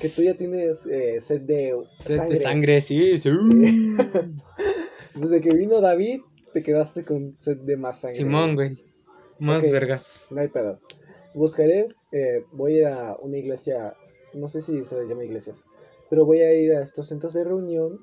Que 0.00 0.08
tú 0.08 0.22
ya 0.22 0.34
tienes 0.34 0.84
eh, 0.86 1.20
sed 1.20 1.42
de 1.42 1.74
Sed 1.96 2.16
sangre. 2.16 2.34
de 2.34 2.42
sangre, 2.42 2.80
sí, 2.80 3.16
sí. 3.18 3.30
Desde 5.14 5.40
que 5.40 5.54
vino 5.54 5.80
David, 5.80 6.20
te 6.52 6.62
quedaste 6.62 7.04
con 7.04 7.36
sed 7.38 7.58
de 7.58 7.76
más 7.76 8.00
sangre. 8.00 8.16
Simón, 8.16 8.54
güey. 8.56 8.76
Más 9.38 9.64
Ok. 9.64 9.70
vergas. 9.72 10.28
No 10.30 10.40
hay 10.40 10.48
pedo. 10.48 10.80
Buscaré, 11.34 11.88
eh, 12.12 12.44
voy 12.52 12.74
a 12.74 12.78
ir 12.78 12.86
a 12.86 13.16
una 13.20 13.36
iglesia, 13.36 13.94
no 14.32 14.48
sé 14.48 14.60
si 14.60 14.82
se 14.84 14.98
les 14.98 15.08
llama 15.08 15.24
iglesias, 15.24 15.64
pero 16.08 16.24
voy 16.24 16.40
a 16.40 16.54
ir 16.54 16.72
a 16.72 16.82
estos 16.82 17.08
centros 17.08 17.32
de 17.34 17.44
reunión 17.44 18.00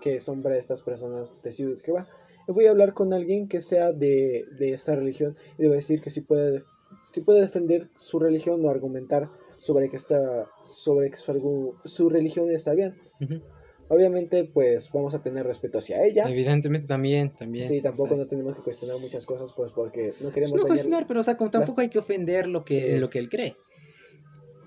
que 0.00 0.18
son 0.20 0.42
para 0.42 0.56
estas 0.56 0.82
personas 0.82 1.34
de 1.42 1.52
Ciudad 1.52 1.76
Jehová. 1.84 2.08
Y 2.48 2.52
voy 2.52 2.66
a 2.66 2.70
hablar 2.70 2.94
con 2.94 3.12
alguien 3.12 3.48
que 3.48 3.60
sea 3.60 3.92
de, 3.92 4.46
de 4.58 4.72
esta 4.72 4.96
religión 4.96 5.36
y 5.58 5.62
le 5.62 5.68
voy 5.68 5.74
a 5.74 5.76
decir 5.76 6.00
que 6.00 6.10
si 6.10 6.22
puede, 6.22 6.64
si 7.12 7.20
puede 7.20 7.42
defender 7.42 7.90
su 7.96 8.18
religión 8.18 8.64
o 8.64 8.70
argumentar 8.70 9.28
sobre 9.58 9.90
que, 9.90 9.96
está, 9.96 10.48
sobre 10.70 11.10
que 11.10 11.18
su, 11.18 11.74
su 11.84 12.08
religión 12.08 12.50
está 12.50 12.72
bien. 12.72 12.96
Ujú. 13.20 13.42
Obviamente, 13.92 14.44
pues 14.44 14.90
vamos 14.92 15.14
a 15.16 15.22
tener 15.22 15.44
respeto 15.44 15.78
hacia 15.78 16.04
ella. 16.04 16.24
Evidentemente 16.28 16.86
también, 16.86 17.34
también. 17.34 17.66
Sí, 17.66 17.82
tampoco 17.82 18.14
o 18.14 18.16
sea, 18.16 18.24
no 18.24 18.28
tenemos 18.28 18.54
que 18.54 18.62
cuestionar 18.62 18.98
muchas 18.98 19.26
cosas, 19.26 19.52
pues 19.56 19.72
porque 19.72 20.14
no 20.20 20.30
pues 20.30 20.34
queremos 20.34 20.54
no 20.60 20.66
cuestionar, 20.68 21.06
pero 21.08 21.18
o 21.18 21.22
sea, 21.24 21.36
como 21.36 21.50
tampoco 21.50 21.80
hay 21.80 21.88
que 21.88 21.98
ofender 21.98 22.46
lo 22.46 22.64
que, 22.64 22.92
Sí. 22.94 22.98
lo 22.98 23.10
que 23.10 23.18
él 23.18 23.28
cree. 23.28 23.56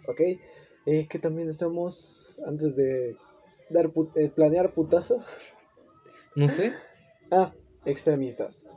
¿ok? 0.08 0.22
Eh, 0.86 1.08
que 1.10 1.20
también 1.20 1.50
estamos, 1.50 2.38
antes 2.46 2.76
de 2.76 3.16
dar 3.70 3.92
put- 3.94 4.12
eh, 4.18 4.30
planear 4.30 4.74
putazos, 4.74 5.26
No 6.36 6.50
sé. 6.50 6.74
ah, 7.32 7.54
extremistas. 7.86 8.68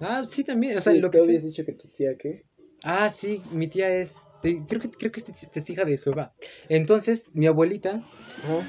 Ah, 0.00 0.24
sí, 0.26 0.42
también. 0.42 0.76
O 0.76 0.80
sea, 0.80 0.92
Sí, 0.92 0.98
lo 0.98 1.08
tú 1.08 1.12
que 1.12 1.18
habías 1.22 1.42
sé- 1.42 1.46
dicho 1.46 1.64
que 1.64 1.72
tu 1.72 1.86
tía, 1.86 2.16
¿qué? 2.18 2.42
Ah, 2.82 3.08
sí, 3.08 3.42
mi 3.52 3.68
tía 3.68 3.88
es. 3.90 4.16
creo, 4.42 4.80
que, 4.80 4.90
creo 4.90 5.12
que 5.12 5.20
es 5.20 5.26
tes- 5.26 5.50
testiga 5.52 5.84
de 5.84 5.98
Jehová. 5.98 6.34
Entonces, 6.68 7.30
mi 7.34 7.46
abuelita, 7.46 8.02
Ajá, 8.42 8.68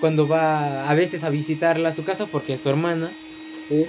cuando 0.00 0.28
va 0.28 0.88
a 0.88 0.94
veces 0.94 1.24
a 1.24 1.30
visitarla 1.30 1.88
a 1.88 1.92
su 1.92 2.04
casa, 2.04 2.26
porque 2.26 2.54
es 2.54 2.60
su 2.60 2.68
hermana, 2.68 3.12
sí. 3.68 3.84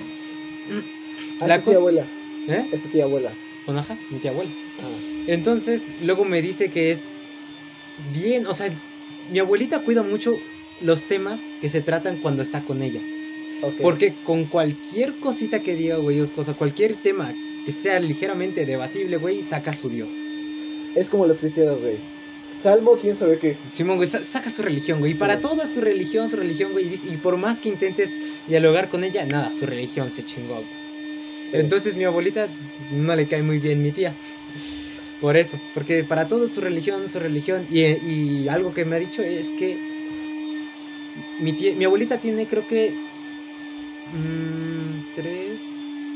Ah, 1.39 1.47
La 1.47 1.55
es 1.55 1.63
tu 1.63 1.71
tía 1.71 1.79
abuela, 1.79 2.05
¿eh? 2.47 2.65
es 2.71 2.81
tu 2.81 2.89
tía 2.89 3.03
abuela. 3.05 3.33
Ajá, 3.67 3.97
mi 4.09 4.19
tía 4.19 4.31
abuela. 4.31 4.51
Ah, 4.79 5.23
Entonces, 5.27 5.91
luego 6.01 6.25
me 6.25 6.41
dice 6.41 6.69
que 6.69 6.91
es 6.91 7.11
bien, 8.13 8.47
o 8.47 8.53
sea, 8.53 8.69
mi 9.31 9.39
abuelita 9.39 9.81
cuida 9.81 10.03
mucho 10.03 10.33
los 10.81 11.03
temas 11.03 11.41
que 11.59 11.69
se 11.69 11.81
tratan 11.81 12.17
cuando 12.17 12.41
está 12.41 12.61
con 12.61 12.81
ella. 12.81 13.01
Porque 13.81 14.13
con 14.23 14.45
cualquier 14.45 15.19
cosita 15.19 15.61
que 15.61 15.75
diga, 15.75 15.97
güey, 15.97 16.21
o 16.21 16.43
sea, 16.43 16.53
cualquier 16.53 16.95
tema 16.95 17.33
que 17.65 17.71
sea 17.71 17.99
ligeramente 17.99 18.65
debatible, 18.65 19.17
güey, 19.17 19.41
saca 19.41 19.71
a 19.71 19.73
su 19.73 19.89
Dios. 19.89 20.13
Es 20.95 21.09
como 21.09 21.25
los 21.25 21.39
cristianos, 21.39 21.81
güey. 21.81 21.97
Salmo, 22.53 22.97
quién 22.99 23.15
sabe 23.15 23.37
qué. 23.37 23.57
Simón, 23.71 23.97
güey, 23.97 24.07
sa- 24.07 24.23
saca 24.23 24.49
su 24.49 24.61
religión, 24.63 24.99
güey. 24.99 25.11
Y 25.11 25.15
Sí. 25.15 25.19
para 25.19 25.41
todo 25.41 25.61
es 25.63 25.69
su 25.69 25.81
religión, 25.81 26.29
su 26.29 26.37
religión, 26.37 26.71
güey. 26.71 26.87
Y, 26.93 27.17
por 27.17 27.37
más 27.37 27.61
que 27.61 27.69
intentes 27.69 28.11
dialogar 28.47 28.89
con 28.89 29.03
ella, 29.03 29.25
nada, 29.25 29.51
su 29.51 29.65
religión 29.65 30.11
se 30.11 30.23
chingó. 30.23 30.63
Sí. 31.51 31.57
Entonces 31.57 31.95
mi 31.97 32.03
abuelita 32.03 32.47
no 32.91 33.15
le 33.15 33.27
cae 33.27 33.41
muy 33.43 33.59
bien 33.59 33.81
mi 33.83 33.91
tía. 33.91 34.13
Por 35.21 35.35
eso, 35.37 35.59
porque 35.73 36.03
para 36.03 36.27
todo 36.27 36.45
es 36.45 36.51
su 36.51 36.61
religión, 36.61 37.07
su 37.09 37.19
religión. 37.19 37.65
Y, 37.71 37.81
y 37.83 38.47
algo 38.49 38.73
que 38.73 38.85
me 38.85 38.95
ha 38.95 38.99
dicho 38.99 39.21
es 39.23 39.51
que 39.51 39.77
mi, 41.39 41.53
tía- 41.53 41.75
mi 41.75 41.85
abuelita 41.85 42.17
tiene, 42.19 42.47
creo 42.47 42.67
que, 42.67 42.93
mm, 44.13 44.99
tres... 45.15 45.59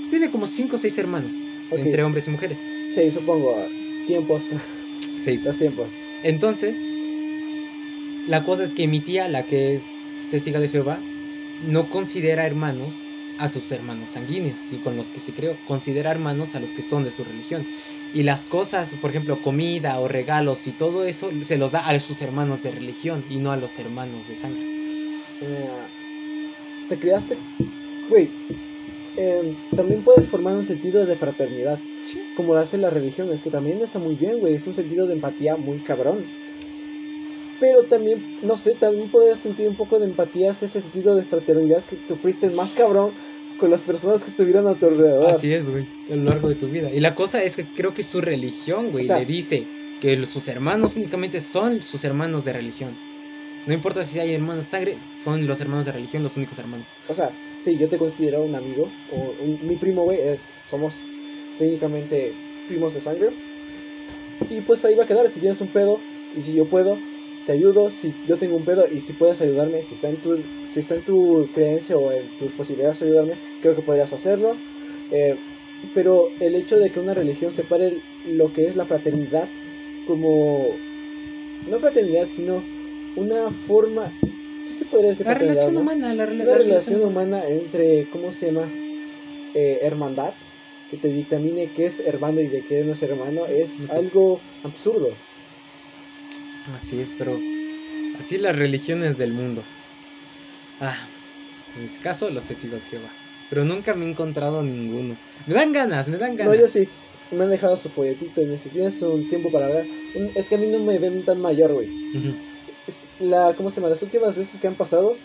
Tiene 0.09 0.29
como 0.29 0.45
cinco 0.45 0.75
o 0.75 0.79
seis 0.79 0.97
hermanos, 0.97 1.35
entre 1.71 2.03
hombres 2.03 2.27
y 2.27 2.31
mujeres. 2.31 2.61
Sí, 2.93 3.09
supongo. 3.11 3.55
ah, 3.57 3.67
Tiempos, 4.07 4.49
Sí. 5.19 5.37
los 5.37 5.57
tiempos. 5.57 5.87
Entonces, 6.23 6.85
la 8.27 8.43
cosa 8.43 8.63
es 8.63 8.73
que 8.73 8.87
mi 8.87 8.99
tía, 8.99 9.27
la 9.27 9.45
que 9.45 9.73
es 9.73 10.17
testiga 10.29 10.59
de 10.59 10.69
Jehová, 10.69 10.99
no 11.65 11.89
considera 11.89 12.45
hermanos 12.45 13.07
a 13.37 13.47
sus 13.47 13.71
hermanos 13.71 14.11
sanguíneos 14.11 14.71
y 14.71 14.77
con 14.77 14.95
los 14.95 15.11
que 15.11 15.19
se 15.19 15.33
creó, 15.33 15.57
considera 15.67 16.11
hermanos 16.11 16.53
a 16.53 16.59
los 16.59 16.73
que 16.73 16.83
son 16.83 17.03
de 17.03 17.11
su 17.11 17.23
religión. 17.23 17.65
Y 18.13 18.23
las 18.23 18.45
cosas, 18.45 18.95
por 19.01 19.09
ejemplo, 19.09 19.41
comida 19.41 19.99
o 19.99 20.07
regalos 20.07 20.67
y 20.67 20.71
todo 20.71 21.05
eso, 21.05 21.31
se 21.41 21.57
los 21.57 21.71
da 21.71 21.79
a 21.79 21.99
sus 21.99 22.21
hermanos 22.21 22.61
de 22.61 22.71
religión 22.71 23.25
y 23.29 23.37
no 23.37 23.51
a 23.51 23.57
los 23.57 23.79
hermanos 23.79 24.27
de 24.27 24.35
sangre. 24.35 24.65
Te 26.87 26.97
criaste, 26.97 27.37
güey. 28.09 28.29
Eh, 29.17 29.55
también 29.75 30.03
puedes 30.03 30.27
formar 30.27 30.55
un 30.55 30.65
sentido 30.65 31.05
de 31.05 31.15
fraternidad. 31.15 31.79
como 32.35 32.53
lo 32.53 32.59
hace 32.59 32.77
la 32.77 32.89
religión, 32.89 33.31
es 33.31 33.41
que 33.41 33.49
también 33.49 33.81
está 33.81 33.99
muy 33.99 34.15
bien, 34.15 34.39
güey, 34.39 34.55
es 34.55 34.65
un 34.67 34.73
sentido 34.73 35.05
de 35.07 35.13
empatía 35.13 35.55
muy 35.57 35.79
cabrón. 35.79 36.25
Pero 37.59 37.83
también, 37.83 38.23
no 38.41 38.57
sé, 38.57 38.71
también 38.73 39.09
puedes 39.09 39.39
sentir 39.39 39.67
un 39.67 39.75
poco 39.75 39.99
de 39.99 40.05
empatía, 40.05 40.51
ese 40.51 40.67
sentido 40.67 41.15
de 41.15 41.23
fraternidad 41.23 41.83
que 41.85 41.97
sufriste 42.07 42.49
más 42.49 42.73
cabrón 42.73 43.11
con 43.59 43.69
las 43.69 43.81
personas 43.81 44.23
que 44.23 44.31
estuvieron 44.31 44.67
a 44.67 44.73
tu 44.73 44.87
alrededor. 44.87 45.29
Así 45.29 45.53
es, 45.53 45.69
güey, 45.69 45.85
a 46.11 46.15
lo 46.15 46.23
largo 46.23 46.49
de 46.49 46.55
tu 46.55 46.67
vida. 46.67 46.89
Y 46.91 46.99
la 46.99 47.13
cosa 47.13 47.43
es 47.43 47.55
que 47.55 47.65
creo 47.65 47.93
que 47.93 48.01
su 48.01 48.19
religión, 48.19 48.91
güey, 48.91 49.03
O 49.03 49.07
sea- 49.07 49.19
le 49.19 49.25
dice 49.25 49.67
que 50.01 50.25
sus 50.25 50.47
hermanos 50.47 50.97
únicamente 50.97 51.39
son 51.39 51.83
sus 51.83 52.03
hermanos 52.03 52.43
de 52.43 52.53
religión. 52.53 52.97
No 53.65 53.73
importa 53.73 54.03
si 54.03 54.19
hay 54.19 54.33
hermanos 54.33 54.65
de 54.65 54.71
sangre, 54.71 54.97
son 55.13 55.45
los 55.45 55.61
hermanos 55.61 55.85
de 55.85 55.91
religión 55.91 56.23
los 56.23 56.35
únicos 56.37 56.57
hermanos. 56.57 56.97
O 57.09 57.13
sea, 57.13 57.31
sí, 57.63 57.77
yo 57.77 57.87
te 57.89 57.97
considero 57.97 58.41
un 58.43 58.55
amigo, 58.55 58.89
o 59.11 59.33
un- 59.43 59.59
mi 59.67 59.75
primo, 59.75 60.03
güey, 60.03 60.19
es, 60.19 60.47
somos 60.67 60.95
técnicamente 61.59 62.33
primos 62.67 62.93
de 62.95 62.99
sangre. 63.01 63.29
Y 64.49 64.61
pues 64.61 64.83
ahí 64.85 64.95
va 64.95 65.03
a 65.03 65.07
quedar, 65.07 65.29
si 65.29 65.39
tienes 65.39 65.61
un 65.61 65.67
pedo, 65.67 65.99
y 66.35 66.41
si 66.41 66.53
yo 66.55 66.65
puedo, 66.65 66.97
te 67.45 67.51
ayudo, 67.51 67.91
si 67.91 68.13
yo 68.27 68.37
tengo 68.37 68.55
un 68.57 68.65
pedo, 68.65 68.85
y 68.91 68.99
si 69.01 69.13
puedes 69.13 69.39
ayudarme, 69.41 69.83
si 69.83 69.93
está 69.93 70.09
en 70.09 70.17
tu, 70.17 70.41
si 70.65 70.79
está 70.79 70.95
en 70.95 71.01
tu 71.03 71.47
creencia 71.53 71.97
o 71.97 72.11
en 72.11 72.27
tus 72.39 72.51
posibilidades 72.53 72.99
de 73.01 73.07
ayudarme, 73.07 73.33
creo 73.61 73.75
que 73.75 73.81
podrías 73.83 74.11
hacerlo. 74.11 74.55
Eh, 75.11 75.35
pero 75.93 76.29
el 76.39 76.55
hecho 76.55 76.77
de 76.77 76.89
que 76.89 76.99
una 76.99 77.13
religión 77.13 77.51
separe 77.51 77.97
lo 78.27 78.51
que 78.53 78.65
es 78.65 78.75
la 78.75 78.85
fraternidad 78.85 79.47
como, 80.07 80.69
no 81.67 81.79
fraternidad, 81.79 82.27
sino 82.27 82.63
una 83.15 83.51
forma, 83.51 84.11
sí 84.63 84.73
se 84.73 84.85
podría 84.85 85.09
decir 85.09 85.25
La 85.25 85.33
relación 85.33 85.73
¿no? 85.73 85.81
humana, 85.81 86.13
la, 86.13 86.25
rela- 86.25 86.45
la 86.45 86.57
relación 86.57 87.03
humana 87.03 87.47
entre, 87.47 88.07
¿cómo 88.11 88.31
se 88.31 88.47
llama? 88.47 88.69
Eh, 89.53 89.79
hermandad, 89.81 90.33
que 90.89 90.97
te 90.97 91.09
dictamine 91.09 91.71
qué 91.75 91.87
es 91.87 91.99
hermano 91.99 92.39
y 92.41 92.47
de 92.47 92.63
qué 92.63 92.83
no 92.83 92.93
es 92.93 93.03
hermano, 93.03 93.45
es 93.47 93.89
algo 93.89 94.39
absurdo. 94.63 95.13
Así 96.75 97.01
es, 97.01 97.15
pero 97.17 97.39
así 98.17 98.37
las 98.37 98.55
religiones 98.57 99.17
del 99.17 99.33
mundo. 99.33 99.63
Ah, 100.79 100.97
en 101.75 101.85
este 101.85 101.99
caso, 101.99 102.29
los 102.29 102.45
testigos 102.45 102.83
de 102.83 102.89
Jehová. 102.89 103.09
Pero 103.49 103.65
nunca 103.65 103.93
me 103.93 104.05
he 104.05 104.09
encontrado 104.09 104.63
ninguno. 104.63 105.17
Me 105.45 105.53
dan 105.53 105.73
ganas, 105.73 106.07
me 106.07 106.17
dan 106.17 106.35
ganas. 106.37 106.53
No, 106.55 106.59
yo 106.59 106.67
sí, 106.67 106.87
me 107.31 107.43
han 107.43 107.49
dejado 107.49 107.75
su 107.75 107.89
folletito 107.89 108.41
y 108.41 108.45
me 108.45 108.53
dice, 108.53 108.69
¿tienes 108.69 109.01
un 109.01 109.27
tiempo 109.27 109.51
para 109.51 109.65
hablar? 109.67 109.85
Es 110.35 110.47
que 110.47 110.55
a 110.55 110.57
mí 110.57 110.67
no 110.67 110.79
me 110.79 110.97
ven 110.99 111.23
tan 111.25 111.41
mayor, 111.41 111.73
güey. 111.73 111.87
Es 112.13 112.23
la, 113.19 113.53
¿Cómo 113.55 113.71
se 113.71 113.77
llama? 113.77 113.89
Las 113.89 114.03
últimas 114.03 114.37
veces 114.37 114.59
que 114.59 114.67
han 114.67 114.75
pasado, 114.75 115.15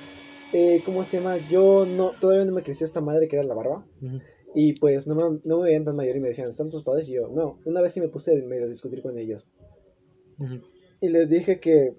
eh, 0.52 0.82
¿cómo 0.84 1.04
se 1.04 1.18
llama? 1.18 1.38
Yo 1.48 1.86
no, 1.86 2.12
todavía 2.20 2.44
no 2.44 2.52
me 2.52 2.62
crecía 2.62 2.86
esta 2.86 3.00
madre 3.00 3.28
que 3.28 3.36
era 3.36 3.44
la 3.44 3.54
barba. 3.54 3.86
Ujú. 4.02 4.20
Y 4.54 4.72
pues 4.74 5.06
no 5.06 5.14
me, 5.14 5.40
no 5.44 5.58
me 5.58 5.64
veían 5.64 5.84
tan 5.84 5.96
mayor 5.96 6.16
y 6.16 6.20
me 6.20 6.28
decían, 6.28 6.48
¿están 6.48 6.70
tus 6.70 6.82
padres? 6.82 7.08
Y 7.08 7.14
yo, 7.14 7.28
no. 7.28 7.58
Una 7.64 7.82
vez 7.82 7.92
sí 7.92 8.00
me 8.00 8.08
puse 8.08 8.34
medio 8.42 8.64
a 8.64 8.68
discutir 8.68 9.02
con 9.02 9.18
ellos. 9.18 9.52
Ujú. 10.38 10.60
Y 11.00 11.08
les 11.08 11.28
dije 11.28 11.60
que 11.60 11.94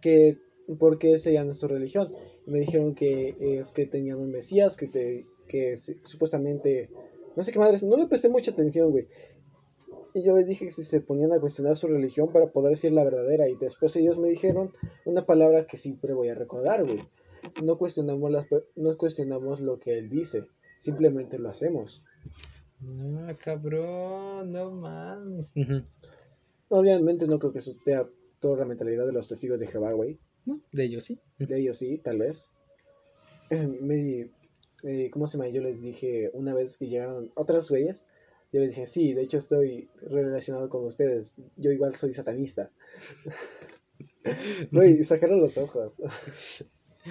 que 0.00 0.38
por 0.78 0.98
qué 0.98 1.18
seguían 1.18 1.46
nuestra 1.46 1.68
religión. 1.68 2.12
Me 2.46 2.60
dijeron 2.60 2.94
que 2.94 3.58
es 3.60 3.72
que 3.72 3.86
tenían 3.86 4.18
un 4.18 4.30
Mesías, 4.30 4.76
que, 4.76 4.86
te, 4.88 5.26
que 5.48 5.76
supuestamente, 5.76 6.90
no 7.36 7.42
sé 7.42 7.52
qué 7.52 7.58
madres, 7.58 7.82
no 7.82 7.96
le 7.96 8.06
presté 8.06 8.28
mucha 8.28 8.52
atención, 8.52 8.90
güey. 8.90 9.06
Y 10.14 10.22
yo 10.22 10.34
les 10.36 10.46
dije 10.46 10.66
que 10.66 10.72
si 10.72 10.84
se 10.84 11.00
ponían 11.00 11.32
a 11.32 11.40
cuestionar 11.40 11.76
su 11.76 11.88
religión 11.88 12.32
para 12.32 12.46
poder 12.46 12.70
decir 12.70 12.92
la 12.92 13.02
verdadera. 13.04 13.48
Y 13.48 13.56
después 13.56 13.94
ellos 13.96 14.16
me 14.16 14.28
dijeron 14.28 14.72
una 15.04 15.26
palabra 15.26 15.66
que 15.66 15.76
siempre 15.76 16.14
voy 16.14 16.28
a 16.28 16.34
recordar, 16.34 16.84
güey. 16.84 17.00
No 17.62 17.76
cuestionamos, 17.78 18.30
las, 18.30 18.46
pe- 18.46 18.64
no 18.76 18.96
cuestionamos 18.96 19.60
lo 19.60 19.78
que 19.80 19.98
él 19.98 20.08
dice, 20.08 20.46
simplemente 20.78 21.38
lo 21.38 21.48
hacemos. 21.50 22.02
No, 22.80 23.36
cabrón, 23.38 24.52
no 24.52 24.70
mames. 24.70 25.52
Obviamente 26.68 27.26
no 27.26 27.38
creo 27.38 27.52
que 27.52 27.58
eso 27.58 27.74
sea 27.84 28.08
toda 28.40 28.58
la 28.58 28.64
mentalidad 28.66 29.06
de 29.06 29.12
los 29.12 29.28
testigos 29.28 29.58
de 29.58 29.66
Jehová, 29.66 29.92
güey. 29.92 30.18
No, 30.46 30.60
de 30.72 30.84
ellos 30.84 31.04
sí. 31.04 31.18
De 31.38 31.58
ellos 31.58 31.78
sí, 31.78 31.98
tal 31.98 32.18
vez. 32.18 32.48
Me, 33.50 34.30
eh, 34.84 35.10
¿Cómo 35.10 35.26
se 35.26 35.36
llama? 35.38 35.48
Yo 35.50 35.60
les 35.62 35.80
dije 35.80 36.30
una 36.34 36.54
vez 36.54 36.76
que 36.78 36.86
llegaron 36.88 37.32
otras 37.34 37.68
güeyes. 37.70 38.06
Yo 38.54 38.60
les 38.60 38.68
dije, 38.70 38.86
sí, 38.86 39.14
de 39.14 39.22
hecho 39.22 39.38
estoy 39.38 39.90
relacionado 40.00 40.68
con 40.68 40.84
ustedes. 40.84 41.34
Yo 41.56 41.72
igual 41.72 41.96
soy 41.96 42.14
satanista. 42.14 42.70
Güey, 44.70 45.04
sacaron 45.04 45.40
los 45.40 45.58
ojos. 45.58 46.00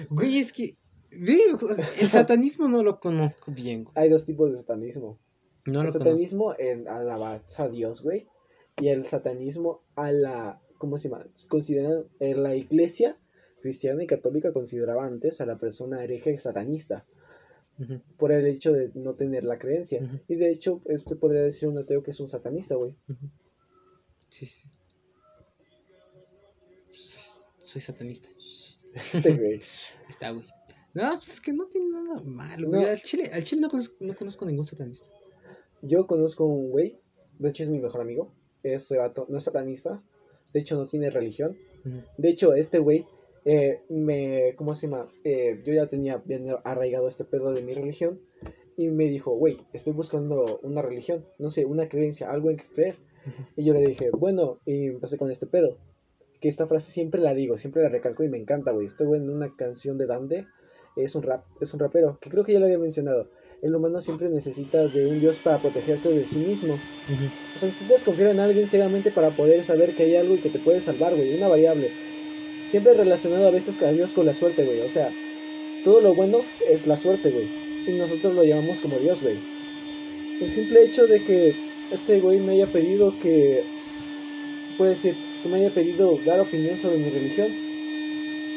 Güey, 0.08 0.38
es 0.38 0.52
que. 0.52 0.76
El 1.10 2.08
satanismo 2.08 2.66
no 2.66 2.82
lo 2.82 2.98
conozco 2.98 3.52
bien. 3.52 3.86
Hay 3.94 4.08
dos 4.08 4.24
tipos 4.24 4.50
de 4.50 4.56
satanismo. 4.56 5.20
No 5.66 5.80
el 5.80 5.86
lo 5.86 5.92
conozco. 5.92 5.98
satanismo 5.98 6.54
en 6.58 6.88
alabanza 6.88 7.64
a 7.64 7.68
Dios, 7.68 8.02
güey. 8.02 8.26
Y 8.80 8.88
el 8.88 9.04
satanismo 9.04 9.82
a 9.94 10.10
la. 10.12 10.60
¿Cómo 10.78 10.96
se 10.98 11.08
llama? 11.10 11.26
Consideran. 11.48 12.06
En 12.20 12.42
la 12.42 12.56
iglesia 12.56 13.18
cristiana 13.60 14.02
y 14.02 14.06
católica 14.06 14.52
consideraba 14.52 15.04
antes 15.04 15.40
a 15.42 15.46
la 15.46 15.58
persona 15.58 16.02
hereje 16.02 16.38
satanista. 16.38 17.04
Por 18.16 18.30
el 18.32 18.46
hecho 18.46 18.72
de 18.72 18.90
no 18.94 19.14
tener 19.14 19.44
la 19.44 19.58
creencia. 19.58 20.00
Y 20.28 20.36
de 20.36 20.50
hecho, 20.50 20.80
este 20.86 21.16
podría 21.16 21.42
decir 21.42 21.68
un 21.68 21.78
ateo 21.78 22.02
que 22.02 22.12
es 22.12 22.20
un 22.20 22.28
satanista, 22.28 22.74
güey. 22.76 22.94
Sí, 24.28 24.46
sí. 24.46 24.68
Soy 27.58 27.80
satanista. 27.80 28.28
Este, 28.94 29.34
güey. 29.36 29.54
Está, 30.08 30.30
güey. 30.30 30.44
No, 30.92 31.10
pues 31.14 31.30
es 31.32 31.40
que 31.40 31.52
no 31.52 31.66
tiene 31.66 31.88
nada 31.90 32.20
malo, 32.20 32.68
No. 32.68 32.78
güey. 32.78 32.90
Al 32.90 33.00
chile, 33.02 33.30
al 33.32 33.42
chile 33.42 33.62
no, 33.62 33.68
conozco, 33.68 33.96
no 34.00 34.14
conozco 34.14 34.46
ningún 34.46 34.64
satanista. 34.64 35.08
Yo 35.82 36.06
conozco 36.06 36.44
un 36.46 36.70
güey. 36.70 37.00
De 37.38 37.48
hecho, 37.48 37.64
es 37.64 37.70
mi 37.70 37.80
mejor 37.80 38.00
amigo. 38.02 38.32
Este 38.62 38.96
vato 38.96 39.26
no 39.28 39.38
es 39.38 39.44
satanista. 39.44 40.00
De 40.52 40.60
hecho, 40.60 40.76
no 40.76 40.86
tiene 40.86 41.10
religión. 41.10 41.56
De 42.16 42.30
hecho, 42.30 42.54
este 42.54 42.78
güey 42.78 43.06
eh, 43.44 43.82
me. 43.88 44.54
¿Cómo 44.56 44.74
se 44.74 44.86
llama? 44.86 45.08
Eh, 45.24 45.62
yo 45.64 45.72
ya 45.72 45.86
tenía 45.86 46.18
bien 46.18 46.48
arraigado 46.64 47.08
este 47.08 47.24
pedo 47.24 47.52
de 47.52 47.62
mi 47.62 47.74
religión. 47.74 48.20
Y 48.76 48.88
me 48.88 49.04
dijo, 49.04 49.36
güey, 49.36 49.58
estoy 49.72 49.92
buscando 49.92 50.58
una 50.62 50.82
religión. 50.82 51.24
No 51.38 51.50
sé, 51.50 51.64
una 51.64 51.88
creencia, 51.88 52.30
algo 52.30 52.50
en 52.50 52.56
que 52.56 52.66
creer. 52.66 52.96
Y 53.56 53.64
yo 53.64 53.72
le 53.72 53.86
dije, 53.86 54.10
bueno, 54.10 54.60
y 54.66 54.86
empecé 54.86 55.16
con 55.16 55.30
este 55.30 55.46
pedo. 55.46 55.78
Que 56.40 56.48
esta 56.48 56.66
frase 56.66 56.90
siempre 56.90 57.20
la 57.20 57.34
digo, 57.34 57.56
siempre 57.56 57.82
la 57.82 57.88
recalco 57.88 58.24
y 58.24 58.28
me 58.28 58.38
encanta, 58.38 58.72
güey. 58.72 58.86
Estoy 58.86 59.16
en 59.16 59.30
una 59.30 59.54
canción 59.56 59.96
de 59.96 60.06
Dante. 60.06 60.46
Es 60.96 61.14
un 61.14 61.22
rap, 61.22 61.44
es 61.60 61.74
un 61.74 61.80
rapero, 61.80 62.18
que 62.20 62.30
creo 62.30 62.44
que 62.44 62.52
ya 62.52 62.60
lo 62.60 62.66
había 62.66 62.78
mencionado. 62.78 63.28
El 63.62 63.74
humano 63.74 64.00
siempre 64.00 64.28
necesita 64.28 64.86
de 64.86 65.06
un 65.06 65.18
dios 65.18 65.38
para 65.42 65.58
protegerte 65.58 66.10
de 66.10 66.24
sí 66.26 66.38
mismo. 66.38 66.74
Ujú. 66.74 67.24
O 67.56 67.58
sea, 67.58 67.68
necesitas 67.68 68.04
confiar 68.04 68.30
en 68.30 68.38
alguien 68.38 68.68
ciegamente 68.68 69.10
para 69.10 69.30
poder 69.30 69.64
saber 69.64 69.96
que 69.96 70.04
hay 70.04 70.16
algo 70.16 70.34
y 70.34 70.38
que 70.38 70.50
te 70.50 70.58
puede 70.58 70.80
salvar, 70.80 71.16
güey. 71.16 71.36
Una 71.36 71.48
variable. 71.48 71.90
Siempre 72.74 72.94
relacionado 72.94 73.46
a 73.46 73.50
veces 73.52 73.76
con 73.76 73.94
Dios 73.94 74.10
con 74.14 74.26
la 74.26 74.34
suerte, 74.34 74.64
güey. 74.64 74.80
O 74.80 74.88
sea, 74.88 75.08
todo 75.84 76.00
lo 76.00 76.12
bueno 76.12 76.40
es 76.68 76.88
la 76.88 76.96
suerte, 76.96 77.30
güey. 77.30 77.46
Y 77.86 77.92
nosotros 77.92 78.34
lo 78.34 78.42
llamamos 78.42 78.80
como 78.80 78.98
Dios, 78.98 79.22
güey. 79.22 79.36
El 80.40 80.50
simple 80.50 80.82
hecho 80.82 81.06
de 81.06 81.22
que 81.22 81.54
este 81.92 82.18
güey 82.18 82.40
me 82.40 82.54
haya 82.54 82.66
pedido 82.66 83.14
que. 83.22 83.62
Puede 84.76 84.90
decir, 84.90 85.14
que 85.40 85.48
me 85.48 85.58
haya 85.58 85.70
pedido 85.70 86.18
dar 86.26 86.40
opinión 86.40 86.76
sobre 86.76 86.96
mi 86.98 87.10
religión. 87.10 87.46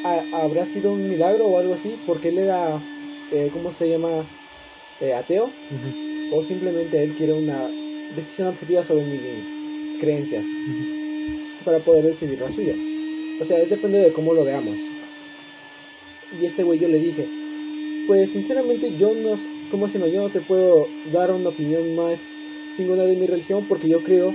ha- 0.04 0.42
¿Habrá 0.42 0.66
sido 0.66 0.94
un 0.94 1.08
milagro 1.08 1.46
o 1.46 1.60
algo 1.60 1.76
así? 1.76 1.96
Porque 2.08 2.30
él 2.30 2.40
era. 2.40 2.82
eh, 3.32 3.52
¿Cómo 3.54 3.72
se 3.72 3.88
llama? 3.88 4.26
Eh, 5.00 5.14
ateo 5.14 5.52
o 6.34 6.42
simplemente 6.42 7.04
él 7.04 7.14
quiere 7.14 7.34
una 7.34 7.70
decisión 8.16 8.48
objetiva 8.48 8.84
sobre 8.84 9.04
mis 9.06 10.00
creencias 10.00 10.44
para 11.64 11.78
poder 11.78 12.06
decidir 12.06 12.40
la 12.42 12.52
suya. 12.52 12.74
O 13.40 13.46
sea, 13.46 13.60
es 13.62 13.70
depende 13.70 14.00
de 14.00 14.12
cómo 14.12 14.34
lo 14.34 14.44
veamos. 14.44 14.80
Y 16.42 16.46
este 16.46 16.64
güey 16.64 16.80
yo 16.80 16.88
le 16.88 17.00
dije, 17.00 17.28
pues 18.08 18.32
sinceramente 18.32 18.92
yo 18.98 19.14
no, 19.14 19.36
s- 19.36 19.48
¿cómo 19.72 19.88
se 19.88 19.98
llama? 20.00 20.12
Yo 20.12 20.22
no 20.24 20.30
te 20.30 20.42
puedo 20.42 20.88
dar 21.12 21.32
una 21.32 21.50
opinión 21.50 21.96
más 21.96 22.20
chingona 22.76 23.04
de 23.06 23.16
mi 23.16 23.28
religión 23.28 23.66
porque 23.68 23.88
yo 23.90 24.02
creo, 24.04 24.34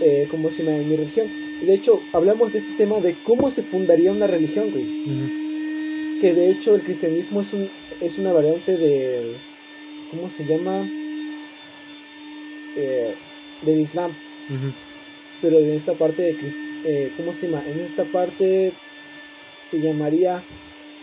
eh, 0.00 0.26
¿cómo 0.28 0.50
se 0.50 0.62
llama? 0.62 0.76
En 0.76 0.88
mi 0.88 0.96
religión. 0.96 1.28
Y 1.62 1.66
de 1.66 1.74
hecho, 1.74 2.02
hablamos 2.12 2.52
de 2.52 2.58
este 2.58 2.72
tema 2.74 3.00
de 3.00 3.16
cómo 3.22 3.50
se 3.50 3.62
fundaría 3.62 4.12
una 4.12 4.26
religión, 4.26 4.70
güey. 4.70 4.84
Que 6.20 6.34
de 6.34 6.50
hecho 6.50 6.74
el 6.76 6.82
cristianismo 6.82 7.40
es, 7.40 7.52
un, 7.52 7.68
es 8.00 8.18
una 8.18 8.32
variante 8.32 8.76
del, 8.76 9.36
¿cómo 10.10 10.28
se 10.30 10.44
llama? 10.44 10.88
Eh, 12.76 13.14
del 13.62 13.80
Islam. 13.80 14.14
Pero 15.42 15.58
en 15.58 15.72
esta 15.72 15.92
parte 15.94 16.22
de 16.22 16.30
eh, 16.84 17.12
¿cómo 17.16 17.34
se 17.34 17.46
llama? 17.48 17.64
En 17.66 17.80
esta 17.80 18.04
parte 18.04 18.72
se 19.66 19.80
llamaría 19.80 20.42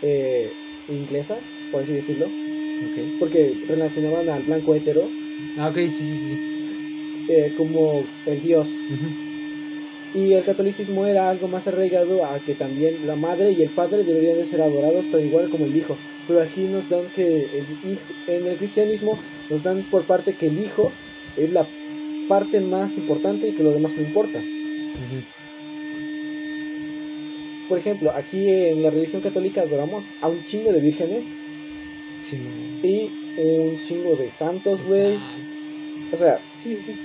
eh, 0.02 0.50
inglesa, 0.88 1.38
por 1.70 1.82
así 1.82 1.94
decirlo, 1.94 2.26
Ok. 2.26 3.18
porque 3.20 3.52
relacionaban 3.68 4.28
al 4.30 4.42
blanco 4.42 4.74
hetero 4.74 5.08
Ah, 5.58 5.68
ok, 5.68 5.76
sí, 5.76 5.90
sí, 5.90 6.16
sí. 6.28 6.38
eh, 7.28 7.52
como 7.56 8.04
el 8.26 8.40
dios 8.42 8.68
y 10.12 10.32
el 10.34 10.42
catolicismo 10.44 11.06
era 11.06 11.30
algo 11.30 11.46
más 11.46 11.68
arraigado 11.68 12.24
a 12.24 12.40
que 12.40 12.54
también 12.54 13.06
la 13.06 13.14
madre 13.14 13.52
y 13.52 13.62
el 13.62 13.70
padre 13.70 14.02
deberían 14.02 14.38
de 14.38 14.44
ser 14.46 14.60
adorados 14.60 15.10
tan 15.10 15.24
igual 15.24 15.48
como 15.50 15.66
el 15.66 15.76
hijo, 15.76 15.96
pero 16.26 16.42
aquí 16.42 16.64
nos 16.66 16.88
dan 16.88 17.08
que 17.14 17.22
el 17.26 17.64
hijo, 17.92 18.06
en 18.26 18.46
el 18.48 18.56
cristianismo 18.58 19.18
nos 19.48 19.62
dan 19.62 19.82
por 19.84 20.04
parte 20.06 20.34
que 20.34 20.46
el 20.48 20.58
hijo 20.58 20.92
es 21.36 21.50
la 21.52 21.68
parte 22.30 22.60
más 22.60 22.96
importante 22.96 23.48
y 23.48 23.52
que 23.52 23.62
lo 23.64 23.72
demás 23.72 23.96
no 23.96 24.02
importa. 24.04 24.40
Por 27.68 27.78
ejemplo, 27.78 28.10
aquí 28.12 28.48
en 28.48 28.82
la 28.82 28.90
religión 28.90 29.20
católica 29.22 29.62
adoramos 29.62 30.04
a 30.22 30.28
un 30.28 30.44
chingo 30.44 30.72
de 30.72 30.80
vírgenes 30.80 31.24
Sí, 32.18 32.38
y 32.82 33.10
un 33.40 33.82
chingo 33.82 34.14
de 34.16 34.30
santos, 34.30 34.80
güey. 34.86 35.18
O 36.12 36.16
sea, 36.18 36.38
Sí, 36.56 36.74
sí, 36.74 36.92
sí. 36.92 36.96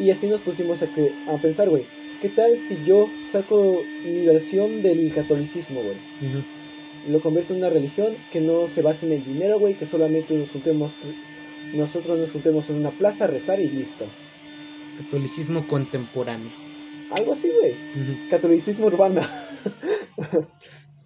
y 0.00 0.10
así 0.10 0.26
nos 0.26 0.40
pusimos 0.40 0.82
a, 0.82 0.86
que- 0.92 1.12
a 1.28 1.36
pensar, 1.36 1.68
güey. 1.70 1.84
¿Qué 2.20 2.28
tal 2.30 2.58
si 2.58 2.78
yo 2.84 3.08
saco 3.22 3.82
mi 4.04 4.26
versión 4.26 4.82
del 4.82 5.12
catolicismo, 5.12 5.82
güey? 5.82 5.96
Lo 7.08 7.20
convierto 7.20 7.52
en 7.52 7.58
una 7.60 7.70
religión 7.70 8.14
que 8.32 8.40
no 8.40 8.66
se 8.66 8.82
basa 8.82 9.06
en 9.06 9.12
el 9.12 9.24
dinero, 9.24 9.58
güey, 9.60 9.74
que 9.74 9.86
solamente 9.86 10.34
nos 10.34 10.50
juntemos, 10.50 10.96
nosotros 11.74 12.18
nos 12.18 12.32
juntemos 12.32 12.70
en 12.70 12.76
una 12.76 12.90
plaza 12.90 13.24
a 13.24 13.28
rezar 13.28 13.60
y 13.60 13.68
listo. 13.68 14.06
Catolicismo 14.98 15.66
contemporáneo. 15.66 16.50
Algo 17.16 17.32
así, 17.32 17.50
güey. 17.50 18.28
Catolicismo 18.28 18.86
urbano. 18.86 19.20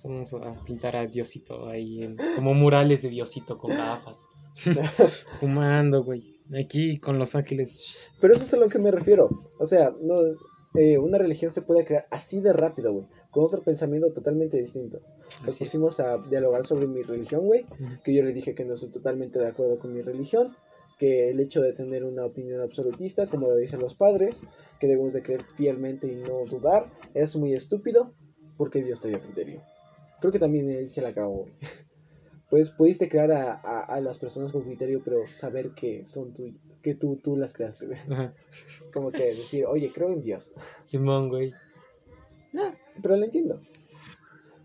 Vamos 0.04 0.32
a 0.34 0.64
pintar 0.64 0.96
a 0.96 1.06
Diosito 1.06 1.68
ahí 1.68 2.02
en, 2.02 2.16
como 2.36 2.54
murales 2.54 3.02
de 3.02 3.10
Diosito 3.10 3.58
con 3.58 3.72
gafas. 3.72 4.28
Fumando, 5.40 6.02
güey. 6.02 6.40
Aquí 6.58 6.98
con 6.98 7.18
Los 7.18 7.34
Ángeles. 7.34 8.14
Pero 8.20 8.34
eso 8.34 8.44
es 8.44 8.54
a 8.54 8.56
lo 8.56 8.68
que 8.68 8.78
me 8.78 8.90
refiero. 8.90 9.28
O 9.58 9.66
sea, 9.66 9.92
no, 10.00 10.14
eh, 10.74 10.98
una 10.98 11.18
religión 11.18 11.50
se 11.50 11.62
puede 11.62 11.84
crear 11.84 12.06
así 12.10 12.40
de 12.40 12.52
rápido, 12.52 12.92
güey. 12.92 13.06
Con 13.30 13.44
otro 13.44 13.62
pensamiento 13.62 14.12
totalmente 14.12 14.56
distinto. 14.58 15.00
Nos 15.44 15.58
pusimos 15.58 16.00
a 16.00 16.18
dialogar 16.18 16.64
sobre 16.64 16.86
mi 16.86 17.02
religión, 17.02 17.46
güey. 17.46 17.66
Que 18.04 18.14
yo 18.14 18.22
le 18.22 18.32
dije 18.32 18.54
que 18.54 18.64
no 18.64 18.74
estoy 18.74 18.90
totalmente 18.90 19.38
de 19.38 19.48
acuerdo 19.48 19.78
con 19.78 19.92
mi 19.92 20.00
religión. 20.00 20.56
Que 20.98 21.30
el 21.30 21.38
hecho 21.40 21.62
de 21.62 21.72
tener 21.72 22.04
una 22.04 22.24
opinión 22.24 22.60
absolutista, 22.60 23.28
como 23.28 23.48
lo 23.48 23.56
dicen 23.56 23.80
los 23.80 23.94
padres, 23.94 24.42
que 24.80 24.88
debemos 24.88 25.12
de 25.12 25.22
creer 25.22 25.44
fielmente 25.54 26.06
y 26.08 26.16
no 26.16 26.44
dudar, 26.44 26.90
es 27.14 27.36
muy 27.36 27.52
estúpido. 27.52 28.12
Porque 28.56 28.82
Dios 28.82 29.00
te 29.00 29.08
dio 29.08 29.20
criterio. 29.20 29.62
Creo 30.20 30.32
que 30.32 30.40
también 30.40 30.68
él 30.70 30.88
se 30.90 31.00
la 31.02 31.08
acabó. 31.10 31.46
Pues 32.50 32.70
pudiste 32.70 33.10
crear 33.10 33.30
a, 33.30 33.52
a- 33.52 33.82
a 33.84 34.00
las 34.00 34.18
personas 34.18 34.52
con 34.52 34.62
criterio, 34.62 35.02
pero 35.04 35.28
saber 35.28 35.72
que 35.72 36.06
son 36.06 36.32
tú, 36.32 36.54
que 36.80 36.94
tú, 36.94 37.16
tú 37.16 37.36
las 37.36 37.52
creaste. 37.52 37.86
Ajá. 38.10 38.32
Como 38.90 39.12
que 39.12 39.24
decir, 39.26 39.66
oye, 39.66 39.90
creo 39.94 40.08
en 40.14 40.22
Dios. 40.22 40.54
Simón, 40.82 41.28
güey. 41.28 41.52
Ah, 42.58 42.74
pero 43.02 43.18
lo 43.18 43.24
entiendo. 43.26 43.60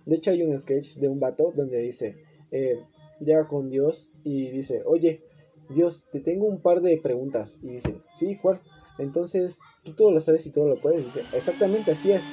De 0.05 0.15
hecho, 0.15 0.31
hay 0.31 0.43
un 0.43 0.57
sketch 0.57 0.95
de 0.99 1.09
un 1.09 1.19
vato 1.19 1.51
donde 1.53 1.77
dice, 1.79 2.23
eh, 2.51 2.79
llega 3.19 3.49
con 3.49 3.69
Dios 3.69 4.13
y 4.23 4.49
dice, 4.51 4.81
oye, 4.85 5.21
Dios, 5.69 6.05
te 6.11 6.19
tengo 6.19 6.45
un 6.45 6.59
par 6.61 6.81
de 6.81 6.97
preguntas. 6.97 7.59
Y 7.63 7.67
dice, 7.67 7.95
sí, 8.07 8.35
Juan. 8.41 8.59
Entonces, 8.99 9.59
tú 9.83 9.93
todo 9.93 10.11
lo 10.11 10.19
sabes 10.19 10.45
y 10.45 10.51
todo 10.51 10.67
lo 10.67 10.79
puedes. 10.79 11.03
dice, 11.03 11.23
exactamente 11.33 11.91
así 11.91 12.11
es. 12.11 12.23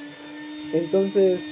Entonces, 0.73 1.43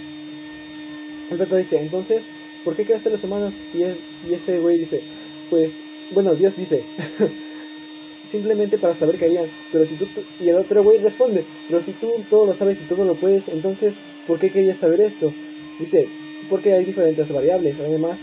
El 1.31 1.37
vato 1.37 1.55
dice, 1.55 1.79
entonces, 1.79 2.27
¿por 2.63 2.75
qué 2.75 2.85
creaste 2.85 3.09
a 3.09 3.11
los 3.11 3.23
humanos? 3.23 3.55
Y, 3.73 3.83
es- 3.83 3.97
ese 4.31 4.59
güey 4.59 4.79
dice, 4.79 5.01
pues, 5.49 5.79
bueno, 6.11 6.35
Dios 6.35 6.55
dice, 6.55 6.83
simplemente 8.23 8.77
para 8.77 8.95
saber 8.95 9.17
que 9.17 9.25
harían. 9.25 9.45
Pero 9.71 9.85
si 9.85 9.95
tú, 9.95 10.07
y 10.39 10.49
el 10.49 10.57
otro 10.57 10.83
güey 10.83 10.99
responde, 10.99 11.45
pero 11.67 11.81
si 11.81 11.91
tú 11.93 12.11
todo 12.29 12.45
lo 12.45 12.53
sabes 12.53 12.81
y 12.81 12.85
todo 12.85 13.05
lo 13.05 13.15
puedes, 13.15 13.47
entonces, 13.49 13.95
¿por 14.27 14.39
qué 14.39 14.49
querías 14.49 14.77
saber 14.79 15.01
esto? 15.01 15.33
Dice, 15.79 16.07
porque 16.49 16.73
hay 16.73 16.85
diferentes 16.85 17.31
variables. 17.31 17.79
Además, 17.79 18.19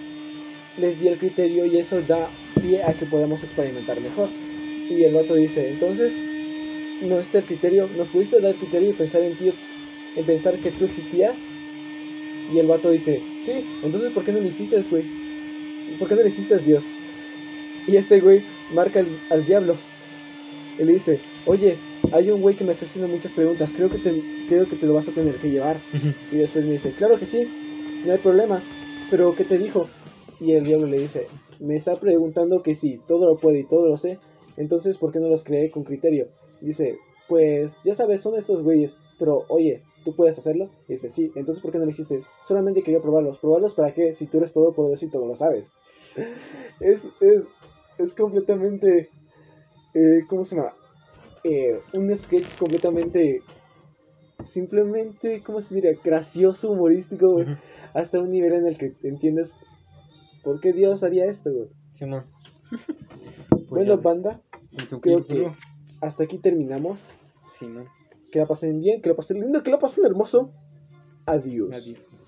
les 0.76 1.00
di 1.00 1.09
el 1.09 1.18
criterio 1.18 1.64
y 1.66 1.78
eso 1.78 2.00
da 2.02 2.28
pie 2.61 2.82
a 2.82 2.92
que 2.94 3.07
podamos 3.07 3.42
experimentar 3.42 4.00
mejor. 4.00 4.28
Y 4.88 5.02
el 5.02 5.14
vato 5.14 5.34
dice, 5.34 5.68
entonces, 5.70 6.14
no 7.02 7.18
está 7.18 7.38
el 7.38 7.44
criterio, 7.44 7.88
nos 7.96 8.09
pudiste 8.09 8.40
dar 8.40 8.52
el 8.52 8.57
criterio 8.57 8.88
de 8.88 8.94
pensar 8.94 9.22
en 9.22 9.36
ti, 9.36 9.52
en 10.16 10.24
pensar 10.24 10.57
que 10.59 10.70
tú 10.70 10.84
existías. 10.84 11.36
Y 12.52 12.59
el 12.59 12.66
vato 12.66 12.90
dice, 12.90 13.20
sí, 13.42 13.64
entonces 13.82 14.12
¿por 14.12 14.24
qué 14.24 14.32
no 14.32 14.40
lo 14.40 14.46
hiciste, 14.46 14.80
güey? 14.82 15.04
¿Por 15.98 16.09
qué 16.09 16.14
no 16.14 16.22
lo 16.22 16.28
hiciste, 16.28 16.57
Dios? 16.59 16.84
Y 17.86 17.96
este 17.96 18.20
güey 18.20 18.42
marca 18.72 19.00
al, 19.00 19.09
al 19.30 19.44
diablo. 19.44 19.76
Y 20.78 20.84
le 20.84 20.92
dice, 20.94 21.18
oye, 21.46 21.76
hay 22.12 22.30
un 22.30 22.40
güey 22.40 22.54
que 22.54 22.64
me 22.64 22.72
está 22.72 22.86
haciendo 22.86 23.09
muchas 23.09 23.32
preguntas, 23.32 23.72
creo 23.74 23.90
que, 23.90 23.98
te, 23.98 24.22
creo 24.48 24.68
que 24.68 24.76
te 24.76 24.86
lo 24.86 24.94
vas 24.94 25.09
a 25.09 25.12
tener 25.12 25.34
que 25.36 25.50
llevar. 25.50 25.78
Y 26.32 26.36
después 26.36 26.64
me 26.64 26.72
dice, 26.72 26.90
claro 26.90 27.18
que 27.18 27.26
sí, 27.26 27.46
no 28.04 28.12
hay 28.12 28.18
problema, 28.18 28.62
pero 29.11 29.34
¿qué 29.34 29.44
te 29.44 29.59
dijo? 29.59 29.88
Y 30.40 30.52
el 30.52 30.64
diablo 30.64 30.86
le 30.86 31.00
dice, 31.00 31.26
me 31.61 31.76
está 31.76 31.94
preguntando 31.96 32.62
que 32.62 32.74
sí, 32.74 33.00
todo 33.07 33.26
lo 33.26 33.36
puede 33.38 33.61
y 33.61 33.64
todo 33.64 33.86
lo 33.86 33.96
sé, 33.96 34.18
entonces 34.57 34.98
¿por 34.98 35.12
qué 35.12 35.20
no 35.20 35.28
los 35.28 35.44
creé 35.44 35.70
con 35.70 35.84
criterio? 35.84 36.28
Dice, 36.61 36.98
pues 37.28 37.80
ya 37.84 37.94
sabes, 37.94 38.22
son 38.22 38.36
estos 38.36 38.62
güeyes, 38.62 38.96
pero 39.18 39.44
oye, 39.48 39.82
¿tú 40.04 40.14
puedes 40.14 40.38
hacerlo? 40.38 40.70
Y 40.88 40.92
dice, 40.92 41.09
sí, 41.09 41.30
entonces 41.34 41.62
¿por 41.62 41.72
qué 41.72 41.78
no 41.78 41.84
lo 41.84 41.90
hiciste? 41.90 42.22
Solamente 42.42 42.82
quería 42.82 43.00
probarlos. 43.00 43.38
¿Probarlos 43.38 43.74
para 43.74 43.92
qué? 43.92 44.12
Si 44.12 44.26
tú 44.26 44.38
eres 44.38 44.52
todopoderoso 44.52 45.04
y 45.04 45.11
todo 45.11 45.26
lo 45.26 45.34
sabes. 45.34 45.74
Es, 46.80 47.09
es, 47.20 47.44
es 47.98 48.14
completamente... 48.14 49.11
eh, 49.94 50.20
¿Cómo 50.28 50.44
se 50.44 50.57
llama? 50.57 50.74
Eh, 51.44 51.80
un 51.92 52.14
sketch 52.16 52.57
completamente... 52.59 53.42
Simplemente, 54.44 55.42
¿cómo 55.42 55.61
se 55.61 55.74
diría? 55.74 55.92
Gracioso, 56.04 56.70
humorístico. 56.70 57.42
Hasta 57.94 58.20
un 58.20 58.30
nivel 58.30 58.52
en 58.52 58.66
el 58.66 58.78
que 58.78 58.92
entiendes 59.02 59.57
por 60.47 60.61
qué 60.61 60.72
Dios 60.72 61.03
haría 61.03 61.24
esto, 61.26 61.51
güey. 61.53 61.68
Simón. 61.90 62.24
Pues 63.68 63.84
bueno, 63.88 63.99
banda, 63.99 64.40
creo 65.01 65.26
que- 65.26 65.53
hasta 66.01 66.22
aquí 66.22 66.38
terminamos. 66.38 67.11
Simón. 67.51 67.86
Que 68.30 68.38
la 68.38 68.47
pasen 68.47 68.78
bien, 68.78 69.03
que 69.03 69.09
la 69.09 69.16
pasen 69.16 69.40
lindo, 69.40 69.62
que 69.64 69.72
la 69.72 69.78
pasen 69.78 70.05
hermoso. 70.05 70.53
Adiós. 71.26 71.74
Adiós. 71.76 72.20